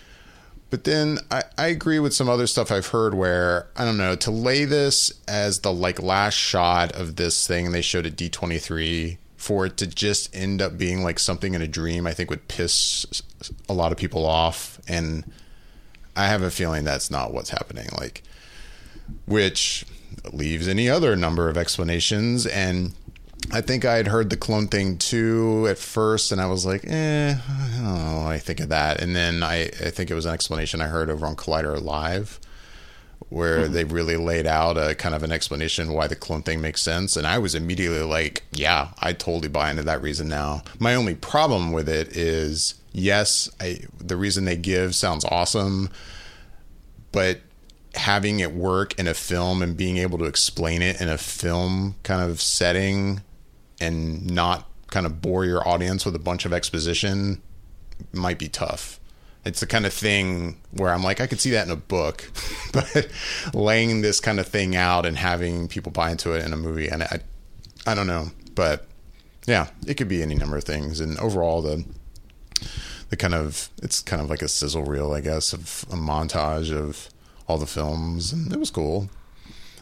But 0.70 0.84
then 0.84 1.18
I, 1.30 1.42
I 1.58 1.66
agree 1.66 1.98
with 1.98 2.14
some 2.14 2.28
other 2.28 2.46
stuff 2.46 2.70
I've 2.70 2.88
heard 2.88 3.12
where, 3.14 3.66
I 3.76 3.84
don't 3.84 3.96
know, 3.96 4.14
to 4.16 4.30
lay 4.30 4.64
this 4.64 5.12
as 5.26 5.60
the 5.60 5.72
like 5.72 6.00
last 6.00 6.34
shot 6.34 6.92
of 6.92 7.16
this 7.16 7.46
thing 7.46 7.72
they 7.72 7.82
showed 7.82 8.06
at 8.06 8.16
D23 8.16 9.18
for 9.36 9.66
it 9.66 9.76
to 9.78 9.86
just 9.86 10.34
end 10.34 10.62
up 10.62 10.78
being 10.78 11.02
like 11.02 11.18
something 11.18 11.54
in 11.54 11.62
a 11.62 11.66
dream, 11.66 12.06
I 12.06 12.12
think 12.12 12.30
would 12.30 12.46
piss 12.46 13.22
a 13.68 13.72
lot 13.72 13.90
of 13.90 13.98
people 13.98 14.24
off. 14.24 14.80
And 14.86 15.24
I 16.14 16.26
have 16.26 16.42
a 16.42 16.50
feeling 16.50 16.84
that's 16.84 17.10
not 17.10 17.32
what's 17.32 17.50
happening. 17.50 17.88
Like, 17.98 18.22
which 19.26 19.84
leaves 20.32 20.68
any 20.68 20.88
other 20.88 21.16
number 21.16 21.48
of 21.48 21.56
explanations. 21.56 22.46
And 22.46 22.92
I 23.52 23.60
think 23.60 23.84
I 23.84 23.96
had 23.96 24.06
heard 24.06 24.30
the 24.30 24.36
clone 24.36 24.68
thing 24.68 24.98
too 24.98 25.66
at 25.68 25.78
first, 25.78 26.30
and 26.30 26.40
I 26.40 26.46
was 26.46 26.64
like, 26.64 26.84
eh, 26.86 27.34
I 27.34 27.68
don't 27.74 27.84
know. 27.84 28.26
I 28.26 28.38
think 28.38 28.60
of 28.60 28.68
that, 28.68 29.00
and 29.00 29.16
then 29.16 29.42
I, 29.42 29.64
I 29.64 29.90
think 29.90 30.10
it 30.10 30.14
was 30.14 30.26
an 30.26 30.34
explanation 30.34 30.80
I 30.80 30.86
heard 30.86 31.10
over 31.10 31.26
on 31.26 31.36
Collider 31.36 31.80
Live, 31.82 32.38
where 33.28 33.66
they 33.66 33.84
really 33.84 34.16
laid 34.16 34.46
out 34.46 34.76
a 34.76 34.94
kind 34.94 35.14
of 35.14 35.22
an 35.22 35.32
explanation 35.32 35.92
why 35.92 36.06
the 36.06 36.16
clone 36.16 36.42
thing 36.42 36.60
makes 36.60 36.82
sense, 36.82 37.16
and 37.16 37.26
I 37.26 37.38
was 37.38 37.54
immediately 37.54 38.02
like, 38.02 38.44
yeah, 38.52 38.88
I 39.00 39.12
totally 39.12 39.48
buy 39.48 39.70
into 39.70 39.82
that 39.82 40.02
reason 40.02 40.28
now. 40.28 40.62
My 40.78 40.94
only 40.94 41.14
problem 41.14 41.72
with 41.72 41.88
it 41.88 42.16
is, 42.16 42.74
yes, 42.92 43.48
I 43.60 43.80
the 43.98 44.16
reason 44.16 44.44
they 44.44 44.56
give 44.56 44.94
sounds 44.94 45.24
awesome, 45.24 45.90
but 47.10 47.40
having 47.96 48.38
it 48.38 48.52
work 48.52 48.96
in 48.98 49.08
a 49.08 49.14
film 49.14 49.62
and 49.62 49.76
being 49.76 49.96
able 49.96 50.18
to 50.18 50.24
explain 50.24 50.80
it 50.82 51.00
in 51.00 51.08
a 51.08 51.18
film 51.18 51.96
kind 52.04 52.22
of 52.22 52.40
setting 52.40 53.20
and 53.80 54.30
not 54.30 54.68
kind 54.88 55.06
of 55.06 55.20
bore 55.22 55.44
your 55.44 55.66
audience 55.66 56.04
with 56.04 56.14
a 56.16 56.20
bunch 56.20 56.44
of 56.44 56.52
exposition 56.52 57.40
might 58.12 58.38
be 58.38 58.48
tough. 58.48 58.98
It's 59.44 59.60
the 59.60 59.66
kind 59.66 59.86
of 59.86 59.94
thing 59.94 60.60
where 60.70 60.92
I'm 60.92 61.02
like, 61.02 61.20
I 61.20 61.26
could 61.26 61.40
see 61.40 61.50
that 61.50 61.66
in 61.66 61.72
a 61.72 61.76
book, 61.76 62.30
but 62.72 63.08
laying 63.54 64.02
this 64.02 64.20
kind 64.20 64.38
of 64.38 64.46
thing 64.46 64.76
out 64.76 65.06
and 65.06 65.16
having 65.16 65.68
people 65.68 65.92
buy 65.92 66.10
into 66.10 66.32
it 66.32 66.44
in 66.44 66.52
a 66.52 66.56
movie, 66.56 66.88
and 66.88 67.02
I, 67.02 67.20
I 67.86 67.94
don't 67.94 68.06
know, 68.06 68.28
but 68.54 68.86
yeah, 69.46 69.68
it 69.86 69.94
could 69.94 70.08
be 70.08 70.22
any 70.22 70.34
number 70.34 70.56
of 70.56 70.64
things. 70.64 71.00
And 71.00 71.18
overall, 71.18 71.62
the 71.62 71.84
the 73.08 73.16
kind 73.16 73.34
of 73.34 73.70
it's 73.82 74.00
kind 74.00 74.22
of 74.22 74.30
like 74.30 74.42
a 74.42 74.48
sizzle 74.48 74.84
reel, 74.84 75.12
I 75.12 75.20
guess, 75.20 75.52
of 75.52 75.84
a 75.90 75.96
montage 75.96 76.72
of 76.72 77.08
all 77.48 77.58
the 77.58 77.66
films, 77.66 78.32
and 78.32 78.52
it 78.52 78.58
was 78.58 78.70
cool. 78.70 79.08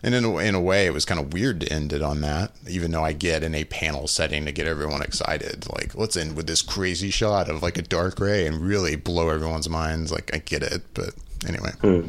And 0.03 0.15
in 0.15 0.25
a, 0.25 0.37
in 0.39 0.55
a 0.55 0.61
way, 0.61 0.87
it 0.87 0.93
was 0.93 1.05
kind 1.05 1.19
of 1.21 1.33
weird 1.33 1.61
to 1.61 1.73
end 1.73 1.93
it 1.93 2.03
on 2.03 2.21
that, 2.21 2.53
even 2.69 2.91
though 2.93 3.05
I 3.05 3.13
get 3.13 3.43
in 3.43 3.55
a 3.55 3.65
panel 3.65 4.07
setting 4.07 4.45
to 4.45 4.53
get 4.53 4.67
everyone 4.67 5.03
excited. 5.03 5.67
Like, 5.73 5.95
let's 5.95 6.17
end 6.17 6.37
with 6.37 6.47
this 6.47 6.63
crazy 6.63 7.11
shot 7.11 7.49
of 7.49 7.63
like 7.63 7.79
a 7.79 7.83
Dark 7.83 8.21
Rey 8.21 8.47
and 8.47 8.61
really 8.61 8.95
blow 8.97 9.29
everyone's 9.29 9.69
minds. 9.69 10.13
Like, 10.13 10.31
I 10.33 10.39
get 10.39 10.63
it, 10.63 10.83
but 10.95 11.11
anyway. 11.47 11.73
Hmm. 11.81 12.09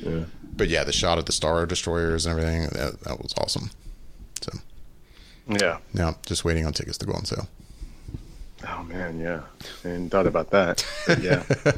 Yeah. 0.00 0.24
But 0.56 0.68
yeah, 0.68 0.84
the 0.84 0.92
shot 0.92 1.18
of 1.18 1.26
the 1.26 1.32
Star 1.32 1.66
Destroyers 1.66 2.26
and 2.26 2.38
everything, 2.38 2.62
that, 2.78 3.00
that 3.00 3.20
was 3.20 3.34
awesome. 3.38 3.70
So, 4.40 4.52
Yeah. 5.48 5.78
now 5.92 6.16
just 6.26 6.44
waiting 6.44 6.64
on 6.64 6.72
tickets 6.72 6.98
to 6.98 7.06
go 7.06 7.12
on 7.12 7.24
sale. 7.24 7.48
Oh 8.66 8.82
man, 8.84 9.20
yeah. 9.20 9.42
And 9.84 10.10
thought 10.10 10.26
about 10.26 10.50
that. 10.50 10.84
Yeah. 11.20 11.42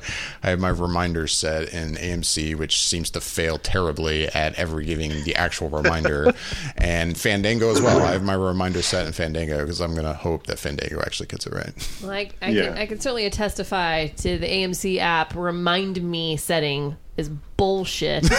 I 0.44 0.50
have 0.50 0.60
my 0.60 0.68
reminders 0.68 1.32
set 1.32 1.72
in 1.74 1.96
AMC, 1.96 2.54
which 2.54 2.80
seems 2.80 3.10
to 3.10 3.20
fail 3.20 3.58
terribly 3.58 4.28
at 4.28 4.54
ever 4.54 4.80
giving 4.80 5.24
the 5.24 5.34
actual 5.34 5.68
reminder, 5.70 6.32
and 6.76 7.18
Fandango 7.18 7.70
as 7.70 7.82
well. 7.82 8.00
I 8.00 8.12
have 8.12 8.22
my 8.22 8.34
reminder 8.34 8.80
set 8.82 9.06
in 9.06 9.12
Fandango 9.12 9.58
because 9.60 9.80
I'm 9.80 9.92
going 9.94 10.06
to 10.06 10.14
hope 10.14 10.46
that 10.46 10.60
Fandango 10.60 11.00
actually 11.00 11.26
gets 11.26 11.46
it 11.46 11.52
right. 11.52 11.72
Like 12.02 12.36
I 12.40 12.50
Yeah. 12.50 12.68
can, 12.68 12.78
I 12.78 12.86
can 12.86 13.00
certainly 13.00 13.28
testify 13.30 14.06
to 14.06 14.38
the 14.38 14.46
AMC 14.46 14.98
app. 14.98 15.34
Remind 15.34 16.00
me 16.00 16.36
setting 16.36 16.96
is 17.16 17.28
bullshit. 17.56 18.24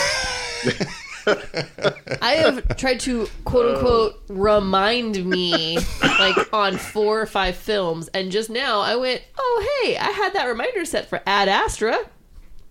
I 2.22 2.36
have 2.36 2.78
tried 2.78 3.00
to 3.02 3.28
quote 3.46 3.76
unquote 3.76 4.22
remind 4.30 5.24
me 5.26 5.78
like 6.20 6.54
on 6.54 6.78
four 6.78 7.22
or 7.22 7.26
five 7.26 7.56
films, 7.56 8.08
and 8.10 8.32
just 8.32 8.50
now 8.50 8.80
I 8.82 8.96
went, 8.96 9.22
oh 9.38 9.82
hey, 9.84 9.98
I 9.98 10.10
had 10.12 10.34
that 10.34 10.46
reminder 10.46 10.86
set 10.86 11.08
for 11.10 11.22
Ad 11.26 11.48
Astra. 11.50 11.98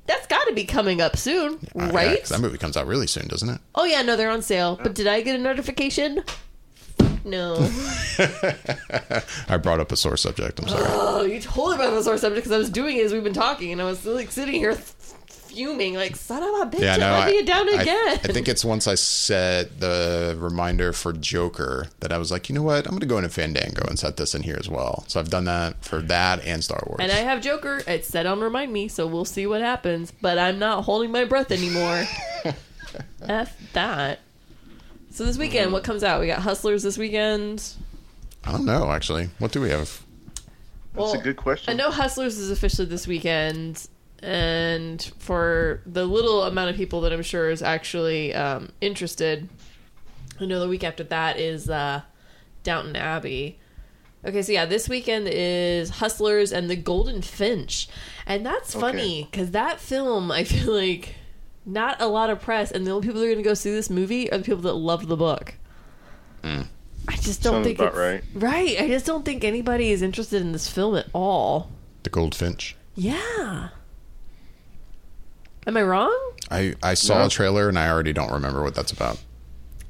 That's 0.07 0.27
got 0.27 0.47
to 0.49 0.55
be 0.55 0.65
coming 0.65 1.03
up 1.03 1.17
soon, 1.19 1.55
Uh, 1.79 1.85
yeah, 1.85 1.91
right? 1.93 2.19
'cause 2.21 2.31
that 2.31 2.41
movie 2.41 2.57
comes 2.57 2.77
out 2.79 2.87
really 2.87 3.07
soon, 3.07 3.29
doesn't 3.29 3.49
it? 3.51 3.61
oh 3.75 3.85
yeah, 3.85 4.01
no, 4.03 4.17
they're 4.17 4.31
on 4.31 4.41
sale. 4.43 4.79
But 4.83 4.95
did 4.95 5.07
I 5.07 5.21
get 5.21 5.35
a 5.39 5.43
notification? 5.43 6.25
No. 7.25 7.57
I 9.49 9.57
brought 9.59 9.81
up 9.81 9.93
a 9.93 9.97
sore 9.97 10.17
subject. 10.17 10.61
I'm 10.61 10.69
sorry. 10.69 10.85
Oh, 10.89 11.23
you 11.25 11.41
totally 11.41 11.77
brought 11.77 11.93
up 11.93 11.99
a 11.99 12.03
sore 12.03 12.17
subject 12.17 12.45
because 12.45 12.53
I 12.55 12.59
was 12.59 12.71
doing 12.71 12.97
it 12.97 13.05
as 13.05 13.13
we've 13.13 13.25
been 13.25 13.35
talking, 13.35 13.71
and 13.73 13.83
I 13.83 13.85
was 13.85 14.07
like 14.07 14.31
sitting 14.31 14.55
here 14.55 14.75
fuming, 15.59 15.95
like 15.95 16.15
son 16.17 16.43
of 16.43 16.49
a 16.69 16.77
bitch, 16.77 16.81
Yeah, 16.81 16.95
I'm 16.95 17.01
no, 17.01 17.07
I, 17.15 17.19
letting 17.21 17.41
it 17.41 17.47
down 17.47 17.69
I- 17.69 17.83
again. 17.83 18.21
I 18.25 18.33
think 18.33 18.49
it's 18.49 18.65
once 18.65 18.87
I 18.87 18.95
set 18.95 19.81
the 19.81 20.37
reminder 20.39 20.93
for 20.93 21.13
Joker 21.13 21.89
that 22.01 22.13
I 22.13 22.19
was 22.19 22.31
like, 22.31 22.49
you 22.49 22.55
know 22.55 22.63
what? 22.63 22.87
I'm 22.87 22.91
going 22.93 23.01
to 23.01 23.07
go 23.07 23.19
into 23.19 23.29
Fandango 23.31 23.87
and 23.89 23.99
set 23.99 24.17
this 24.17 24.35
in 24.35 24.43
here 24.45 24.57
as 24.59 24.69
well. 24.69 25.05
So 25.09 25.19
I've 25.19 25.31
done 25.31 25.45
that 25.47 25.85
for 25.85 26.01
that 26.03 26.45
and 26.45 26.63
Star 26.63 26.83
Wars. 26.87 26.99
and 27.01 27.11
I 27.11 27.17
have 27.17 27.43
Joker. 27.43 27.83
It's 27.87 28.07
set 28.09 28.27
on 28.27 28.41
remind 28.41 28.73
me, 28.73 28.87
so 28.89 29.07
we'll 29.07 29.25
see 29.25 29.47
what 29.47 29.61
happens. 29.61 30.13
But 30.21 30.39
I'm 30.39 30.59
not 30.61 30.85
holding 30.85 31.11
my 31.11 31.25
breath 31.25 31.51
anymore. 31.51 32.05
F 33.23 33.57
that. 33.73 34.21
So 35.11 35.25
this 35.25 35.37
weekend, 35.39 35.73
what 35.73 35.83
comes 35.85 36.05
out? 36.05 36.21
We 36.21 36.29
got 36.29 36.41
Hustlers 36.43 36.83
this 36.85 36.97
weekend. 36.97 37.67
I 38.45 38.53
don't 38.53 38.65
know, 38.65 38.91
actually. 38.93 39.31
What 39.41 39.51
do 39.53 39.61
we 39.61 39.71
have? 39.71 40.01
That's 40.95 41.15
a 41.15 41.19
good 41.19 41.37
question. 41.37 41.73
I 41.73 41.77
know 41.77 41.91
Hustlers 41.91 42.39
is 42.39 42.51
officially 42.51 42.87
this 42.89 43.07
weekend, 43.07 43.87
and 44.23 45.03
for 45.19 45.83
the 45.87 46.05
little 46.05 46.43
amount 46.43 46.71
of 46.71 46.77
people 46.77 47.01
that 47.03 47.13
I'm 47.13 47.23
sure 47.23 47.51
is 47.51 47.63
actually 47.63 48.35
um, 48.35 48.71
interested, 48.81 49.49
I 50.41 50.47
know 50.47 50.61
the 50.61 50.69
week 50.69 50.85
after 50.85 51.05
that 51.05 51.39
is 51.39 51.69
uh, 51.69 52.03
Downton 52.63 52.97
Abbey. 52.97 53.59
Okay, 54.25 54.43
so 54.43 54.53
yeah, 54.53 54.67
this 54.67 54.89
weekend 54.89 55.29
is 55.31 55.91
Hustlers 55.91 56.53
and 56.53 56.69
the 56.69 56.77
Golden 56.77 57.23
Finch, 57.23 57.89
and 58.27 58.45
that's 58.45 58.75
funny 58.75 59.29
because 59.31 59.53
that 59.53 59.81
film 59.81 60.33
I 60.33 60.43
feel 60.45 60.75
like 60.75 61.15
not 61.65 62.01
a 62.01 62.07
lot 62.07 62.31
of 62.31 62.41
press, 62.41 62.73
and 62.73 62.87
the 62.87 62.91
only 62.91 63.07
people 63.07 63.21
that 63.21 63.27
are 63.27 63.31
going 63.31 63.43
to 63.43 63.49
go 63.49 63.55
see 63.55 63.71
this 63.71 63.91
movie 63.91 64.31
are 64.33 64.39
the 64.39 64.45
people 64.45 64.63
that 64.63 64.75
love 64.75 65.07
the 65.07 65.17
book. 65.17 65.55
I 67.09 67.17
just 67.17 67.43
don't 67.43 67.55
Sounds 67.55 67.67
think 67.67 67.79
about 67.79 67.89
it's 67.89 67.97
right. 67.97 68.25
right. 68.35 68.81
I 68.81 68.89
just 68.89 69.07
don't 69.07 69.25
think 69.25 69.45
anybody 69.45 69.91
is 69.91 70.03
interested 70.03 70.43
in 70.43 70.53
this 70.53 70.69
film 70.69 70.95
at 70.95 71.07
all. 71.13 71.71
The 72.03 72.11
Goldfinch. 72.11 72.77
Yeah. 72.95 73.69
Am 75.69 75.77
I 75.77 75.83
wrong? 75.83 76.19
I, 76.51 76.75
I 76.83 76.95
saw 76.95 77.19
No. 77.19 77.27
a 77.27 77.29
trailer 77.29 77.69
and 77.69 77.79
I 77.79 77.91
already 77.91 78.15
don't 78.15 78.33
remember 78.33 78.63
what 78.63 78.75
that's 78.75 78.91
about. 78.91 79.19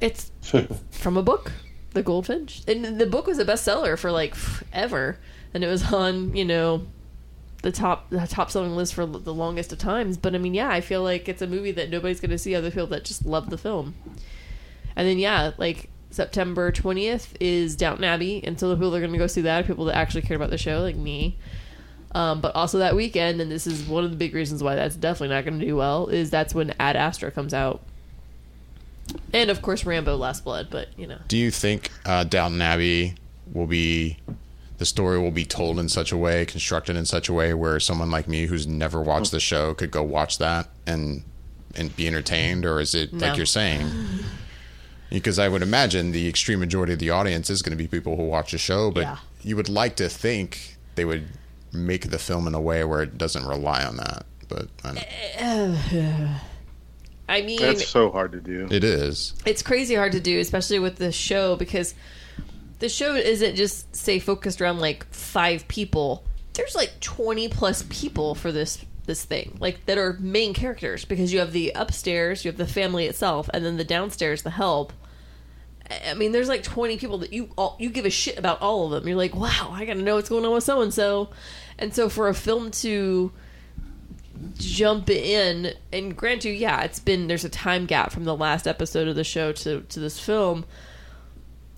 It's 0.01 0.33
from 0.91 1.17
a 1.17 1.23
book, 1.23 1.53
The 1.93 2.03
Goldfinch. 2.03 2.63
And 2.67 3.01
the 3.01 3.07
book 3.07 3.29
was 3.29 3.39
a 3.39 3.45
bestseller 3.45 3.97
for 3.97 4.11
like 4.11 4.35
ever. 4.73 5.19
And 5.55 5.63
it 5.63 5.69
was 5.69 5.93
on, 5.93 6.35
you 6.37 6.45
know, 6.45 6.87
the 7.63 7.71
top 7.73 8.11
the 8.11 8.27
top 8.27 8.51
selling 8.51 8.75
list 8.77 8.93
for 8.93 9.07
the 9.07 9.33
longest 9.33 9.73
of 9.73 9.79
times. 9.79 10.17
But 10.17 10.35
I 10.35 10.39
mean, 10.39 10.53
yeah, 10.53 10.69
I 10.69 10.81
feel 10.81 11.03
like 11.05 11.29
it's 11.29 11.43
a 11.43 11.47
movie 11.47 11.73
that 11.73 11.91
nobody's 11.91 12.21
going 12.21 12.31
to 12.33 12.39
see 12.39 12.55
other 12.57 12.71
people 12.71 12.89
that 12.89 13.05
just 13.05 13.25
love 13.25 13.49
the 13.49 13.59
film. 13.59 13.95
And 14.97 15.07
then 15.09 15.19
yeah, 15.19 15.53
like 15.59 15.91
September 16.11 16.73
20th 16.73 17.29
is 17.39 17.77
Downton 17.77 18.03
Abbey, 18.05 18.43
and 18.45 18.59
so 18.59 18.69
the 18.69 18.75
people 18.75 18.91
that 18.91 18.97
are 18.97 19.01
going 19.01 19.13
to 19.13 19.19
go 19.19 19.27
see 19.29 19.43
that 19.43 19.65
are 19.65 19.67
people 19.67 19.85
that 19.87 19.97
actually 19.97 20.23
care 20.23 20.37
about 20.37 20.51
the 20.51 20.59
show, 20.59 20.81
like 20.81 20.97
me. 20.97 21.39
Um, 22.13 22.41
but 22.41 22.55
also 22.55 22.79
that 22.79 22.97
weekend, 22.97 23.41
and 23.41 23.51
this 23.51 23.67
is 23.67 23.87
one 23.87 24.03
of 24.05 24.11
the 24.11 24.17
big 24.17 24.35
reasons 24.35 24.63
why 24.63 24.75
that's 24.75 24.97
definitely 24.97 25.35
not 25.35 25.45
going 25.45 25.59
to 25.61 25.65
do 25.67 25.77
well, 25.77 26.07
is 26.07 26.31
that's 26.31 26.55
when 26.55 26.75
Ad 26.81 26.97
Astra 26.97 27.31
comes 27.31 27.53
out. 27.53 27.83
And 29.33 29.51
of 29.51 29.63
course, 29.63 29.85
Rambo 29.85 30.17
Last 30.17 30.45
Blood, 30.45 30.69
but 30.71 30.89
you 30.99 31.07
know. 31.07 31.19
Do 31.29 31.37
you 31.37 31.51
think 31.51 31.91
uh, 32.07 32.25
Downton 32.25 32.61
Abbey 32.63 33.15
will 33.53 33.67
be 33.67 34.19
the 34.79 34.87
story 34.87 35.19
will 35.19 35.31
be 35.31 35.45
told 35.45 35.79
in 35.79 35.89
such 35.89 36.13
a 36.13 36.17
way, 36.17 36.45
constructed 36.47 36.95
in 36.97 37.05
such 37.05 37.29
a 37.29 37.33
way 37.33 37.53
where 37.53 37.81
someone 37.81 38.11
like 38.11 38.29
me 38.29 38.47
who's 38.47 38.67
never 38.67 39.03
watched 39.03 39.33
the 39.33 39.41
show 39.41 39.75
could 39.75 39.91
go 39.91 40.03
watch 40.03 40.39
that 40.39 40.69
and 40.87 41.25
and 41.75 41.95
be 41.97 42.07
entertained, 42.07 42.65
or 42.65 42.81
is 42.81 42.95
it 42.95 43.13
No. 43.13 43.27
like 43.29 43.37
you're 43.37 43.47
saying? 43.47 43.87
Because 45.11 45.39
I 45.39 45.49
would 45.49 45.63
imagine 45.63 46.13
the 46.13 46.29
extreme 46.29 46.61
majority 46.61 46.93
of 46.93 46.99
the 46.99 47.11
audience 47.11 47.51
is 47.51 47.63
going 47.63 47.77
to 47.77 47.83
be 47.83 47.87
people 47.89 48.17
who 48.17 48.25
watch 48.25 48.53
the 48.53 48.59
show, 48.59 48.91
but 48.91 49.03
Yeah. 49.03 49.17
you 49.43 49.57
would 49.57 49.69
like 49.69 49.97
to 49.97 50.09
think 50.09 50.77
they 50.97 51.05
would 51.05 51.27
make 51.73 52.11
the 52.11 52.19
film 52.19 52.47
in 52.47 52.55
a 52.55 52.61
way 52.61 52.85
where 52.85 53.03
it 53.03 53.19
doesn't 53.19 53.47
rely 53.47 53.85
on 53.85 53.97
that. 53.97 54.25
But 54.49 54.69
I 54.85 56.41
I 57.29 57.43
mean, 57.43 57.61
That's 57.61 57.87
so 57.87 58.11
hard 58.11 58.33
to 58.33 58.41
do. 58.41 58.69
it 58.71 58.83
is. 58.83 59.35
it's 59.45 59.63
crazy 59.63 59.95
hard 59.95 60.13
to 60.13 60.21
do, 60.21 60.41
especially 60.41 60.79
with 60.79 60.97
the 60.97 61.13
show 61.13 61.57
because 61.57 61.95
the 62.79 62.89
show 62.89 63.15
isn't 63.15 63.55
just 63.55 63.95
say 63.95 64.19
focused 64.19 64.61
around 64.63 64.79
like 64.79 65.05
five 65.13 65.69
people. 65.69 66.25
There's 66.55 66.75
like 66.75 66.99
twenty 67.01 67.49
plus 67.49 67.85
people 67.91 68.35
for 68.35 68.51
this 68.51 68.83
this 69.05 69.25
thing, 69.25 69.57
like 69.61 69.85
that 69.87 69.99
are 69.99 70.15
main 70.21 70.55
characters 70.55 71.05
because 71.05 71.33
you 71.33 71.39
have 71.41 71.53
the 71.53 71.73
upstairs, 71.75 72.45
you 72.45 72.51
have 72.51 72.59
the 72.59 72.67
family 72.67 73.07
itself, 73.07 73.49
and 73.53 73.65
then 73.65 73.77
the 73.77 73.85
downstairs, 73.85 74.43
the 74.43 74.51
help. 74.51 74.93
I- 75.91 76.15
mean, 76.15 76.33
there's 76.33 76.49
like 76.49 76.63
20 76.63 76.97
people 76.99 77.19
that 77.19 77.33
you 77.33 77.51
all, 77.57 77.77
you 77.79 77.91
give 77.91 78.05
a 78.05 78.11
shit 78.11 78.39
about 78.39 78.61
all 78.63 78.85
of 78.87 78.91
them. 78.91 79.09
You're 79.09 79.17
like, 79.17 79.35
wow, 79.35 79.71
I 79.73 79.85
gotta 79.85 80.03
know 80.03 80.17
what's 80.17 80.29
going 80.29 80.45
on 80.45 80.53
with 80.53 80.65
so 80.65 80.81
and 80.83 80.93
so, 80.93 81.31
and 81.79 81.95
so 81.95 82.09
for 82.09 82.29
a 82.29 82.35
film 82.35 82.71
to 82.73 83.33
jump 84.57 85.11
in 85.11 85.75
and 85.93 86.17
grant 86.17 86.45
you 86.45 86.53
yeah 86.53 86.83
it's 86.83 87.01
been 87.01 87.27
there's 87.27 87.45
a 87.45 87.49
time 87.49 87.87
gap 87.87 88.13
from 88.13 88.23
the 88.23 88.37
last 88.37 88.69
episode 88.69 89.09
of 89.09 89.17
the 89.17 89.25
show 89.25 89.51
to 89.51 89.81
to 89.89 89.99
this 89.99 90.21
film. 90.21 90.65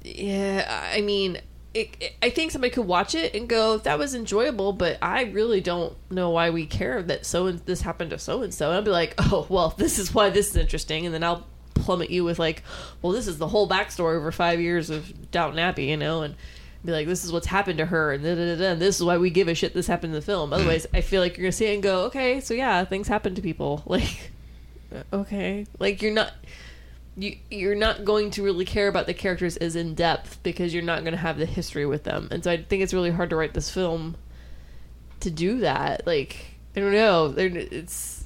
Yeah 0.04 0.90
i 0.94 1.00
mean 1.00 1.38
it, 1.72 1.96
it- 2.00 2.14
i 2.22 2.28
think 2.30 2.50
somebody 2.50 2.70
could 2.70 2.86
watch 2.86 3.14
it 3.14 3.34
and 3.34 3.48
go 3.48 3.78
that 3.78 3.98
was 3.98 4.14
enjoyable 4.14 4.72
but 4.74 4.98
i 5.00 5.22
really 5.24 5.60
don't 5.62 5.96
know 6.10 6.28
why 6.30 6.50
we 6.50 6.66
care 6.66 7.02
that 7.02 7.24
so 7.24 7.46
and 7.46 7.60
this 7.60 7.80
happened 7.82 8.10
to 8.10 8.18
so 8.18 8.42
and 8.42 8.52
so 8.52 8.66
and 8.68 8.76
i'll 8.76 8.82
be 8.82 8.90
like 8.90 9.14
oh 9.18 9.46
well 9.48 9.70
this 9.78 9.98
is 9.98 10.14
why 10.14 10.28
this 10.30 10.50
is 10.50 10.56
interesting 10.56 11.06
and 11.06 11.14
then 11.14 11.22
i'll 11.24 11.46
plummet 11.90 12.10
you 12.10 12.24
with 12.24 12.38
like 12.38 12.62
well 13.02 13.12
this 13.12 13.26
is 13.26 13.38
the 13.38 13.48
whole 13.48 13.68
backstory 13.68 14.16
over 14.16 14.30
five 14.30 14.60
years 14.60 14.90
of 14.90 15.30
downton 15.30 15.58
abbey 15.58 15.86
you 15.86 15.96
know 15.96 16.22
and 16.22 16.34
be 16.84 16.92
like, 16.92 17.06
this 17.06 17.24
is 17.24 17.32
what's 17.32 17.46
happened 17.46 17.78
to 17.78 17.86
her, 17.86 18.12
and, 18.12 18.24
da, 18.24 18.34
da, 18.34 18.56
da, 18.56 18.72
and 18.72 18.80
this 18.80 18.96
is 18.96 19.04
why 19.04 19.18
we 19.18 19.30
give 19.30 19.48
a 19.48 19.54
shit 19.54 19.74
this 19.74 19.86
happened 19.86 20.14
in 20.14 20.20
the 20.20 20.24
film. 20.24 20.52
Otherwise, 20.52 20.86
I 20.94 21.02
feel 21.02 21.20
like 21.20 21.36
you're 21.36 21.44
gonna 21.44 21.52
see 21.52 21.66
it 21.66 21.74
and 21.74 21.82
go, 21.82 22.04
okay, 22.04 22.40
so 22.40 22.54
yeah, 22.54 22.84
things 22.84 23.08
happen 23.08 23.34
to 23.34 23.42
people. 23.42 23.82
Like, 23.90 24.30
okay, 25.12 25.66
like 25.78 26.00
you're 26.00 26.12
not 26.12 26.32
you 27.16 27.36
you're 27.50 27.74
not 27.74 28.04
going 28.04 28.30
to 28.32 28.42
really 28.42 28.64
care 28.64 28.88
about 28.88 29.06
the 29.06 29.14
characters 29.14 29.56
as 29.56 29.76
in 29.76 29.94
depth 29.94 30.42
because 30.42 30.72
you're 30.72 30.82
not 30.82 31.02
going 31.02 31.12
to 31.12 31.18
have 31.18 31.38
the 31.38 31.46
history 31.46 31.86
with 31.86 32.04
them, 32.04 32.28
and 32.30 32.42
so 32.42 32.50
I 32.50 32.62
think 32.62 32.82
it's 32.82 32.94
really 32.94 33.10
hard 33.10 33.30
to 33.30 33.36
write 33.36 33.52
this 33.52 33.68
film 33.70 34.16
to 35.20 35.30
do 35.30 35.60
that. 35.60 36.06
Like, 36.06 36.56
I 36.74 36.80
don't 36.80 36.92
know, 36.92 37.34
it's 37.36 38.24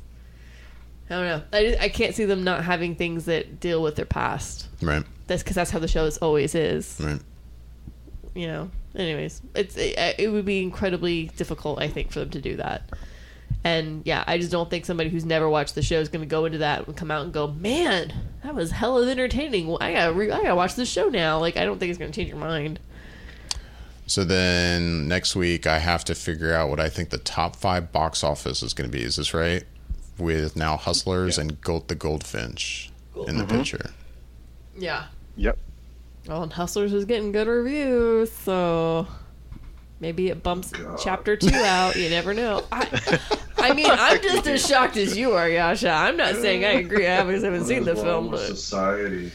Oh, 1.15 1.21
I 1.23 1.29
don't 1.29 1.39
know. 1.39 1.45
I, 1.81 1.85
I 1.85 1.89
can't 1.89 2.15
see 2.15 2.25
them 2.25 2.45
not 2.45 2.65
having 2.65 2.95
things 2.97 3.25
that 3.27 3.61
deal 3.61 3.83
with 3.83 3.97
their 3.97 4.05
past. 4.05 4.69
Right. 4.83 5.05
That's 5.27 5.43
because 5.43 5.57
that's 5.57 5.71
how 5.71 5.79
the 5.79 5.89
show 5.89 6.05
is 6.05 6.19
always 6.19 6.55
is 6.55 7.01
Right. 7.01 7.21
you 8.35 8.47
know 8.47 8.71
anyways 8.97 9.41
it's 9.55 9.77
it, 9.77 9.95
it 10.19 10.29
would 10.31 10.45
be 10.45 10.63
incredibly 10.63 11.27
difficult 11.37 11.81
i 11.81 11.89
think 11.89 12.13
for 12.13 12.21
them 12.21 12.31
to 12.31 12.41
do 12.41 12.57
that 12.57 12.83
and 13.65 14.03
yeah 14.05 14.23
i 14.29 14.39
just 14.39 14.53
don't 14.53 14.71
think 14.71 14.85
somebody 14.85 15.09
who's 15.11 15.25
never 15.25 15.49
watched 15.49 15.75
the 15.75 15.83
show 15.83 15.99
is 15.99 16.09
going 16.09 16.21
to 16.21 16.27
go 16.29 16.45
into 16.45 16.59
that 16.59 16.87
and 16.87 16.97
come 16.97 17.11
out 17.11 17.25
and 17.25 17.33
go 17.33 17.49
man 17.49 18.13
that 18.45 18.55
was 18.55 18.71
hella 18.71 19.09
entertaining 19.09 19.67
Well, 19.67 19.79
i 19.81 19.93
gotta 19.95 20.13
re- 20.13 20.31
i 20.31 20.43
gotta 20.43 20.55
watch 20.55 20.75
this 20.77 20.89
show 20.89 21.09
now 21.09 21.41
like 21.41 21.57
i 21.57 21.65
don't 21.65 21.79
think 21.81 21.91
it's 21.91 21.99
going 21.99 22.13
to 22.13 22.15
change 22.15 22.29
your 22.29 22.39
mind 22.39 22.79
So 24.07 24.23
then 24.25 25.09
next 25.09 25.35
week 25.35 25.67
I 25.67 25.79
have 25.79 26.05
to 26.05 26.15
figure 26.15 26.53
out 26.53 26.69
what 26.69 26.79
I 26.79 26.89
think 26.91 27.09
the 27.11 27.19
top 27.19 27.57
five 27.57 27.91
box 27.91 28.23
office 28.23 28.63
is 28.63 28.75
going 28.75 28.91
to 28.91 28.95
be. 28.97 29.03
Is 29.03 29.17
this 29.17 29.33
right? 29.33 29.65
With 30.19 30.57
now 30.57 30.77
Hustlers 30.77 31.39
and 31.39 31.61
Gold 31.61 31.89
the 31.89 31.95
Goldfinch 31.95 32.91
in 33.27 33.39
the 33.39 33.45
mm-hmm. 33.45 33.57
picture. 33.57 33.91
yeah 34.77 35.07
Yep. 35.37 35.59
well 36.29 36.43
and 36.43 36.53
hustlers 36.53 36.93
is 36.93 37.05
getting 37.05 37.33
good 37.33 37.47
reviews 37.49 38.31
so 38.31 39.07
maybe 40.01 40.29
it 40.29 40.43
bumps 40.43 40.73
chapter 41.01 41.37
two 41.37 41.55
out 41.55 41.97
you 41.97 42.09
never 42.11 42.35
know 42.35 42.63
i, 42.73 43.21
I 43.59 43.73
mean 43.75 43.87
i'm 43.91 44.21
just 44.23 44.47
as 44.47 44.67
shocked 44.67 44.97
as 44.97 45.17
you 45.17 45.33
are 45.33 45.49
yasha 45.49 45.91
i'm 45.91 46.17
not 46.17 46.37
saying 46.37 46.65
i 46.65 46.73
agree 46.73 47.07
i 47.07 47.15
haven't, 47.15 47.43
haven't 47.43 47.65
seen 47.65 47.85
the 47.85 47.97
film 47.97 48.31
but 48.31 48.41
society? 48.41 49.31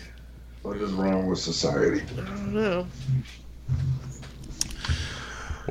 What 0.61 0.77
is 0.77 0.91
wrong 0.91 1.27
with 1.27 1.39
society? 1.39 2.01
I 2.17 2.21
don't 2.21 2.53
know. 2.53 2.87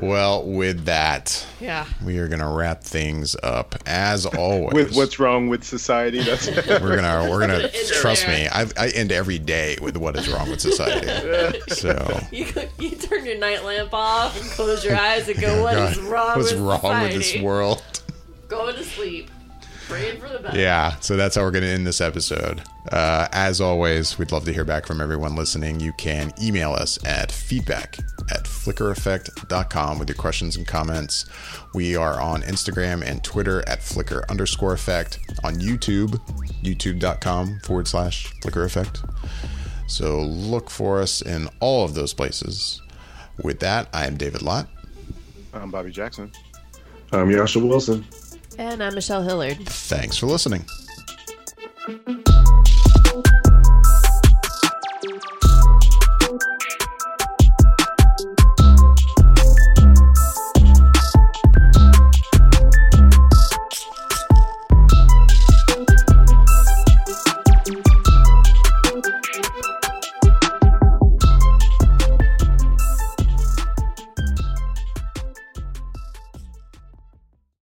Well, 0.01 0.43
with 0.45 0.85
that, 0.85 1.45
Yeah. 1.59 1.85
we 2.03 2.17
are 2.19 2.27
going 2.27 2.39
to 2.39 2.47
wrap 2.47 2.83
things 2.83 3.35
up 3.43 3.75
as 3.85 4.25
always. 4.37 4.73
With 4.73 4.95
what's 4.95 5.19
wrong 5.19 5.49
with 5.49 5.63
society? 5.63 6.21
That's 6.23 6.47
we're 6.81 6.95
gonna 6.95 7.27
we're 7.29 7.39
gonna 7.41 7.69
trust 8.01 8.25
there. 8.25 8.45
me. 8.45 8.47
I, 8.47 8.65
I 8.77 8.89
end 8.89 9.11
every 9.11 9.39
day 9.39 9.77
with 9.81 9.97
what 9.97 10.15
is 10.15 10.27
wrong 10.29 10.49
with 10.49 10.61
society. 10.61 11.59
So 11.69 12.19
You 12.31 12.45
you 12.79 12.91
turn 12.91 13.25
your 13.25 13.37
night 13.37 13.63
lamp 13.65 13.93
off 13.93 14.39
and 14.39 14.49
close 14.51 14.83
your 14.85 14.95
eyes 14.95 15.27
and 15.27 15.39
go, 15.39 15.63
"What 15.63 15.75
is 15.77 15.97
God, 15.97 16.05
wrong 16.07 16.37
what's 16.37 16.51
with 16.51 16.61
wrong 16.61 17.01
with 17.03 17.13
this 17.13 17.37
world? 17.41 17.83
Going 18.47 18.75
to 18.75 18.83
sleep, 18.83 19.29
praying 19.89 20.21
for 20.21 20.29
the 20.29 20.39
best. 20.39 20.55
Yeah, 20.55 20.95
so 20.99 21.17
that's 21.17 21.35
how 21.35 21.41
we're 21.41 21.51
going 21.51 21.63
to 21.63 21.69
end 21.69 21.85
this 21.85 21.99
episode. 21.99 22.61
Uh, 22.91 23.27
as 23.31 23.59
always, 23.59 24.17
we'd 24.17 24.31
love 24.31 24.45
to 24.45 24.53
hear 24.53 24.63
back 24.63 24.85
from 24.85 25.01
everyone 25.01 25.35
listening. 25.35 25.79
You 25.79 25.91
can 25.93 26.31
email 26.41 26.71
us 26.71 27.03
at 27.05 27.31
feedback 27.31 27.97
at 28.29 28.43
flickereffect.com 28.43 29.99
with 29.99 30.07
your 30.07 30.15
questions 30.15 30.55
and 30.55 30.67
comments. 30.67 31.25
We 31.73 31.95
are 31.95 32.21
on 32.21 32.43
Instagram 32.43 33.03
and 33.03 33.23
Twitter 33.23 33.67
at 33.67 33.81
flicker 33.81 34.23
underscore 34.29 34.73
effect, 34.73 35.19
on 35.43 35.55
YouTube, 35.55 36.11
youtube.com 36.63 37.59
forward 37.63 37.87
slash 37.87 38.27
flicker 38.41 38.63
effect. 38.63 39.03
So 39.87 40.21
look 40.21 40.69
for 40.69 41.01
us 41.01 41.21
in 41.21 41.49
all 41.59 41.83
of 41.83 41.95
those 41.95 42.13
places. 42.13 42.81
With 43.43 43.59
that, 43.61 43.89
I 43.93 44.05
am 44.05 44.17
David 44.17 44.43
Lott. 44.43 44.67
I'm 45.53 45.71
Bobby 45.71 45.91
Jackson. 45.91 46.31
I'm 47.11 47.31
Yasha 47.31 47.59
Wilson. 47.59 48.05
And 48.59 48.83
I'm 48.83 48.93
Michelle 48.93 49.23
Hillard. 49.23 49.57
Thanks 49.69 50.17
for 50.17 50.25
listening. 50.25 50.65